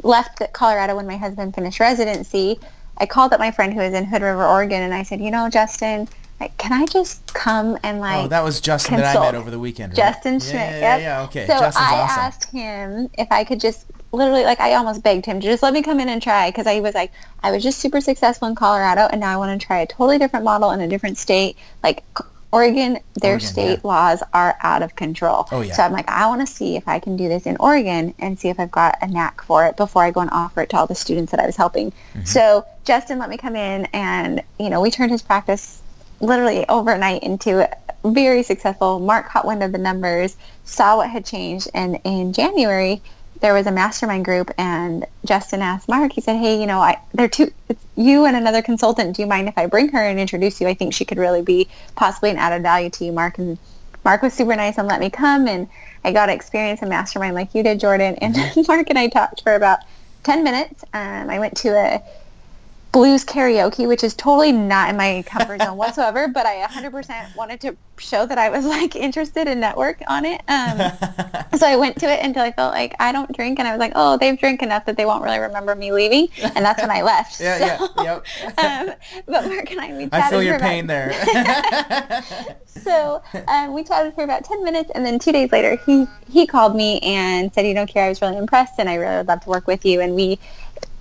left 0.04 0.42
Colorado 0.54 0.96
when 0.96 1.06
my 1.06 1.18
husband 1.18 1.54
finished 1.54 1.80
residency, 1.80 2.60
I 2.98 3.06
called 3.06 3.34
up 3.34 3.40
my 3.40 3.52
friend 3.52 3.74
who 3.74 3.80
was 3.80 3.94
in 3.94 4.06
Hood 4.06 4.24
River, 4.24 4.46
Oregon, 4.46 4.82
and 4.82 4.94
I 4.94 5.04
said, 5.04 5.22
you 5.22 5.30
know, 5.30 5.48
Justin, 5.48 6.08
like, 6.40 6.58
can 6.58 6.74
I 6.74 6.88
just 6.88 7.34
come 7.36 7.78
and 7.84 7.98
oh, 7.98 8.02
like? 8.02 8.26
Oh, 8.26 8.28
that 8.28 8.44
was 8.44 8.60
Justin 8.60 8.96
consult? 8.96 9.14
that 9.14 9.22
I 9.22 9.32
met 9.32 9.36
over 9.36 9.52
the 9.52 9.60
weekend. 9.60 9.92
Right? 9.92 9.98
Justin 9.98 10.40
Schmidt. 10.40 10.54
Yeah, 10.54 10.72
yeah, 10.72 10.80
yep. 10.80 11.02
yeah, 11.02 11.22
okay. 11.24 11.48
So 11.48 11.60
Justin's 11.60 11.86
I 11.88 12.00
awesome. 12.00 12.20
asked 12.20 12.52
him 12.52 13.10
if 13.18 13.32
I 13.32 13.44
could 13.44 13.60
just 13.60 13.86
literally 14.12 14.44
like 14.44 14.60
I 14.60 14.76
almost 14.76 15.04
begged 15.04 15.26
him 15.26 15.40
to 15.40 15.48
just 15.48 15.64
let 15.64 15.74
me 15.74 15.82
come 15.82 16.00
in 16.00 16.10
and 16.10 16.22
try 16.22 16.50
because 16.50 16.68
I 16.68 16.80
was 16.80 16.94
like 16.94 17.12
I 17.44 17.52
was 17.52 17.64
just 17.64 17.80
super 17.80 18.02
successful 18.02 18.48
in 18.48 18.56
Colorado 18.56 19.08
and 19.12 19.22
now 19.22 19.34
I 19.34 19.38
want 19.38 19.60
to 19.60 19.66
try 19.66 19.80
a 19.80 19.88
totally 19.88 20.18
different 20.18 20.46
model 20.46 20.72
in 20.72 20.82
a 20.82 20.88
different 20.88 21.18
state. 21.18 21.58
Like 21.84 22.04
Oregon, 22.52 23.00
their 23.16 23.34
Oregon, 23.34 23.48
state 23.48 23.80
yeah. 23.84 23.88
laws 23.88 24.24
are 24.34 24.58
out 24.62 24.84
of 24.84 24.96
control. 24.96 25.48
Oh, 25.52 25.62
yeah. 25.62 25.74
So 25.74 25.84
I'm 25.84 25.94
like, 25.94 26.10
I 26.10 26.28
want 26.28 26.46
to 26.46 26.54
see 26.54 26.76
if 26.76 26.86
I 26.88 27.00
can 27.00 27.16
do 27.16 27.30
this 27.30 27.46
in 27.46 27.56
Oregon 27.58 28.14
and 28.20 28.38
see 28.38 28.50
if 28.50 28.60
I've 28.60 28.72
got 28.72 28.98
a 29.02 29.08
knack 29.08 29.42
for 29.42 29.66
it 29.66 29.78
before 29.78 30.04
I 30.04 30.12
go 30.12 30.20
and 30.20 30.30
offer 30.32 30.62
it 30.62 30.70
to 30.72 30.78
all 30.78 30.88
the 30.88 30.96
students 30.96 31.32
that 31.32 31.40
I 31.40 31.46
was 31.46 31.56
helping. 31.56 31.92
Mm-hmm. 31.92 32.26
So 32.26 32.66
Justin 32.84 33.20
let 33.20 33.30
me 33.30 33.38
come 33.38 33.56
in 33.56 33.88
and, 33.94 34.44
you 34.60 34.70
know, 34.70 34.82
we 34.82 34.92
turned 34.92 35.12
his 35.12 35.22
practice 35.22 35.82
literally 36.20 36.68
overnight 36.68 37.24
into 37.24 37.70
very 38.04 38.44
successful. 38.44 39.00
Mark 39.00 39.30
caught 39.30 39.46
wind 39.46 39.64
of 39.64 39.72
the 39.72 39.78
numbers, 39.78 40.36
saw 40.66 40.98
what 40.98 41.10
had 41.10 41.26
changed, 41.26 41.70
and 41.74 42.00
in 42.04 42.34
January 42.34 43.02
there 43.42 43.54
was 43.54 43.68
a 43.68 43.72
mastermind 43.72 44.24
group, 44.24 44.52
and 44.58 45.06
Justin 45.26 45.62
asked 45.62 45.90
Mark. 45.90 46.14
He 46.14 46.22
said, 46.22 46.38
"Hey, 46.38 46.60
you 46.60 46.68
know, 46.68 46.80
I 46.80 47.00
they're 47.14 47.28
two. 47.28 47.52
It's 47.70 47.84
you 47.96 48.26
and 48.26 48.38
another 48.38 48.62
consultant. 48.62 49.16
Do 49.16 49.22
you 49.24 49.28
mind 49.28 49.48
if 49.48 49.58
I 49.58 49.66
bring 49.66 49.90
her 49.90 50.00
and 50.04 50.20
introduce 50.20 50.62
you? 50.62 50.68
I 50.68 50.74
think 50.76 50.94
she 50.94 51.06
could 51.06 51.18
really 51.18 51.42
be 51.42 51.68
possibly 51.96 52.30
an 52.30 52.38
added 52.38 52.62
value 52.62 52.90
to 52.92 53.06
you, 53.06 53.12
Mark." 53.12 53.38
And 53.40 53.58
Mark 54.06 54.22
was 54.22 54.34
super 54.34 54.56
nice 54.56 54.78
and 54.78 54.88
let 54.88 55.00
me 55.00 55.10
come, 55.10 55.48
and 55.48 55.68
I 56.04 56.12
got 56.12 56.28
to 56.28 56.34
experience 56.34 56.82
a 56.82 56.86
mastermind 56.86 57.36
like 57.36 57.54
you 57.54 57.64
did, 57.64 57.80
Jordan. 57.80 58.16
And 58.16 58.36
Mark 58.68 58.90
and 58.90 58.98
I 59.00 59.08
talked 59.08 59.42
for 59.42 59.56
about 59.56 59.80
ten 60.24 60.44
minutes. 60.44 60.84
Um, 60.94 61.30
I 61.30 61.40
went 61.40 61.58
to 61.58 61.70
a 61.70 62.02
blues 62.92 63.24
karaoke, 63.24 63.88
which 63.88 64.04
is 64.04 64.14
totally 64.14 64.52
not 64.52 64.90
in 64.90 64.98
my 64.98 65.24
comfort 65.26 65.62
zone 65.62 65.78
whatsoever, 65.78 66.28
but 66.28 66.46
I 66.46 66.66
100% 66.68 67.36
wanted 67.36 67.62
to 67.62 67.78
show 67.98 68.26
that 68.26 68.38
I 68.38 68.50
was 68.50 68.66
like 68.66 68.96
interested 68.96 69.48
in 69.48 69.60
network 69.60 70.02
on 70.08 70.26
it. 70.26 70.42
Um, 70.48 70.78
so 71.58 71.68
I 71.68 71.78
went 71.78 71.98
to 72.00 72.12
it 72.12 72.24
until 72.24 72.44
I 72.44 72.52
felt 72.52 72.74
like 72.74 72.96
I 73.00 73.12
don't 73.12 73.32
drink, 73.34 73.60
and 73.60 73.68
I 73.68 73.72
was 73.72 73.80
like, 73.80 73.94
oh, 73.96 74.18
they've 74.18 74.38
drank 74.38 74.62
enough 74.62 74.86
that 74.86 74.98
they 74.98 75.06
won't 75.06 75.24
really 75.24 75.40
remember 75.40 75.74
me 75.76 75.92
leaving, 75.92 76.28
and 76.42 76.66
that's 76.66 76.82
when 76.82 76.92
I 76.92 77.02
left. 77.02 77.40
yeah, 77.40 77.78
so, 77.78 77.88
yeah, 77.98 78.04
yep. 78.04 78.58
um, 78.90 78.96
but 79.26 79.48
Mark 79.48 79.72
and 79.72 79.80
I, 79.80 79.96
we 79.96 80.10
chatted 80.10 80.14
I 80.14 80.30
feel 80.30 80.44
your 80.44 80.56
about, 80.56 80.68
pain 80.68 80.88
there. 80.88 82.24
so 82.66 83.22
um, 83.48 83.74
we 83.74 83.84
chatted 83.84 84.14
for 84.16 84.24
about 84.24 84.44
10 84.44 84.64
minutes, 84.64 84.92
and 84.94 85.06
then 85.06 85.18
two 85.18 85.32
days 85.32 85.52
later, 85.52 85.78
he 85.86 86.08
he 86.30 86.46
called 86.46 86.76
me 86.76 87.00
and 87.00 87.54
said, 87.54 87.66
you 87.66 87.74
know, 87.74 87.86
Kiera, 87.86 88.06
I 88.06 88.10
was 88.10 88.22
really 88.22 88.38
impressed, 88.38 88.74
and 88.80 88.90
I 88.90 88.96
really 88.96 89.18
would 89.18 89.28
love 89.28 89.42
to 89.42 89.50
work 89.50 89.68
with 89.68 89.86
you, 89.86 90.02
and 90.02 90.16
we 90.16 90.40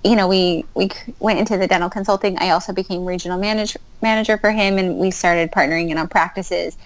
you 0.03 0.15
know, 0.15 0.27
we, 0.27 0.65
we 0.73 0.89
went 1.19 1.39
into 1.39 1.57
the 1.57 1.67
dental 1.67 1.89
consulting. 1.89 2.37
I 2.39 2.49
also 2.49 2.73
became 2.73 3.05
regional 3.05 3.39
manage, 3.39 3.77
manager 4.01 4.37
for 4.37 4.51
him 4.51 4.77
and 4.77 4.97
we 4.97 5.11
started 5.11 5.51
partnering 5.51 5.89
in 5.89 5.97
on 5.97 6.07
practices. 6.07 6.77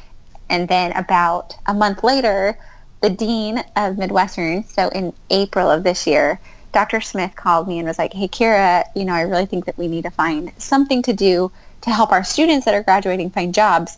And 0.50 0.68
then 0.68 0.92
about 0.94 1.56
a 1.66 1.74
month 1.74 2.04
later, 2.04 2.58
the 3.02 3.10
dean 3.10 3.64
of 3.76 3.98
Midwestern, 3.98 4.64
so 4.64 4.90
in 4.90 5.14
April 5.30 5.70
of 5.70 5.84
this 5.84 6.06
year, 6.06 6.40
Dr. 6.72 7.00
Smith 7.00 7.36
called 7.36 7.68
me 7.68 7.80
and 7.80 7.88
was 7.88 7.98
like, 7.98 8.12
hey, 8.12 8.28
Kiera, 8.28 8.84
you 8.96 9.06
know, 9.06 9.14
I 9.14 9.22
really 9.22 9.46
think 9.46 9.66
that 9.66 9.78
we 9.78 9.88
need 9.88 10.04
to 10.04 10.12
find 10.12 10.52
something 10.58 11.02
to 11.04 11.14
do 11.14 11.52
to 11.82 11.90
help 11.90 12.12
our 12.12 12.24
students 12.24 12.66
that 12.66 12.74
are 12.74 12.84
graduating 12.84 13.30
find 13.30 13.54
jobs. 13.54 13.98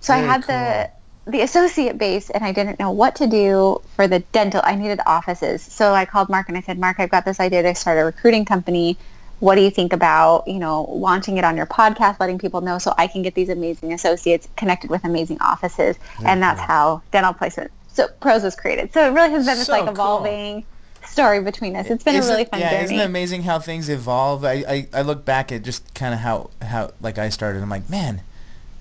So 0.00 0.14
Very 0.14 0.24
I 0.24 0.32
had 0.32 0.42
cool. 0.44 0.54
the 0.54 0.90
the 1.28 1.42
associate 1.42 1.98
base 1.98 2.30
and 2.30 2.42
I 2.42 2.52
didn't 2.52 2.78
know 2.78 2.90
what 2.90 3.14
to 3.16 3.26
do 3.26 3.82
for 3.94 4.08
the 4.08 4.20
dental. 4.20 4.62
I 4.64 4.74
needed 4.74 5.00
offices. 5.06 5.62
So 5.62 5.92
I 5.92 6.06
called 6.06 6.28
Mark 6.28 6.48
and 6.48 6.56
I 6.56 6.62
said, 6.62 6.78
Mark, 6.78 6.98
I've 6.98 7.10
got 7.10 7.24
this 7.24 7.38
idea 7.38 7.62
to 7.62 7.74
start 7.74 7.98
a 7.98 8.04
recruiting 8.04 8.44
company. 8.44 8.96
What 9.40 9.54
do 9.54 9.60
you 9.60 9.70
think 9.70 9.92
about, 9.92 10.48
you 10.48 10.58
know, 10.58 10.84
launching 10.84 11.36
it 11.36 11.44
on 11.44 11.56
your 11.56 11.66
podcast, 11.66 12.18
letting 12.18 12.38
people 12.38 12.62
know 12.62 12.78
so 12.78 12.94
I 12.96 13.06
can 13.06 13.22
get 13.22 13.34
these 13.34 13.50
amazing 13.50 13.92
associates 13.92 14.48
connected 14.56 14.90
with 14.90 15.04
amazing 15.04 15.38
offices. 15.40 15.96
Very 16.16 16.30
and 16.30 16.42
that's 16.42 16.60
how 16.60 17.02
dental 17.12 17.34
placement 17.34 17.70
so 17.88 18.08
pros 18.20 18.42
was 18.42 18.56
created. 18.56 18.92
So 18.94 19.06
it 19.06 19.12
really 19.12 19.30
has 19.30 19.44
been 19.44 19.58
this 19.58 19.66
so 19.66 19.72
like 19.72 19.90
evolving 19.90 20.62
cool. 20.62 21.08
story 21.08 21.42
between 21.42 21.76
us. 21.76 21.90
It's 21.90 22.04
been 22.04 22.14
isn't, 22.14 22.32
a 22.32 22.34
really 22.34 22.46
fun 22.46 22.60
yeah, 22.60 22.70
journey. 22.70 22.84
Isn't 22.84 22.98
it 23.00 23.04
amazing 23.04 23.42
how 23.42 23.58
things 23.58 23.88
evolve? 23.88 24.44
I, 24.44 24.64
I, 24.66 24.88
I 24.94 25.02
look 25.02 25.24
back 25.24 25.52
at 25.52 25.62
just 25.62 25.94
kind 25.94 26.14
of 26.14 26.20
how, 26.20 26.50
how 26.62 26.92
like 27.00 27.18
I 27.18 27.28
started. 27.28 27.62
I'm 27.62 27.68
like, 27.68 27.90
man, 27.90 28.22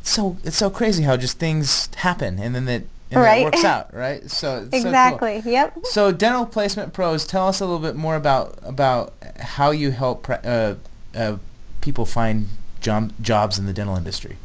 so 0.08 0.38
it's 0.44 0.58
so 0.58 0.70
crazy 0.70 1.04
how 1.04 1.18
just 1.18 1.38
things 1.40 1.90
happen 1.96 2.40
and 2.40 2.56
then 2.56 2.68
it 2.68 2.88
and 3.10 3.22
right. 3.22 3.44
works 3.46 3.64
out, 3.64 3.94
right? 3.94 4.30
So 4.30 4.68
exactly, 4.72 5.38
so 5.38 5.44
cool. 5.44 5.52
yep. 5.52 5.78
So 5.84 6.12
dental 6.12 6.46
placement 6.46 6.94
pros, 6.94 7.26
tell 7.26 7.48
us 7.48 7.60
a 7.60 7.66
little 7.66 7.80
bit 7.80 7.96
more 7.96 8.16
about 8.16 8.58
about 8.64 9.14
how 9.40 9.72
you 9.72 9.92
help 9.92 10.30
uh, 10.30 10.76
uh, 11.16 11.38
people 11.82 12.06
find 12.06 12.50
job, 12.82 13.14
jobs 13.22 13.58
in 13.58 13.66
the 13.66 13.74
dental 13.74 13.96
industry. 13.96 14.38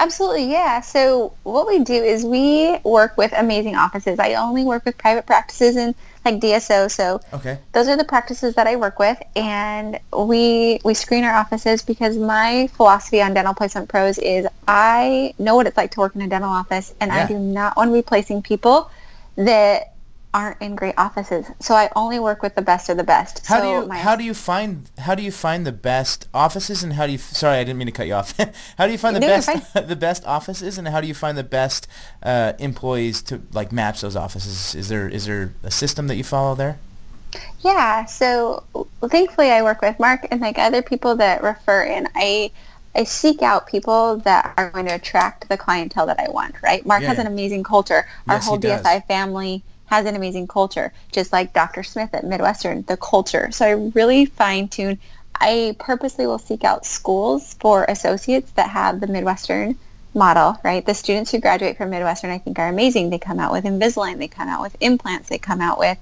Absolutely, 0.00 0.50
yeah. 0.50 0.80
So 0.80 1.34
what 1.42 1.66
we 1.66 1.80
do 1.80 1.92
is 1.92 2.24
we 2.24 2.78
work 2.84 3.18
with 3.18 3.34
amazing 3.36 3.76
offices. 3.76 4.18
I 4.18 4.32
only 4.32 4.64
work 4.64 4.86
with 4.86 4.96
private 4.96 5.26
practices 5.26 5.76
and 5.76 5.94
like 6.24 6.40
DSO. 6.40 6.90
So 6.90 7.20
okay. 7.34 7.58
those 7.72 7.86
are 7.86 7.98
the 7.98 8.04
practices 8.04 8.54
that 8.54 8.66
I 8.66 8.76
work 8.76 8.98
with, 8.98 9.22
and 9.36 10.00
we 10.16 10.80
we 10.84 10.94
screen 10.94 11.24
our 11.24 11.34
offices 11.34 11.82
because 11.82 12.16
my 12.16 12.68
philosophy 12.68 13.20
on 13.20 13.34
dental 13.34 13.52
placement 13.52 13.90
pros 13.90 14.16
is 14.16 14.46
I 14.66 15.34
know 15.38 15.54
what 15.54 15.66
it's 15.66 15.76
like 15.76 15.90
to 15.92 16.00
work 16.00 16.16
in 16.16 16.22
a 16.22 16.28
dental 16.28 16.50
office, 16.50 16.94
and 16.98 17.10
yeah. 17.10 17.24
I 17.24 17.28
do 17.28 17.38
not 17.38 17.76
want 17.76 17.90
to 17.90 17.92
be 17.92 18.02
placing 18.02 18.40
people 18.40 18.90
that 19.36 19.89
aren't 20.32 20.60
in 20.60 20.76
great 20.76 20.94
offices. 20.96 21.46
So 21.58 21.74
I 21.74 21.90
only 21.96 22.18
work 22.20 22.42
with 22.42 22.54
the 22.54 22.62
best 22.62 22.88
of 22.88 22.96
the 22.96 23.04
best. 23.04 23.46
How 23.46 23.58
so 23.58 23.62
do 23.62 23.68
you 23.68 23.98
how 23.98 24.16
do 24.16 24.24
you 24.24 24.34
find 24.34 24.88
how 24.98 25.14
do 25.14 25.22
you 25.22 25.32
find 25.32 25.66
the 25.66 25.72
best 25.72 26.28
offices 26.32 26.82
and 26.82 26.92
how 26.92 27.06
do 27.06 27.12
you 27.12 27.18
sorry 27.18 27.58
I 27.58 27.64
didn't 27.64 27.78
mean 27.78 27.86
to 27.86 27.92
cut 27.92 28.06
you 28.06 28.14
off. 28.14 28.36
how 28.78 28.86
do 28.86 28.92
you 28.92 28.98
find 28.98 29.16
the 29.16 29.20
no, 29.20 29.26
best 29.26 29.74
the 29.88 29.96
best 29.96 30.24
offices 30.26 30.78
and 30.78 30.88
how 30.88 31.00
do 31.00 31.08
you 31.08 31.14
find 31.14 31.36
the 31.36 31.44
best 31.44 31.88
uh, 32.22 32.52
employees 32.58 33.22
to 33.22 33.42
like 33.52 33.72
match 33.72 34.00
those 34.02 34.16
offices? 34.16 34.74
Is 34.74 34.88
there 34.88 35.08
is 35.08 35.26
there 35.26 35.52
a 35.62 35.70
system 35.70 36.06
that 36.06 36.16
you 36.16 36.24
follow 36.24 36.54
there? 36.54 36.78
Yeah, 37.60 38.06
so 38.06 38.64
thankfully 39.02 39.50
I 39.50 39.62
work 39.62 39.82
with 39.82 39.98
Mark 39.98 40.26
and 40.30 40.40
like 40.40 40.58
other 40.58 40.82
people 40.82 41.16
that 41.16 41.42
refer 41.42 41.82
in. 41.82 42.08
I 42.14 42.52
I 42.94 43.04
seek 43.04 43.42
out 43.42 43.66
people 43.66 44.16
that 44.18 44.52
are 44.56 44.70
going 44.70 44.86
to 44.86 44.94
attract 44.94 45.48
the 45.48 45.56
clientele 45.56 46.06
that 46.06 46.18
I 46.18 46.28
want, 46.28 46.56
right? 46.60 46.84
Mark 46.84 47.02
yeah. 47.02 47.08
has 47.08 47.18
an 47.18 47.26
amazing 47.26 47.62
culture. 47.62 48.06
Our 48.28 48.36
yes, 48.36 48.46
whole 48.46 48.58
DSI 48.58 49.06
family 49.06 49.62
has 49.90 50.06
an 50.06 50.14
amazing 50.14 50.46
culture, 50.46 50.92
just 51.10 51.32
like 51.32 51.52
Dr. 51.52 51.82
Smith 51.82 52.14
at 52.14 52.24
Midwestern, 52.24 52.82
the 52.86 52.96
culture. 52.96 53.50
So 53.50 53.66
I 53.66 53.70
really 53.94 54.24
fine 54.24 54.68
tune. 54.68 54.98
I 55.34 55.74
purposely 55.80 56.26
will 56.26 56.38
seek 56.38 56.62
out 56.62 56.86
schools 56.86 57.54
for 57.60 57.84
associates 57.84 58.52
that 58.52 58.70
have 58.70 59.00
the 59.00 59.08
Midwestern 59.08 59.76
model, 60.14 60.56
right? 60.62 60.86
The 60.86 60.94
students 60.94 61.32
who 61.32 61.40
graduate 61.40 61.76
from 61.76 61.90
Midwestern, 61.90 62.30
I 62.30 62.38
think, 62.38 62.58
are 62.58 62.68
amazing. 62.68 63.10
They 63.10 63.18
come 63.18 63.40
out 63.40 63.52
with 63.52 63.64
Invisalign, 63.64 64.18
they 64.18 64.28
come 64.28 64.48
out 64.48 64.62
with 64.62 64.76
implants, 64.80 65.28
they 65.28 65.38
come 65.38 65.60
out 65.60 65.78
with 65.78 65.98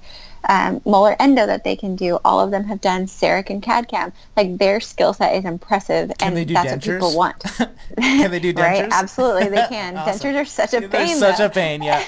um, 0.47 0.81
molar 0.85 1.15
endo 1.19 1.45
that 1.45 1.63
they 1.63 1.75
can 1.75 1.95
do. 1.95 2.19
All 2.23 2.39
of 2.39 2.51
them 2.51 2.63
have 2.65 2.79
done 2.81 3.05
CEREC 3.07 3.49
and 3.49 3.61
CAD-CAM. 3.61 4.13
Like 4.37 4.57
their 4.57 4.79
skill 4.79 5.13
set 5.13 5.35
is 5.35 5.45
impressive, 5.45 6.11
and 6.21 6.37
that's 6.37 6.51
dentures? 6.51 6.71
what 6.71 6.81
people 6.81 7.15
want. 7.17 7.43
Can 7.99 8.31
they 8.31 8.39
do 8.39 8.53
dentures? 8.53 8.57
right? 8.61 8.87
Absolutely, 8.91 9.49
they 9.49 9.65
can. 9.69 9.97
Awesome. 9.97 10.29
Dentures 10.31 10.41
are 10.41 10.45
such 10.45 10.73
a 10.73 10.79
They're 10.81 10.89
pain. 10.89 11.17
such 11.17 11.37
though. 11.39 11.45
a 11.45 11.49
pain, 11.49 11.81
yeah. 11.81 12.03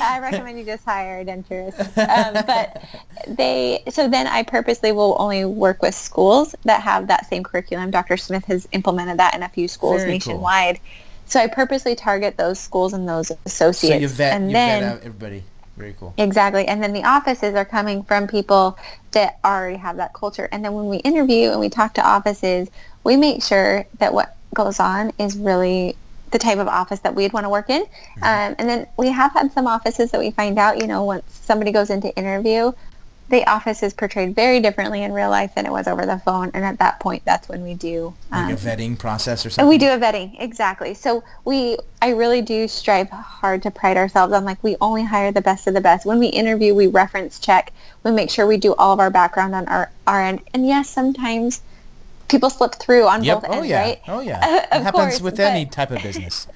I 0.00 0.18
recommend 0.20 0.58
you 0.58 0.64
just 0.64 0.84
hire 0.84 1.20
a 1.20 1.24
denturist. 1.24 1.78
Um, 1.96 2.44
but 2.46 2.84
they, 3.26 3.82
so 3.90 4.08
then 4.08 4.26
I 4.26 4.42
purposely 4.42 4.92
will 4.92 5.16
only 5.18 5.44
work 5.44 5.82
with 5.82 5.94
schools 5.94 6.54
that 6.64 6.82
have 6.82 7.06
that 7.08 7.26
same 7.28 7.42
curriculum. 7.42 7.90
Dr. 7.90 8.16
Smith 8.16 8.44
has 8.46 8.68
implemented 8.72 9.18
that 9.18 9.34
in 9.34 9.42
a 9.42 9.48
few 9.48 9.68
schools 9.68 10.02
Very 10.02 10.18
cool. 10.18 10.34
nationwide. 10.34 10.80
So 11.26 11.40
I 11.40 11.46
purposely 11.46 11.94
target 11.94 12.36
those 12.36 12.58
schools 12.60 12.92
and 12.92 13.08
those 13.08 13.32
associates. 13.46 13.94
so 13.94 13.98
you 14.00 14.08
vet, 14.08 14.34
and 14.34 14.48
you 14.50 14.52
then, 14.52 14.82
vet 14.82 14.92
out 14.92 14.98
everybody. 14.98 15.42
Very 15.76 15.94
cool. 15.98 16.14
Exactly. 16.18 16.66
And 16.66 16.82
then 16.82 16.92
the 16.92 17.04
offices 17.04 17.54
are 17.54 17.64
coming 17.64 18.02
from 18.04 18.28
people 18.28 18.78
that 19.12 19.38
already 19.44 19.76
have 19.76 19.96
that 19.96 20.12
culture. 20.14 20.48
And 20.52 20.64
then 20.64 20.72
when 20.72 20.86
we 20.86 20.98
interview 20.98 21.50
and 21.50 21.60
we 21.60 21.68
talk 21.68 21.94
to 21.94 22.06
offices, 22.06 22.68
we 23.02 23.16
make 23.16 23.42
sure 23.42 23.84
that 23.98 24.14
what 24.14 24.36
goes 24.54 24.78
on 24.78 25.12
is 25.18 25.36
really 25.36 25.96
the 26.30 26.38
type 26.38 26.58
of 26.58 26.68
office 26.68 27.00
that 27.00 27.14
we'd 27.14 27.32
want 27.32 27.44
to 27.44 27.50
work 27.50 27.70
in. 27.70 27.82
Um, 28.22 28.56
and 28.58 28.68
then 28.68 28.86
we 28.96 29.08
have 29.08 29.32
had 29.32 29.52
some 29.52 29.66
offices 29.66 30.10
that 30.10 30.20
we 30.20 30.30
find 30.32 30.58
out, 30.58 30.80
you 30.80 30.86
know, 30.86 31.04
once 31.04 31.24
somebody 31.28 31.70
goes 31.70 31.90
into 31.90 32.16
interview, 32.16 32.72
the 33.30 33.48
office 33.48 33.82
is 33.82 33.94
portrayed 33.94 34.34
very 34.34 34.60
differently 34.60 35.02
in 35.02 35.12
real 35.12 35.30
life 35.30 35.54
than 35.54 35.64
it 35.64 35.72
was 35.72 35.88
over 35.88 36.04
the 36.04 36.18
phone. 36.18 36.50
And 36.52 36.62
at 36.64 36.78
that 36.78 37.00
point, 37.00 37.24
that's 37.24 37.48
when 37.48 37.62
we 37.62 37.72
do 37.74 38.14
Like 38.30 38.44
um, 38.46 38.52
a 38.52 38.56
vetting 38.56 38.98
process 38.98 39.44
or 39.44 39.48
and 39.48 39.54
something. 39.54 39.68
we 39.68 39.78
do 39.78 39.88
a 39.90 39.98
vetting, 39.98 40.36
exactly. 40.38 40.92
So 40.92 41.24
we, 41.44 41.78
I 42.02 42.10
really 42.10 42.42
do 42.42 42.68
strive 42.68 43.08
hard 43.10 43.62
to 43.62 43.70
pride 43.70 43.96
ourselves 43.96 44.32
on 44.34 44.44
like 44.44 44.62
we 44.62 44.76
only 44.80 45.04
hire 45.04 45.32
the 45.32 45.40
best 45.40 45.66
of 45.66 45.72
the 45.74 45.80
best. 45.80 46.04
When 46.04 46.18
we 46.18 46.26
interview, 46.26 46.74
we 46.74 46.86
reference 46.86 47.38
check. 47.38 47.72
We 48.02 48.10
make 48.10 48.28
sure 48.30 48.46
we 48.46 48.58
do 48.58 48.74
all 48.74 48.92
of 48.92 49.00
our 49.00 49.10
background 49.10 49.54
on 49.54 49.66
our, 49.68 49.90
our 50.06 50.20
end. 50.20 50.42
And 50.52 50.66
yes, 50.66 50.90
sometimes 50.90 51.62
people 52.28 52.50
slip 52.50 52.74
through 52.74 53.06
on 53.06 53.24
Yep. 53.24 53.40
both 53.42 53.50
Oh 53.50 53.54
ends, 53.54 53.68
yeah. 53.68 53.80
right? 53.80 54.00
Oh 54.06 54.20
yeah. 54.20 54.64
Of 54.72 54.80
it 54.80 54.84
happens 54.84 54.92
course, 54.92 55.20
with 55.22 55.36
but- 55.38 55.46
any 55.46 55.64
type 55.66 55.90
of 55.90 56.02
business. 56.02 56.46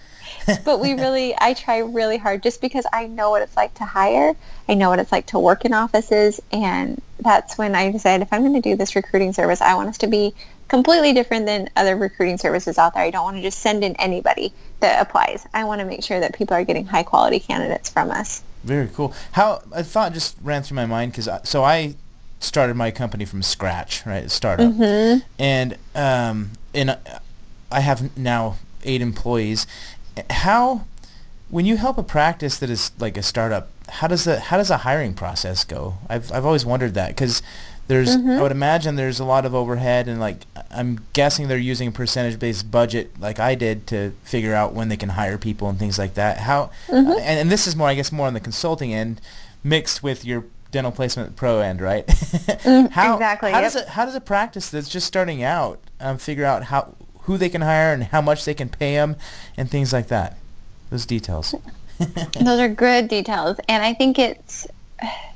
But 0.64 0.80
we 0.80 0.94
really, 1.04 1.34
I 1.38 1.54
try 1.54 1.78
really 1.78 2.16
hard 2.16 2.42
just 2.42 2.60
because 2.60 2.86
I 2.92 3.06
know 3.06 3.30
what 3.30 3.42
it's 3.42 3.56
like 3.56 3.74
to 3.74 3.84
hire. 3.84 4.34
I 4.68 4.74
know 4.74 4.90
what 4.90 4.98
it's 4.98 5.12
like 5.12 5.26
to 5.26 5.38
work 5.38 5.64
in 5.64 5.72
offices. 5.72 6.40
And 6.52 7.00
that's 7.20 7.58
when 7.58 7.74
I 7.74 7.90
decided 7.90 8.22
if 8.22 8.32
I'm 8.32 8.42
going 8.42 8.54
to 8.54 8.60
do 8.60 8.76
this 8.76 8.94
recruiting 8.96 9.32
service, 9.32 9.60
I 9.60 9.74
want 9.74 9.88
us 9.88 9.98
to 9.98 10.06
be 10.06 10.34
completely 10.68 11.12
different 11.14 11.46
than 11.46 11.68
other 11.76 11.96
recruiting 11.96 12.36
services 12.38 12.78
out 12.78 12.94
there. 12.94 13.02
I 13.02 13.10
don't 13.10 13.24
want 13.24 13.36
to 13.36 13.42
just 13.42 13.60
send 13.60 13.82
in 13.82 13.96
anybody 13.96 14.52
that 14.80 15.00
applies. 15.00 15.46
I 15.54 15.64
want 15.64 15.80
to 15.80 15.84
make 15.86 16.02
sure 16.02 16.20
that 16.20 16.34
people 16.34 16.54
are 16.54 16.64
getting 16.64 16.86
high 16.86 17.02
quality 17.02 17.40
candidates 17.40 17.88
from 17.88 18.10
us. 18.10 18.42
Very 18.64 18.88
cool. 18.88 19.14
How 19.32 19.62
a 19.72 19.82
thought 19.82 20.12
just 20.12 20.36
ran 20.42 20.62
through 20.62 20.74
my 20.76 20.86
mind 20.86 21.12
because 21.12 21.28
so 21.44 21.64
I 21.64 21.94
started 22.40 22.76
my 22.76 22.90
company 22.90 23.24
from 23.24 23.42
scratch, 23.42 24.04
right? 24.04 24.30
Startup, 24.30 24.70
Mm-hmm. 24.70 25.26
and 25.38 25.76
um, 25.94 26.50
and 26.74 26.98
I 27.72 27.80
have 27.80 28.16
now 28.16 28.56
eight 28.84 29.00
employees. 29.00 29.66
How, 30.30 30.84
when 31.50 31.66
you 31.66 31.76
help 31.76 31.98
a 31.98 32.02
practice 32.02 32.58
that 32.58 32.70
is 32.70 32.92
like 32.98 33.16
a 33.16 33.22
startup, 33.22 33.68
how 33.88 34.06
does 34.06 34.24
the 34.24 34.38
how 34.38 34.58
does 34.58 34.68
the 34.68 34.78
hiring 34.78 35.14
process 35.14 35.64
go? 35.64 35.94
I've 36.08 36.30
I've 36.32 36.44
always 36.44 36.66
wondered 36.66 36.94
that 36.94 37.08
because 37.08 37.42
there's 37.86 38.16
Mm-hmm. 38.18 38.32
I 38.32 38.42
would 38.42 38.52
imagine 38.52 38.96
there's 38.96 39.18
a 39.18 39.24
lot 39.24 39.46
of 39.46 39.54
overhead 39.54 40.08
and 40.08 40.20
like 40.20 40.42
I'm 40.70 41.00
guessing 41.14 41.48
they're 41.48 41.56
using 41.56 41.88
a 41.88 41.92
percentage 41.92 42.38
based 42.38 42.70
budget 42.70 43.18
like 43.18 43.38
I 43.40 43.54
did 43.54 43.86
to 43.86 44.12
figure 44.24 44.54
out 44.54 44.74
when 44.74 44.90
they 44.90 44.96
can 44.98 45.08
hire 45.10 45.38
people 45.38 45.70
and 45.70 45.78
things 45.78 45.98
like 45.98 46.14
that. 46.14 46.38
How 46.40 46.70
Mm-hmm. 46.88 47.10
and, 47.12 47.40
and 47.40 47.50
this 47.50 47.66
is 47.66 47.74
more 47.74 47.88
I 47.88 47.94
guess 47.94 48.12
more 48.12 48.26
on 48.26 48.34
the 48.34 48.40
consulting 48.40 48.92
end 48.92 49.20
mixed 49.64 50.02
with 50.02 50.22
your 50.24 50.44
dental 50.70 50.92
placement 50.92 51.34
pro 51.34 51.60
end, 51.60 51.80
right? 51.80 52.06
how, 52.90 53.14
exactly, 53.14 53.52
How 53.52 53.60
yep. 53.60 53.72
does 53.72 53.76
it 53.76 53.88
how 53.88 54.04
does 54.04 54.14
a 54.14 54.20
practice 54.20 54.68
that's 54.68 54.90
just 54.90 55.06
starting 55.06 55.42
out 55.42 55.80
um, 55.98 56.18
figure 56.18 56.44
out 56.44 56.64
how 56.64 56.94
who 57.28 57.36
they 57.36 57.50
can 57.50 57.60
hire 57.60 57.92
and 57.92 58.04
how 58.04 58.22
much 58.22 58.46
they 58.46 58.54
can 58.54 58.70
pay 58.70 58.94
them 58.94 59.14
and 59.56 59.70
things 59.70 59.92
like 59.92 60.08
that? 60.08 60.38
Those 60.88 61.04
details. 61.04 61.54
Those 61.98 62.58
are 62.58 62.68
good 62.68 63.06
details. 63.06 63.58
And 63.68 63.84
I 63.84 63.92
think 63.92 64.18
it's, 64.18 64.66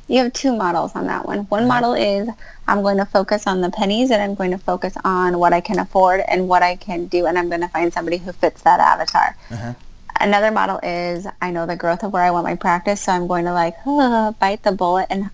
you 0.08 0.18
have 0.20 0.32
two 0.32 0.56
models 0.56 0.96
on 0.96 1.06
that 1.06 1.26
one. 1.26 1.40
One 1.44 1.68
model 1.68 1.92
is 1.92 2.30
I'm 2.66 2.80
going 2.80 2.96
to 2.96 3.04
focus 3.04 3.46
on 3.46 3.60
the 3.60 3.70
pennies 3.70 4.10
and 4.10 4.22
I'm 4.22 4.34
going 4.34 4.52
to 4.52 4.58
focus 4.58 4.94
on 5.04 5.38
what 5.38 5.52
I 5.52 5.60
can 5.60 5.78
afford 5.78 6.22
and 6.28 6.48
what 6.48 6.62
I 6.62 6.76
can 6.76 7.08
do 7.08 7.26
and 7.26 7.38
I'm 7.38 7.50
going 7.50 7.60
to 7.60 7.68
find 7.68 7.92
somebody 7.92 8.16
who 8.16 8.32
fits 8.32 8.62
that 8.62 8.80
avatar. 8.80 9.36
Uh-huh. 9.50 9.74
Another 10.18 10.50
model 10.50 10.80
is 10.82 11.26
I 11.42 11.50
know 11.50 11.66
the 11.66 11.76
growth 11.76 12.02
of 12.04 12.14
where 12.14 12.22
I 12.22 12.30
want 12.30 12.44
my 12.44 12.54
practice, 12.54 13.02
so 13.02 13.12
I'm 13.12 13.26
going 13.26 13.44
to 13.44 13.52
like 13.52 13.74
bite 14.38 14.62
the 14.62 14.72
bullet 14.72 15.08
and 15.10 15.28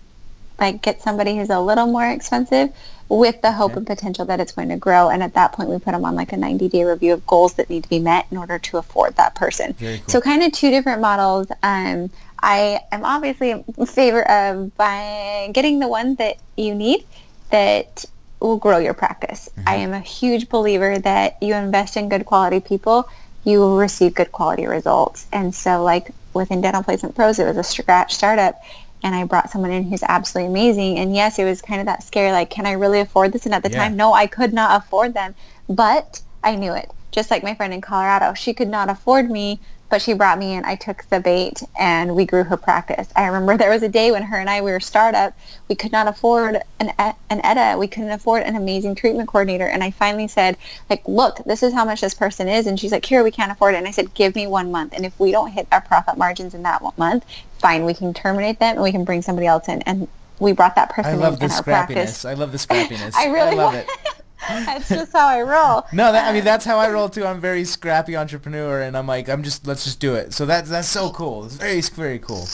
like 0.59 0.81
get 0.81 1.01
somebody 1.01 1.37
who's 1.37 1.49
a 1.49 1.59
little 1.59 1.87
more 1.87 2.09
expensive 2.09 2.69
with 3.07 3.41
the 3.41 3.51
hope 3.51 3.71
Okay. 3.71 3.77
and 3.79 3.87
potential 3.87 4.25
that 4.25 4.39
it's 4.39 4.51
going 4.51 4.69
to 4.69 4.77
grow. 4.77 5.09
And 5.09 5.23
at 5.23 5.33
that 5.33 5.53
point, 5.53 5.69
we 5.69 5.79
put 5.79 5.91
them 5.91 6.05
on 6.05 6.15
like 6.15 6.31
a 6.31 6.37
90 6.37 6.69
day 6.69 6.83
review 6.83 7.13
of 7.13 7.25
goals 7.25 7.55
that 7.55 7.69
need 7.69 7.83
to 7.83 7.89
be 7.89 7.99
met 7.99 8.27
in 8.31 8.37
order 8.37 8.59
to 8.59 8.77
afford 8.77 9.15
that 9.15 9.35
person. 9.35 9.73
Cool. 9.79 9.97
So 10.07 10.21
kind 10.21 10.43
of 10.43 10.51
two 10.51 10.69
different 10.69 11.01
models. 11.01 11.47
Um, 11.63 12.11
I 12.41 12.79
am 12.91 13.03
obviously 13.03 13.51
in 13.51 13.63
favor 13.85 14.29
of 14.29 14.75
by 14.77 15.49
getting 15.53 15.79
the 15.79 15.87
one 15.87 16.15
that 16.15 16.37
you 16.55 16.75
need 16.75 17.03
that 17.49 18.05
will 18.39 18.57
grow 18.57 18.77
your 18.77 18.93
practice. 18.93 19.49
I 19.67 19.75
am 19.75 19.91
a 19.91 19.99
huge 19.99 20.47
believer 20.47 20.97
that 20.99 21.37
you 21.41 21.53
invest 21.55 21.97
in 21.97 22.07
good 22.07 22.25
quality 22.25 22.59
people, 22.61 23.09
you 23.43 23.59
will 23.59 23.77
receive 23.77 24.13
good 24.13 24.31
quality 24.31 24.65
results. 24.67 25.27
And 25.33 25.53
so 25.53 25.83
like 25.83 26.11
within 26.33 26.61
Dental 26.61 26.83
Placement 26.83 27.15
Pros, 27.15 27.39
it 27.39 27.45
was 27.45 27.57
a 27.57 27.63
scratch 27.63 28.13
startup 28.13 28.55
and 29.03 29.15
I 29.15 29.23
brought 29.25 29.49
someone 29.51 29.71
in 29.71 29.83
who's 29.83 30.03
absolutely 30.03 30.49
amazing. 30.51 30.99
And 30.99 31.15
yes, 31.15 31.39
it 31.39 31.45
was 31.45 31.61
kind 31.61 31.79
of 31.81 31.87
that 31.87 32.03
scary, 32.03 32.31
like, 32.31 32.49
can 32.49 32.65
I 32.65 32.73
really 32.73 32.99
afford 32.99 33.31
this? 33.31 33.45
And 33.45 33.55
at 33.55 33.63
the 33.63 33.69
Yeah. 33.69 33.77
time, 33.77 33.95
no, 33.95 34.13
I 34.13 34.27
could 34.27 34.53
not 34.53 34.81
afford 34.81 35.13
them, 35.13 35.35
but 35.69 36.21
I 36.43 36.55
knew 36.55 36.73
it. 36.73 36.91
Just 37.11 37.31
like 37.31 37.43
my 37.43 37.55
friend 37.55 37.73
in 37.73 37.81
Colorado, 37.81 38.33
she 38.33 38.53
could 38.53 38.69
not 38.69 38.89
afford 38.89 39.29
me, 39.31 39.61
but 39.89 40.01
she 40.01 40.13
brought 40.13 40.37
me 40.37 40.53
in. 40.53 40.65
I 40.65 40.75
took 40.75 41.03
the 41.09 41.19
bait 41.19 41.63
and 41.77 42.15
we 42.15 42.25
grew 42.25 42.43
her 42.43 42.57
practice. 42.57 43.07
I 43.15 43.25
remember 43.25 43.57
there 43.57 43.71
was 43.71 43.83
a 43.83 43.89
day 43.89 44.11
when 44.11 44.23
her 44.23 44.37
and 44.37 44.49
I 44.49 44.61
we 44.61 44.71
were 44.71 44.79
startup. 44.79 45.33
We 45.67 45.75
could 45.75 45.91
not 45.91 46.07
afford 46.07 46.61
an 46.79 46.93
an 46.97 47.39
EDA. 47.43 47.77
We 47.77 47.87
couldn't 47.87 48.11
afford 48.11 48.43
an 48.43 48.55
amazing 48.55 48.95
treatment 48.95 49.29
coordinator. 49.29 49.67
And 49.67 49.83
I 49.83 49.91
finally 49.91 50.27
said, 50.27 50.57
like, 50.89 51.07
look, 51.07 51.37
this 51.45 51.63
is 51.63 51.73
how 51.73 51.85
much 51.85 52.01
this 52.01 52.13
person 52.13 52.47
is. 52.47 52.67
And 52.67 52.79
she's 52.79 52.91
like, 52.91 53.05
here, 53.05 53.23
we 53.23 53.31
can't 53.31 53.51
afford 53.51 53.73
it. 53.73 53.77
And 53.77 53.87
I 53.87 53.91
said, 53.91 54.13
give 54.13 54.35
me 54.35 54.47
one 54.47 54.71
month. 54.71 54.93
And 54.93 55.05
if 55.05 55.19
we 55.19 55.31
don't 55.31 55.51
hit 55.51 55.67
our 55.71 55.81
profit 55.81 56.17
margins 56.17 56.53
in 56.53 56.63
that 56.63 56.81
one 56.81 56.93
month, 56.97 57.25
fine, 57.59 57.85
we 57.85 57.93
can 57.93 58.13
terminate 58.13 58.59
them 58.59 58.75
and 58.75 58.83
we 58.83 58.91
can 58.91 59.03
bring 59.03 59.21
somebody 59.21 59.47
else 59.47 59.67
in. 59.67 59.81
And 59.83 60.07
we 60.39 60.53
brought 60.53 60.75
that 60.75 60.89
person 60.91 61.11
I 61.11 61.15
in 61.15 61.19
love 61.19 61.41
in 61.41 61.49
the 61.49 61.55
our 61.55 61.63
practice. 61.63 62.23
scrappiness. 62.23 62.29
I 62.29 62.33
love 62.33 62.51
the 62.51 62.57
scrappiness. 62.57 63.13
I 63.17 63.27
really 63.27 63.55
love 63.55 63.73
it. 63.73 63.87
That's 64.47 64.87
just 64.89 65.11
how 65.13 65.27
I 65.27 65.41
roll. 65.41 65.85
No, 65.91 66.11
that, 66.11 66.29
I 66.29 66.33
mean 66.33 66.43
that's 66.45 66.63
how 66.65 66.77
I 66.77 66.89
roll 66.89 67.09
too. 67.09 67.25
I'm 67.25 67.37
a 67.37 67.41
very 67.41 67.63
scrappy 67.65 68.15
entrepreneur, 68.15 68.81
and 68.81 68.95
I'm 68.97 69.05
like, 69.07 69.27
I'm 69.29 69.43
just 69.43 69.67
let's 69.67 69.83
just 69.83 69.99
do 69.99 70.15
it. 70.15 70.33
So 70.33 70.45
that's 70.45 70.69
that's 70.69 70.87
so 70.87 71.09
cool. 71.11 71.45
It's 71.45 71.55
very 71.55 71.81
very 71.81 72.19
cool. 72.19 72.47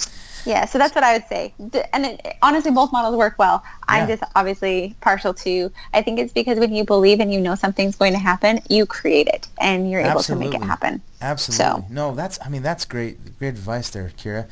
Yeah, 0.45 0.65
so 0.65 0.77
that's 0.77 0.93
what 0.93 1.03
I 1.03 1.13
would 1.13 1.27
say. 1.27 1.53
And 1.91 2.05
it, 2.05 2.35
honestly, 2.43 2.69
both 2.71 2.91
models 2.91 3.15
work 3.15 3.33
well. 3.39 3.63
I'm 3.87 4.07
Yeah. 4.07 4.15
just 4.15 4.31
obviously 4.35 4.95
partial 5.01 5.33
to. 5.33 5.71
I 5.93 6.03
think 6.03 6.19
it's 6.19 6.31
because 6.33 6.59
when 6.59 6.71
you 6.73 6.83
believe 6.85 7.19
and 7.19 7.33
you 7.33 7.39
know 7.41 7.55
something's 7.55 7.95
going 7.95 8.13
to 8.13 8.19
happen, 8.19 8.59
you 8.69 8.85
create 8.85 9.27
it 9.27 9.47
and 9.59 9.89
you're 9.89 10.01
able 10.01 10.21
to 10.21 10.35
make 10.35 10.53
it 10.53 10.61
happen. 10.63 11.01
Absolutely. 11.21 11.65
So- 11.65 11.85
No, 11.89 12.13
that's 12.13 12.37
I 12.45 12.49
mean 12.49 12.61
that's 12.61 12.85
great 12.85 13.37
great 13.39 13.49
advice 13.49 13.89
there, 13.89 14.11
Kiera. 14.17 14.45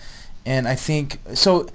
And 0.45 0.67
I 0.67 0.75
think 0.75 1.19
so. 1.35 1.67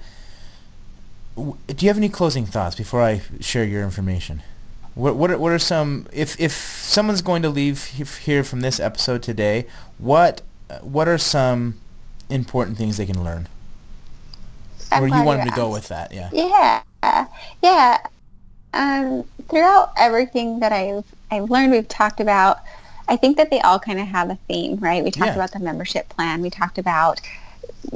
Do 1.35 1.55
you 1.77 1.87
have 1.87 1.97
any 1.97 2.09
closing 2.09 2.45
thoughts 2.45 2.75
before 2.75 3.01
I 3.01 3.21
share 3.39 3.63
your 3.63 3.83
information? 3.83 4.43
What 4.99 5.15
what 5.15 5.31
are, 5.31 5.37
what 5.37 5.53
are 5.53 5.59
some 5.59 6.07
if 6.11 6.39
if 6.41 6.51
someone's 6.51 7.21
going 7.21 7.41
to 7.43 7.49
leave 7.49 7.85
here 7.85 8.43
from 8.43 8.59
this 8.59 8.81
episode 8.81 9.23
today, 9.23 9.65
what 9.97 10.41
uh, 10.69 10.79
what 10.79 11.07
are 11.07 11.17
some 11.17 11.79
important 12.29 12.77
things 12.77 12.97
they 12.97 13.05
can 13.05 13.23
learn? 13.23 13.47
I'm 14.91 15.03
or 15.03 15.07
you 15.07 15.23
want 15.23 15.39
them 15.39 15.49
to 15.49 15.55
go 15.55 15.69
with 15.69 15.87
that? 15.87 16.11
Yeah. 16.11 16.29
Yeah, 16.33 17.27
yeah. 17.63 17.97
Um, 18.73 19.23
throughout 19.49 19.93
everything 19.97 20.59
that 20.59 20.73
I've 20.73 21.05
I've 21.31 21.49
learned, 21.49 21.71
we've 21.71 21.87
talked 21.87 22.19
about. 22.19 22.59
I 23.07 23.15
think 23.15 23.37
that 23.37 23.49
they 23.49 23.59
all 23.61 23.79
kind 23.79 23.99
of 23.99 24.07
have 24.07 24.29
a 24.29 24.35
theme, 24.47 24.75
right? 24.77 25.03
We 25.03 25.11
talked 25.11 25.29
Yeah. 25.29 25.35
about 25.35 25.51
the 25.53 25.59
membership 25.59 26.09
plan. 26.09 26.41
We 26.41 26.49
talked 26.49 26.77
about 26.77 27.21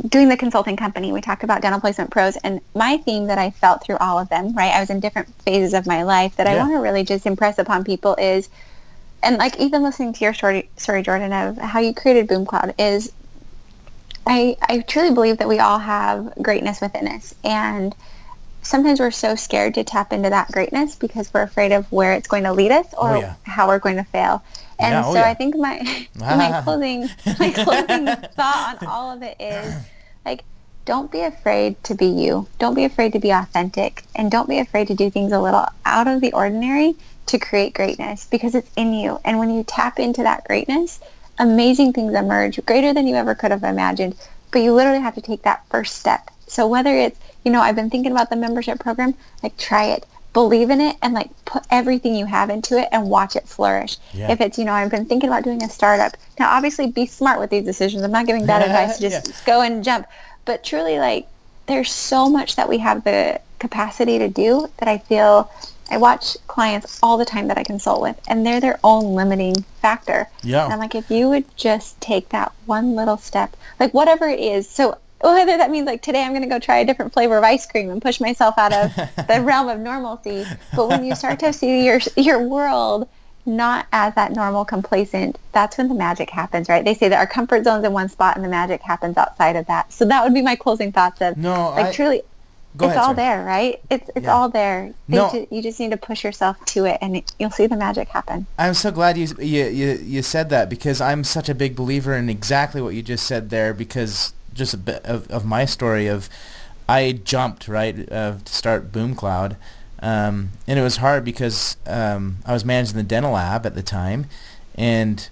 doing 0.07 0.29
the 0.29 0.37
consulting 0.37 0.77
company. 0.77 1.11
We 1.11 1.21
talked 1.21 1.43
about 1.43 1.61
dental 1.61 1.79
placement 1.79 2.11
pros, 2.11 2.37
and 2.37 2.61
my 2.75 2.97
theme 2.97 3.27
that 3.27 3.37
I 3.37 3.51
felt 3.51 3.83
through 3.83 3.97
all 3.97 4.19
of 4.19 4.29
them, 4.29 4.53
right? 4.55 4.73
I 4.73 4.79
was 4.79 4.89
in 4.89 4.99
different 4.99 5.33
phases 5.43 5.73
of 5.73 5.85
my 5.85 6.03
life 6.03 6.35
that 6.37 6.47
I 6.47 6.57
want 6.57 6.71
to 6.71 6.79
really 6.79 7.03
just 7.03 7.25
impress 7.25 7.57
upon 7.59 7.83
people 7.83 8.15
is, 8.15 8.49
and 9.21 9.37
like 9.37 9.59
even 9.59 9.83
listening 9.83 10.13
to 10.13 10.23
your 10.23 10.33
story, 10.33 10.69
story 10.77 11.03
Jordan, 11.03 11.33
of 11.33 11.57
how 11.57 11.79
you 11.79 11.93
created 11.93 12.27
BoomCloud 12.27 12.75
is 12.77 13.11
I, 14.25 14.55
I 14.61 14.79
truly 14.79 15.13
believe 15.13 15.39
that 15.39 15.47
we 15.47 15.59
all 15.59 15.79
have 15.79 16.33
greatness 16.41 16.81
within 16.81 17.07
us 17.07 17.33
and 17.43 17.93
sometimes 18.63 18.99
we're 18.99 19.11
so 19.11 19.35
scared 19.35 19.73
to 19.75 19.83
tap 19.83 20.11
into 20.13 20.29
that 20.29 20.51
greatness 20.51 20.95
because 20.95 21.33
we're 21.33 21.43
afraid 21.43 21.71
of 21.71 21.91
where 21.91 22.13
it's 22.13 22.27
going 22.27 22.43
to 22.43 22.53
lead 22.53 22.71
us 22.71 22.87
oh, 22.97 23.07
or 23.07 23.17
Oh, 23.17 23.19
yeah. 23.19 23.35
how 23.43 23.67
we're 23.67 23.79
going 23.79 23.97
to 23.97 24.03
fail. 24.03 24.43
And 24.79 24.93
Yeah, 24.93 25.03
oh, 25.05 25.13
so 25.13 25.19
yeah. 25.19 25.29
I 25.29 25.33
think 25.33 25.55
my 25.55 26.07
my 26.19 26.61
closing 26.63 27.09
my 27.39 27.51
closing 27.63 28.05
thought 28.35 28.77
on 28.81 28.87
all 28.87 29.11
of 29.11 29.21
it 29.21 29.35
is 29.39 29.75
like 30.25 30.43
don't 30.85 31.11
be 31.11 31.21
afraid 31.21 31.81
to 31.85 31.95
be 31.95 32.07
you. 32.07 32.47
Don't 32.59 32.73
be 32.73 32.83
afraid 32.83 33.13
to 33.13 33.19
be 33.19 33.31
authentic 33.31 34.03
and 34.15 34.29
don't 34.29 34.49
be 34.49 34.59
afraid 34.59 34.87
to 34.87 34.95
do 34.95 35.09
things 35.09 35.31
a 35.31 35.39
little 35.39 35.65
out 35.85 36.07
of 36.07 36.19
the 36.19 36.33
ordinary 36.33 36.95
to 37.27 37.39
create 37.39 37.73
greatness 37.73 38.27
because 38.29 38.53
it's 38.53 38.69
in 38.75 38.93
you. 38.93 39.19
And 39.23 39.39
when 39.39 39.49
you 39.49 39.63
tap 39.63 39.97
into 39.97 40.23
that 40.23 40.43
greatness, 40.43 40.99
amazing 41.39 41.93
things 41.93 42.13
emerge 42.13 42.63
greater 42.65 42.93
than 42.93 43.07
you 43.07 43.15
ever 43.15 43.33
could 43.33 43.51
have 43.51 43.63
imagined. 43.63 44.15
But 44.51 44.59
you 44.59 44.73
literally 44.73 44.99
have 44.99 45.15
to 45.15 45.21
take 45.21 45.43
that 45.43 45.65
first 45.69 45.95
step. 45.95 46.29
So 46.53 46.67
whether 46.67 46.95
it's, 46.95 47.19
you 47.43 47.51
know, 47.51 47.61
I've 47.61 47.75
been 47.75 47.89
thinking 47.89 48.11
about 48.11 48.29
the 48.29 48.35
membership 48.35 48.79
program, 48.79 49.15
like 49.41 49.57
try 49.57 49.85
it, 49.85 50.05
believe 50.33 50.69
in 50.69 50.79
it, 50.81 50.97
and 51.01 51.11
like 51.15 51.31
put 51.45 51.63
everything 51.71 52.13
you 52.13 52.27
have 52.27 52.51
into 52.51 52.77
it 52.77 52.89
and 52.91 53.09
watch 53.09 53.35
it 53.35 53.47
flourish. 53.47 53.97
Yeah. 54.13 54.31
If 54.31 54.39
it's, 54.39 54.59
you 54.59 54.65
know, 54.65 54.73
I've 54.73 54.91
been 54.91 55.05
thinking 55.07 55.29
about 55.29 55.43
doing 55.43 55.63
a 55.63 55.69
startup. 55.69 56.15
Now, 56.39 56.55
obviously, 56.55 56.91
be 56.91 57.07
smart 57.07 57.39
with 57.39 57.49
these 57.49 57.65
decisions. 57.65 58.03
I'm 58.03 58.11
not 58.11 58.27
giving 58.27 58.45
bad 58.45 58.61
advice. 58.69 58.99
Just 58.99 59.27
Yeah. 59.27 59.33
go 59.47 59.61
and 59.61 59.83
jump. 59.83 60.05
But 60.45 60.63
truly, 60.63 60.99
like, 60.99 61.27
there's 61.65 61.91
so 61.91 62.29
much 62.29 62.55
that 62.55 62.69
we 62.69 62.77
have 62.77 63.03
the 63.03 63.41
capacity 63.57 64.19
to 64.19 64.27
do 64.27 64.69
that 64.77 64.87
I 64.87 64.99
feel 64.99 65.49
I 65.89 65.97
watch 65.97 66.37
clients 66.47 66.99
all 67.01 67.17
the 67.17 67.25
time 67.25 67.47
that 67.47 67.57
I 67.57 67.63
consult 67.63 68.01
with, 68.01 68.19
and 68.27 68.45
they're 68.45 68.59
their 68.61 68.79
own 68.83 69.15
limiting 69.15 69.55
factor. 69.81 70.29
Yeah. 70.43 70.65
And 70.65 70.73
I'm 70.73 70.79
like, 70.79 70.93
if 70.93 71.09
you 71.09 71.29
would 71.29 71.45
just 71.57 71.99
take 71.99 72.29
that 72.29 72.51
one 72.67 72.93
little 72.95 73.17
step, 73.17 73.55
like 73.79 73.91
whatever 73.93 74.27
it 74.29 74.39
is. 74.39 74.69
So 74.69 74.97
whether 75.31 75.57
that 75.57 75.71
means 75.71 75.85
like 75.87 76.01
today 76.01 76.21
I'm 76.23 76.31
going 76.31 76.41
to 76.43 76.49
go 76.49 76.59
try 76.59 76.77
a 76.77 76.85
different 76.85 77.13
flavor 77.13 77.37
of 77.37 77.43
ice 77.43 77.65
cream 77.65 77.89
and 77.89 78.01
push 78.01 78.19
myself 78.19 78.55
out 78.57 78.73
of 78.73 78.95
the 79.27 79.41
realm 79.41 79.69
of 79.69 79.79
normalcy. 79.79 80.45
But 80.75 80.89
when 80.89 81.03
you 81.05 81.15
start 81.15 81.39
to 81.39 81.53
see 81.53 81.85
your 81.85 81.99
your 82.17 82.41
world 82.41 83.07
not 83.45 83.87
as 83.91 84.15
that 84.15 84.31
normal 84.31 84.63
complacent, 84.63 85.37
that's 85.51 85.77
when 85.77 85.89
the 85.89 85.93
magic 85.95 86.29
happens, 86.29 86.69
right? 86.69 86.85
They 86.85 86.93
say 86.93 87.09
that 87.09 87.17
our 87.17 87.27
comfort 87.27 87.65
zone's 87.65 87.83
in 87.83 87.91
one 87.91 88.07
spot 88.07 88.35
and 88.37 88.45
the 88.45 88.49
magic 88.49 88.81
happens 88.81 89.17
outside 89.17 89.55
of 89.57 89.65
that. 89.67 89.91
So 89.91 90.05
that 90.05 90.23
would 90.23 90.33
be 90.33 90.41
my 90.41 90.55
closing 90.55 90.91
thoughts 90.93 91.19
of 91.21 91.35
No, 91.37 91.71
like 91.71 91.87
I- 91.87 91.91
truly 91.91 92.21
Go 92.75 92.85
it's 92.87 92.93
ahead, 92.95 92.97
all 93.01 93.05
sorry. 93.13 93.15
there, 93.17 93.43
right? 93.45 93.81
It's 93.91 94.09
it's 94.15 94.23
Yeah. 94.25 94.33
all 94.33 94.49
there. 94.49 94.93
They 95.07 95.17
No. 95.17 95.29
ju- 95.31 95.47
you 95.51 95.61
just 95.61 95.79
need 95.79 95.91
to 95.91 95.97
push 95.97 96.23
yourself 96.23 96.57
to 96.67 96.85
it, 96.85 96.97
and 97.03 97.17
it, 97.17 97.31
you'll 97.37 97.51
see 97.51 97.67
the 97.67 97.75
magic 97.75 98.07
happen. 98.09 98.47
I'm 98.57 98.73
so 98.73 98.89
glad 98.89 99.15
you, 99.15 99.27
you 99.39 99.65
you 99.65 99.99
you 100.03 100.21
said 100.23 100.49
that 100.49 100.69
because 100.69 100.99
I'm 100.99 101.23
such 101.23 101.49
a 101.49 101.53
big 101.53 101.75
believer 101.75 102.15
in 102.15 102.29
exactly 102.29 102.81
what 102.81 102.95
you 102.95 103.03
just 103.03 103.27
said 103.27 103.51
there 103.51 103.75
because 103.75 104.33
just 104.53 104.73
a 104.73 104.77
bit 104.77 105.03
of, 105.05 105.29
of 105.29 105.45
my 105.45 105.65
story 105.65 106.07
of 106.07 106.29
I 106.87 107.13
jumped 107.13 107.67
right 107.67 108.11
uh, 108.11 108.35
to 108.43 108.53
start 108.53 108.91
BoomCloud 108.91 109.55
um, 109.99 110.51
and 110.67 110.77
it 110.77 110.81
was 110.81 110.97
hard 110.97 111.23
because 111.23 111.77
um, 111.87 112.37
I 112.45 112.51
was 112.51 112.65
managing 112.65 112.97
the 112.97 113.03
dental 113.03 113.31
lab 113.31 113.65
at 113.65 113.73
the 113.73 113.81
time 113.81 114.25
and 114.75 115.29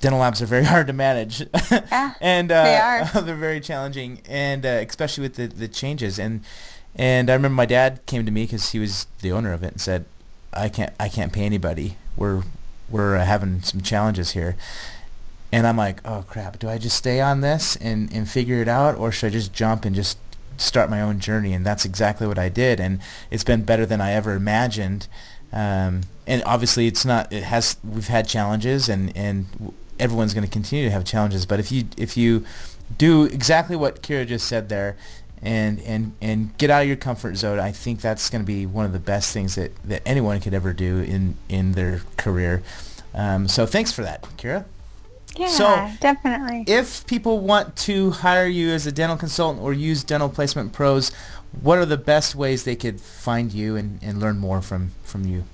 dental 0.00 0.20
labs 0.20 0.40
are 0.40 0.46
very 0.46 0.64
hard 0.72 0.86
to 0.86 0.92
manage. 0.92 1.44
And 2.20 2.50
uh, 2.52 2.64
they 2.64 2.76
are. 2.76 3.22
they're 3.22 3.34
very 3.34 3.60
challenging 3.60 4.20
and 4.28 4.64
uh, 4.64 4.84
especially 4.86 5.22
with 5.22 5.34
the, 5.34 5.46
the 5.48 5.68
changes. 5.68 6.18
And 6.18 6.44
and 6.94 7.30
I 7.30 7.34
remember 7.34 7.54
my 7.54 7.66
dad 7.66 8.04
came 8.06 8.24
to 8.24 8.30
me 8.30 8.44
because 8.44 8.70
he 8.70 8.78
was 8.78 9.06
the 9.20 9.32
owner 9.32 9.52
of 9.52 9.62
it 9.62 9.72
and 9.72 9.80
said 9.80 10.04
I 10.52 10.68
can't 10.68 10.92
I 10.98 11.08
can't 11.08 11.32
pay 11.32 11.42
anybody. 11.42 11.96
We're 12.16 12.44
we're 12.88 13.16
uh, 13.16 13.24
having 13.24 13.62
some 13.62 13.80
challenges 13.80 14.30
here 14.32 14.56
and 15.52 15.66
I'm 15.66 15.76
like 15.76 16.00
oh 16.04 16.24
crap. 16.28 16.58
Do 16.58 16.68
I 16.68 16.78
just 16.78 16.96
stay 16.96 17.20
on 17.20 17.40
this 17.40 17.76
and 17.76 18.12
and 18.12 18.28
figure 18.28 18.60
it 18.60 18.68
out 18.68 18.96
or 18.96 19.12
should 19.12 19.28
I 19.28 19.30
just 19.30 19.52
jump 19.52 19.84
and 19.84 19.94
just 19.94 20.18
start 20.56 20.90
my 20.90 21.00
own 21.00 21.20
journey? 21.20 21.52
And 21.52 21.64
that's 21.64 21.84
exactly 21.84 22.26
what 22.26 22.38
I 22.38 22.48
did. 22.48 22.80
And 22.80 23.00
it's 23.30 23.44
been 23.44 23.62
better 23.64 23.86
than 23.86 24.00
I 24.00 24.12
ever 24.12 24.32
imagined. 24.34 25.08
Um, 25.52 26.02
and 26.26 26.42
obviously 26.44 26.86
it's 26.86 27.04
not 27.04 27.32
it 27.32 27.44
has 27.44 27.76
we've 27.82 28.08
had 28.08 28.28
challenges 28.28 28.88
and 28.88 29.16
and 29.16 29.46
everyone's 29.98 30.34
going 30.34 30.44
to 30.44 30.50
continue 30.50 30.84
to 30.84 30.90
have 30.90 31.04
challenges. 31.04 31.46
But 31.46 31.60
if 31.60 31.72
you 31.72 31.84
if 31.96 32.16
you 32.16 32.44
do 32.96 33.24
exactly 33.24 33.76
what 33.76 34.02
Kiera 34.02 34.26
just 34.26 34.46
said 34.46 34.68
there 34.68 34.96
and 35.40 35.80
and 35.80 36.14
and 36.20 36.56
get 36.58 36.68
out 36.68 36.82
of 36.82 36.88
your 36.88 36.96
comfort 36.96 37.36
zone 37.36 37.60
I 37.60 37.70
think 37.70 38.00
that's 38.00 38.28
going 38.28 38.42
to 38.42 38.46
be 38.46 38.66
one 38.66 38.84
of 38.84 38.92
the 38.92 38.98
best 38.98 39.32
things 39.32 39.54
that 39.54 39.72
that 39.84 40.02
anyone 40.04 40.40
could 40.40 40.54
ever 40.54 40.72
do 40.72 40.98
in 40.98 41.36
in 41.48 41.72
their 41.72 42.02
career. 42.16 42.62
Um, 43.14 43.48
so 43.48 43.64
thanks 43.64 43.90
for 43.90 44.02
that 44.02 44.22
Kiera 44.36 44.66
Yeah, 45.36 45.48
So- 45.48 45.88
definitely. 46.00 46.64
if 46.66 47.06
people 47.06 47.38
want 47.40 47.76
to 47.76 48.10
hire 48.10 48.46
you 48.46 48.70
as 48.70 48.86
a 48.86 48.92
dental 48.92 49.16
consultant 49.16 49.62
or 49.62 49.72
use 49.72 50.02
dental 50.02 50.28
placement 50.28 50.72
pros 50.72 51.12
what 51.62 51.78
are 51.78 51.86
the 51.86 51.96
best 51.96 52.34
ways 52.34 52.64
they 52.64 52.76
could 52.76 53.00
find 53.00 53.52
you 53.52 53.74
and, 53.76 53.98
and 54.02 54.20
learn 54.20 54.38
more 54.38 54.60
from 54.60 54.90
from 55.04 55.24
you 55.26 55.44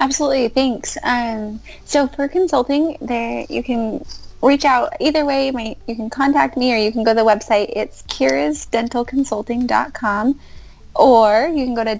Absolutely, 0.00 0.48
thanks. 0.48 0.98
Um, 1.04 1.60
so 1.84 2.08
for 2.08 2.26
consulting, 2.26 2.96
there 3.00 3.46
you 3.48 3.62
can 3.62 4.04
reach 4.42 4.64
out 4.64 4.92
either 5.00 5.24
way. 5.24 5.52
My, 5.52 5.76
you 5.86 5.94
can 5.94 6.10
contact 6.10 6.56
me 6.56 6.74
or 6.74 6.76
you 6.76 6.90
can 6.90 7.04
go 7.04 7.12
to 7.12 7.20
the 7.20 7.24
website. 7.24 7.72
It's 7.76 8.02
kierasdentalconsulting.com 8.02 10.40
or 10.96 11.48
you 11.54 11.64
can 11.64 11.74
go 11.74 11.84
to 11.84 11.94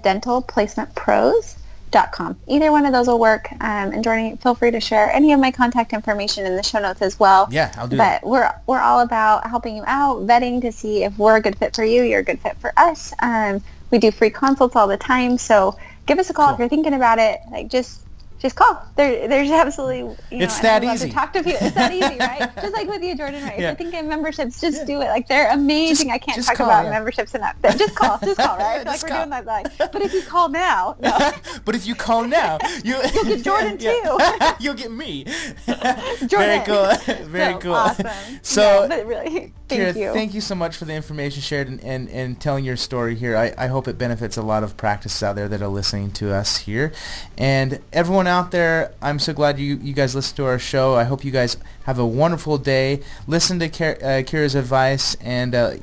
dentalplacementpros.com. 1.91 2.37
Either 2.47 2.71
one 2.71 2.85
of 2.85 2.93
those 2.93 3.07
will 3.07 3.19
work. 3.19 3.51
Um, 3.53 3.91
and 3.91 4.03
Jordan, 4.03 4.37
feel 4.37 4.55
free 4.55 4.71
to 4.71 4.79
share 4.79 5.09
any 5.11 5.33
of 5.33 5.39
my 5.39 5.51
contact 5.51 5.93
information 5.93 6.45
in 6.45 6.55
the 6.55 6.63
show 6.63 6.79
notes 6.79 7.01
as 7.01 7.19
well. 7.19 7.47
yeah 7.51 7.73
I'll 7.77 7.87
do 7.87 7.97
but 7.97 8.21
that 8.21 8.25
we're 8.27 8.51
we're 8.67 8.79
all 8.79 9.01
about 9.01 9.47
helping 9.47 9.75
you 9.75 9.83
out, 9.87 10.25
vetting 10.25 10.61
to 10.61 10.71
see 10.71 11.03
if 11.03 11.17
we're 11.17 11.37
a 11.37 11.41
good 11.41 11.57
fit 11.57 11.75
for 11.75 11.83
you, 11.83 12.03
you're 12.03 12.19
a 12.19 12.23
good 12.23 12.39
fit 12.39 12.57
for 12.57 12.73
us. 12.77 13.13
Um, 13.21 13.63
we 13.91 13.99
do 13.99 14.11
free 14.11 14.29
consults 14.29 14.75
all 14.75 14.87
the 14.87 14.97
time, 14.97 15.37
so 15.37 15.77
give 16.05 16.19
us 16.19 16.29
a 16.29 16.33
call 16.33 16.47
Cool. 16.47 16.53
if 16.55 16.59
you're 16.59 16.69
thinking 16.69 16.93
about 16.93 17.19
it. 17.19 17.39
Like 17.51 17.69
just 17.69 18.01
just 18.45 18.55
call. 18.55 18.79
There 18.95 19.27
there's 19.27 19.49
absolutely 19.49 19.99
you 19.99 20.05
know, 20.37 20.43
It's 20.45 20.59
that 20.59 20.83
easy. 20.83 21.07
To 21.09 21.13
talk 21.13 21.33
to 21.33 21.41
people. 21.43 21.65
It's 21.65 21.75
that 21.75 21.91
easy, 21.91 22.17
right? 22.19 22.51
Just 22.61 22.73
like 22.73 22.87
with 22.87 23.01
you, 23.01 23.17
Jordan. 23.17 23.43
Right? 23.43 23.59
Yeah. 23.59 23.71
If 23.71 23.79
you're 23.79 23.89
thinking 23.91 23.99
of 24.01 24.05
memberships, 24.05 24.61
just 24.61 24.85
do 24.85 25.01
it. 25.01 25.05
Like 25.05 25.27
they're 25.27 25.51
amazing. 25.51 26.11
I 26.11 26.17
can't 26.19 26.43
talk 26.45 26.55
call, 26.55 26.67
about 26.67 26.85
yeah. 26.85 26.91
memberships 26.91 27.33
enough. 27.33 27.55
Just 27.77 27.95
call. 27.95 28.19
Just 28.23 28.37
call. 28.37 28.57
Right? 28.57 28.77
Feel 28.77 28.85
like 28.85 28.85
Just 28.85 29.03
we're 29.03 29.09
call. 29.09 29.17
doing 29.19 29.29
that. 29.31 29.45
Like, 29.45 29.77
but 29.91 30.01
if 30.01 30.13
you 30.13 30.21
call 30.21 30.49
now, 30.49 30.95
no. 30.99 31.31
but 31.65 31.75
if 31.75 31.87
you 31.87 31.95
call 31.95 32.23
now 32.23 32.57
you 32.83 32.95
You'll 33.13 33.25
get 33.25 33.43
Jordan 33.43 33.77
too 33.77 34.17
you'll 34.59 34.73
get 34.75 34.91
me 34.91 35.25
very 35.65 36.63
cool 36.65 36.91
very 37.25 37.53
So 37.53 37.59
cool 37.59 37.73
Awesome. 37.73 38.07
so 38.41 38.87
No, 38.89 39.03
really, 39.03 39.53
thank 39.67 39.81
Kiera, 39.81 39.95
you. 39.95 40.13
thank 40.13 40.33
you 40.33 40.41
so 40.41 40.55
much 40.55 40.77
for 40.77 40.85
the 40.85 40.93
information 40.93 41.41
shared 41.41 41.67
and, 41.67 41.81
and, 41.83 42.09
and 42.09 42.39
telling 42.39 42.63
your 42.65 42.77
story 42.77 43.15
here. 43.15 43.35
I, 43.35 43.53
I 43.57 43.67
hope 43.67 43.87
it 43.87 43.97
benefits 43.97 44.37
a 44.37 44.41
lot 44.41 44.63
of 44.63 44.77
practices 44.77 45.21
out 45.23 45.35
there 45.35 45.47
that 45.47 45.61
are 45.61 45.67
listening 45.67 46.11
to 46.11 46.33
us 46.33 46.57
here. 46.57 46.91
And 47.37 47.79
everyone 47.91 48.27
out 48.35 48.51
there, 48.51 48.93
I'm 49.01 49.19
so 49.19 49.33
glad 49.33 49.57
you, 49.57 49.77
you 49.77 49.93
guys 49.93 50.13
listen 50.13 50.35
to 50.37 50.45
our 50.45 50.59
show. 50.59 50.95
I 50.95 51.05
hope 51.05 51.23
you 51.23 51.31
guys 51.31 51.57
have 51.85 51.97
a 51.97 52.05
wonderful 52.05 52.57
day. 52.57 53.01
Listen 53.27 53.59
to 53.59 53.65
uh, 53.65 54.21
Kiera's 54.23 54.55
advice 54.55 55.15
and 55.21 55.55
uh, 55.55 55.75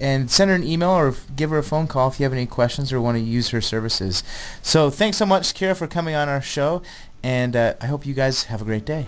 and 0.00 0.30
send 0.30 0.50
her 0.50 0.56
an 0.56 0.64
email 0.64 0.90
or 0.90 1.14
give 1.36 1.50
her 1.50 1.58
a 1.58 1.62
phone 1.62 1.86
call 1.86 2.08
if 2.08 2.18
you 2.18 2.24
have 2.24 2.32
any 2.32 2.46
questions 2.46 2.92
or 2.92 3.00
want 3.00 3.16
to 3.16 3.22
use 3.22 3.50
her 3.50 3.60
services. 3.60 4.22
So 4.62 4.90
thanks 4.90 5.16
so 5.16 5.26
much, 5.26 5.54
Kiera, 5.54 5.76
for 5.76 5.86
coming 5.86 6.14
on 6.14 6.28
our 6.28 6.42
show. 6.42 6.82
And 7.22 7.54
uh, 7.54 7.74
I 7.80 7.86
hope 7.86 8.04
you 8.04 8.14
guys 8.14 8.44
have 8.44 8.60
a 8.60 8.64
great 8.64 8.84
day. 8.84 9.06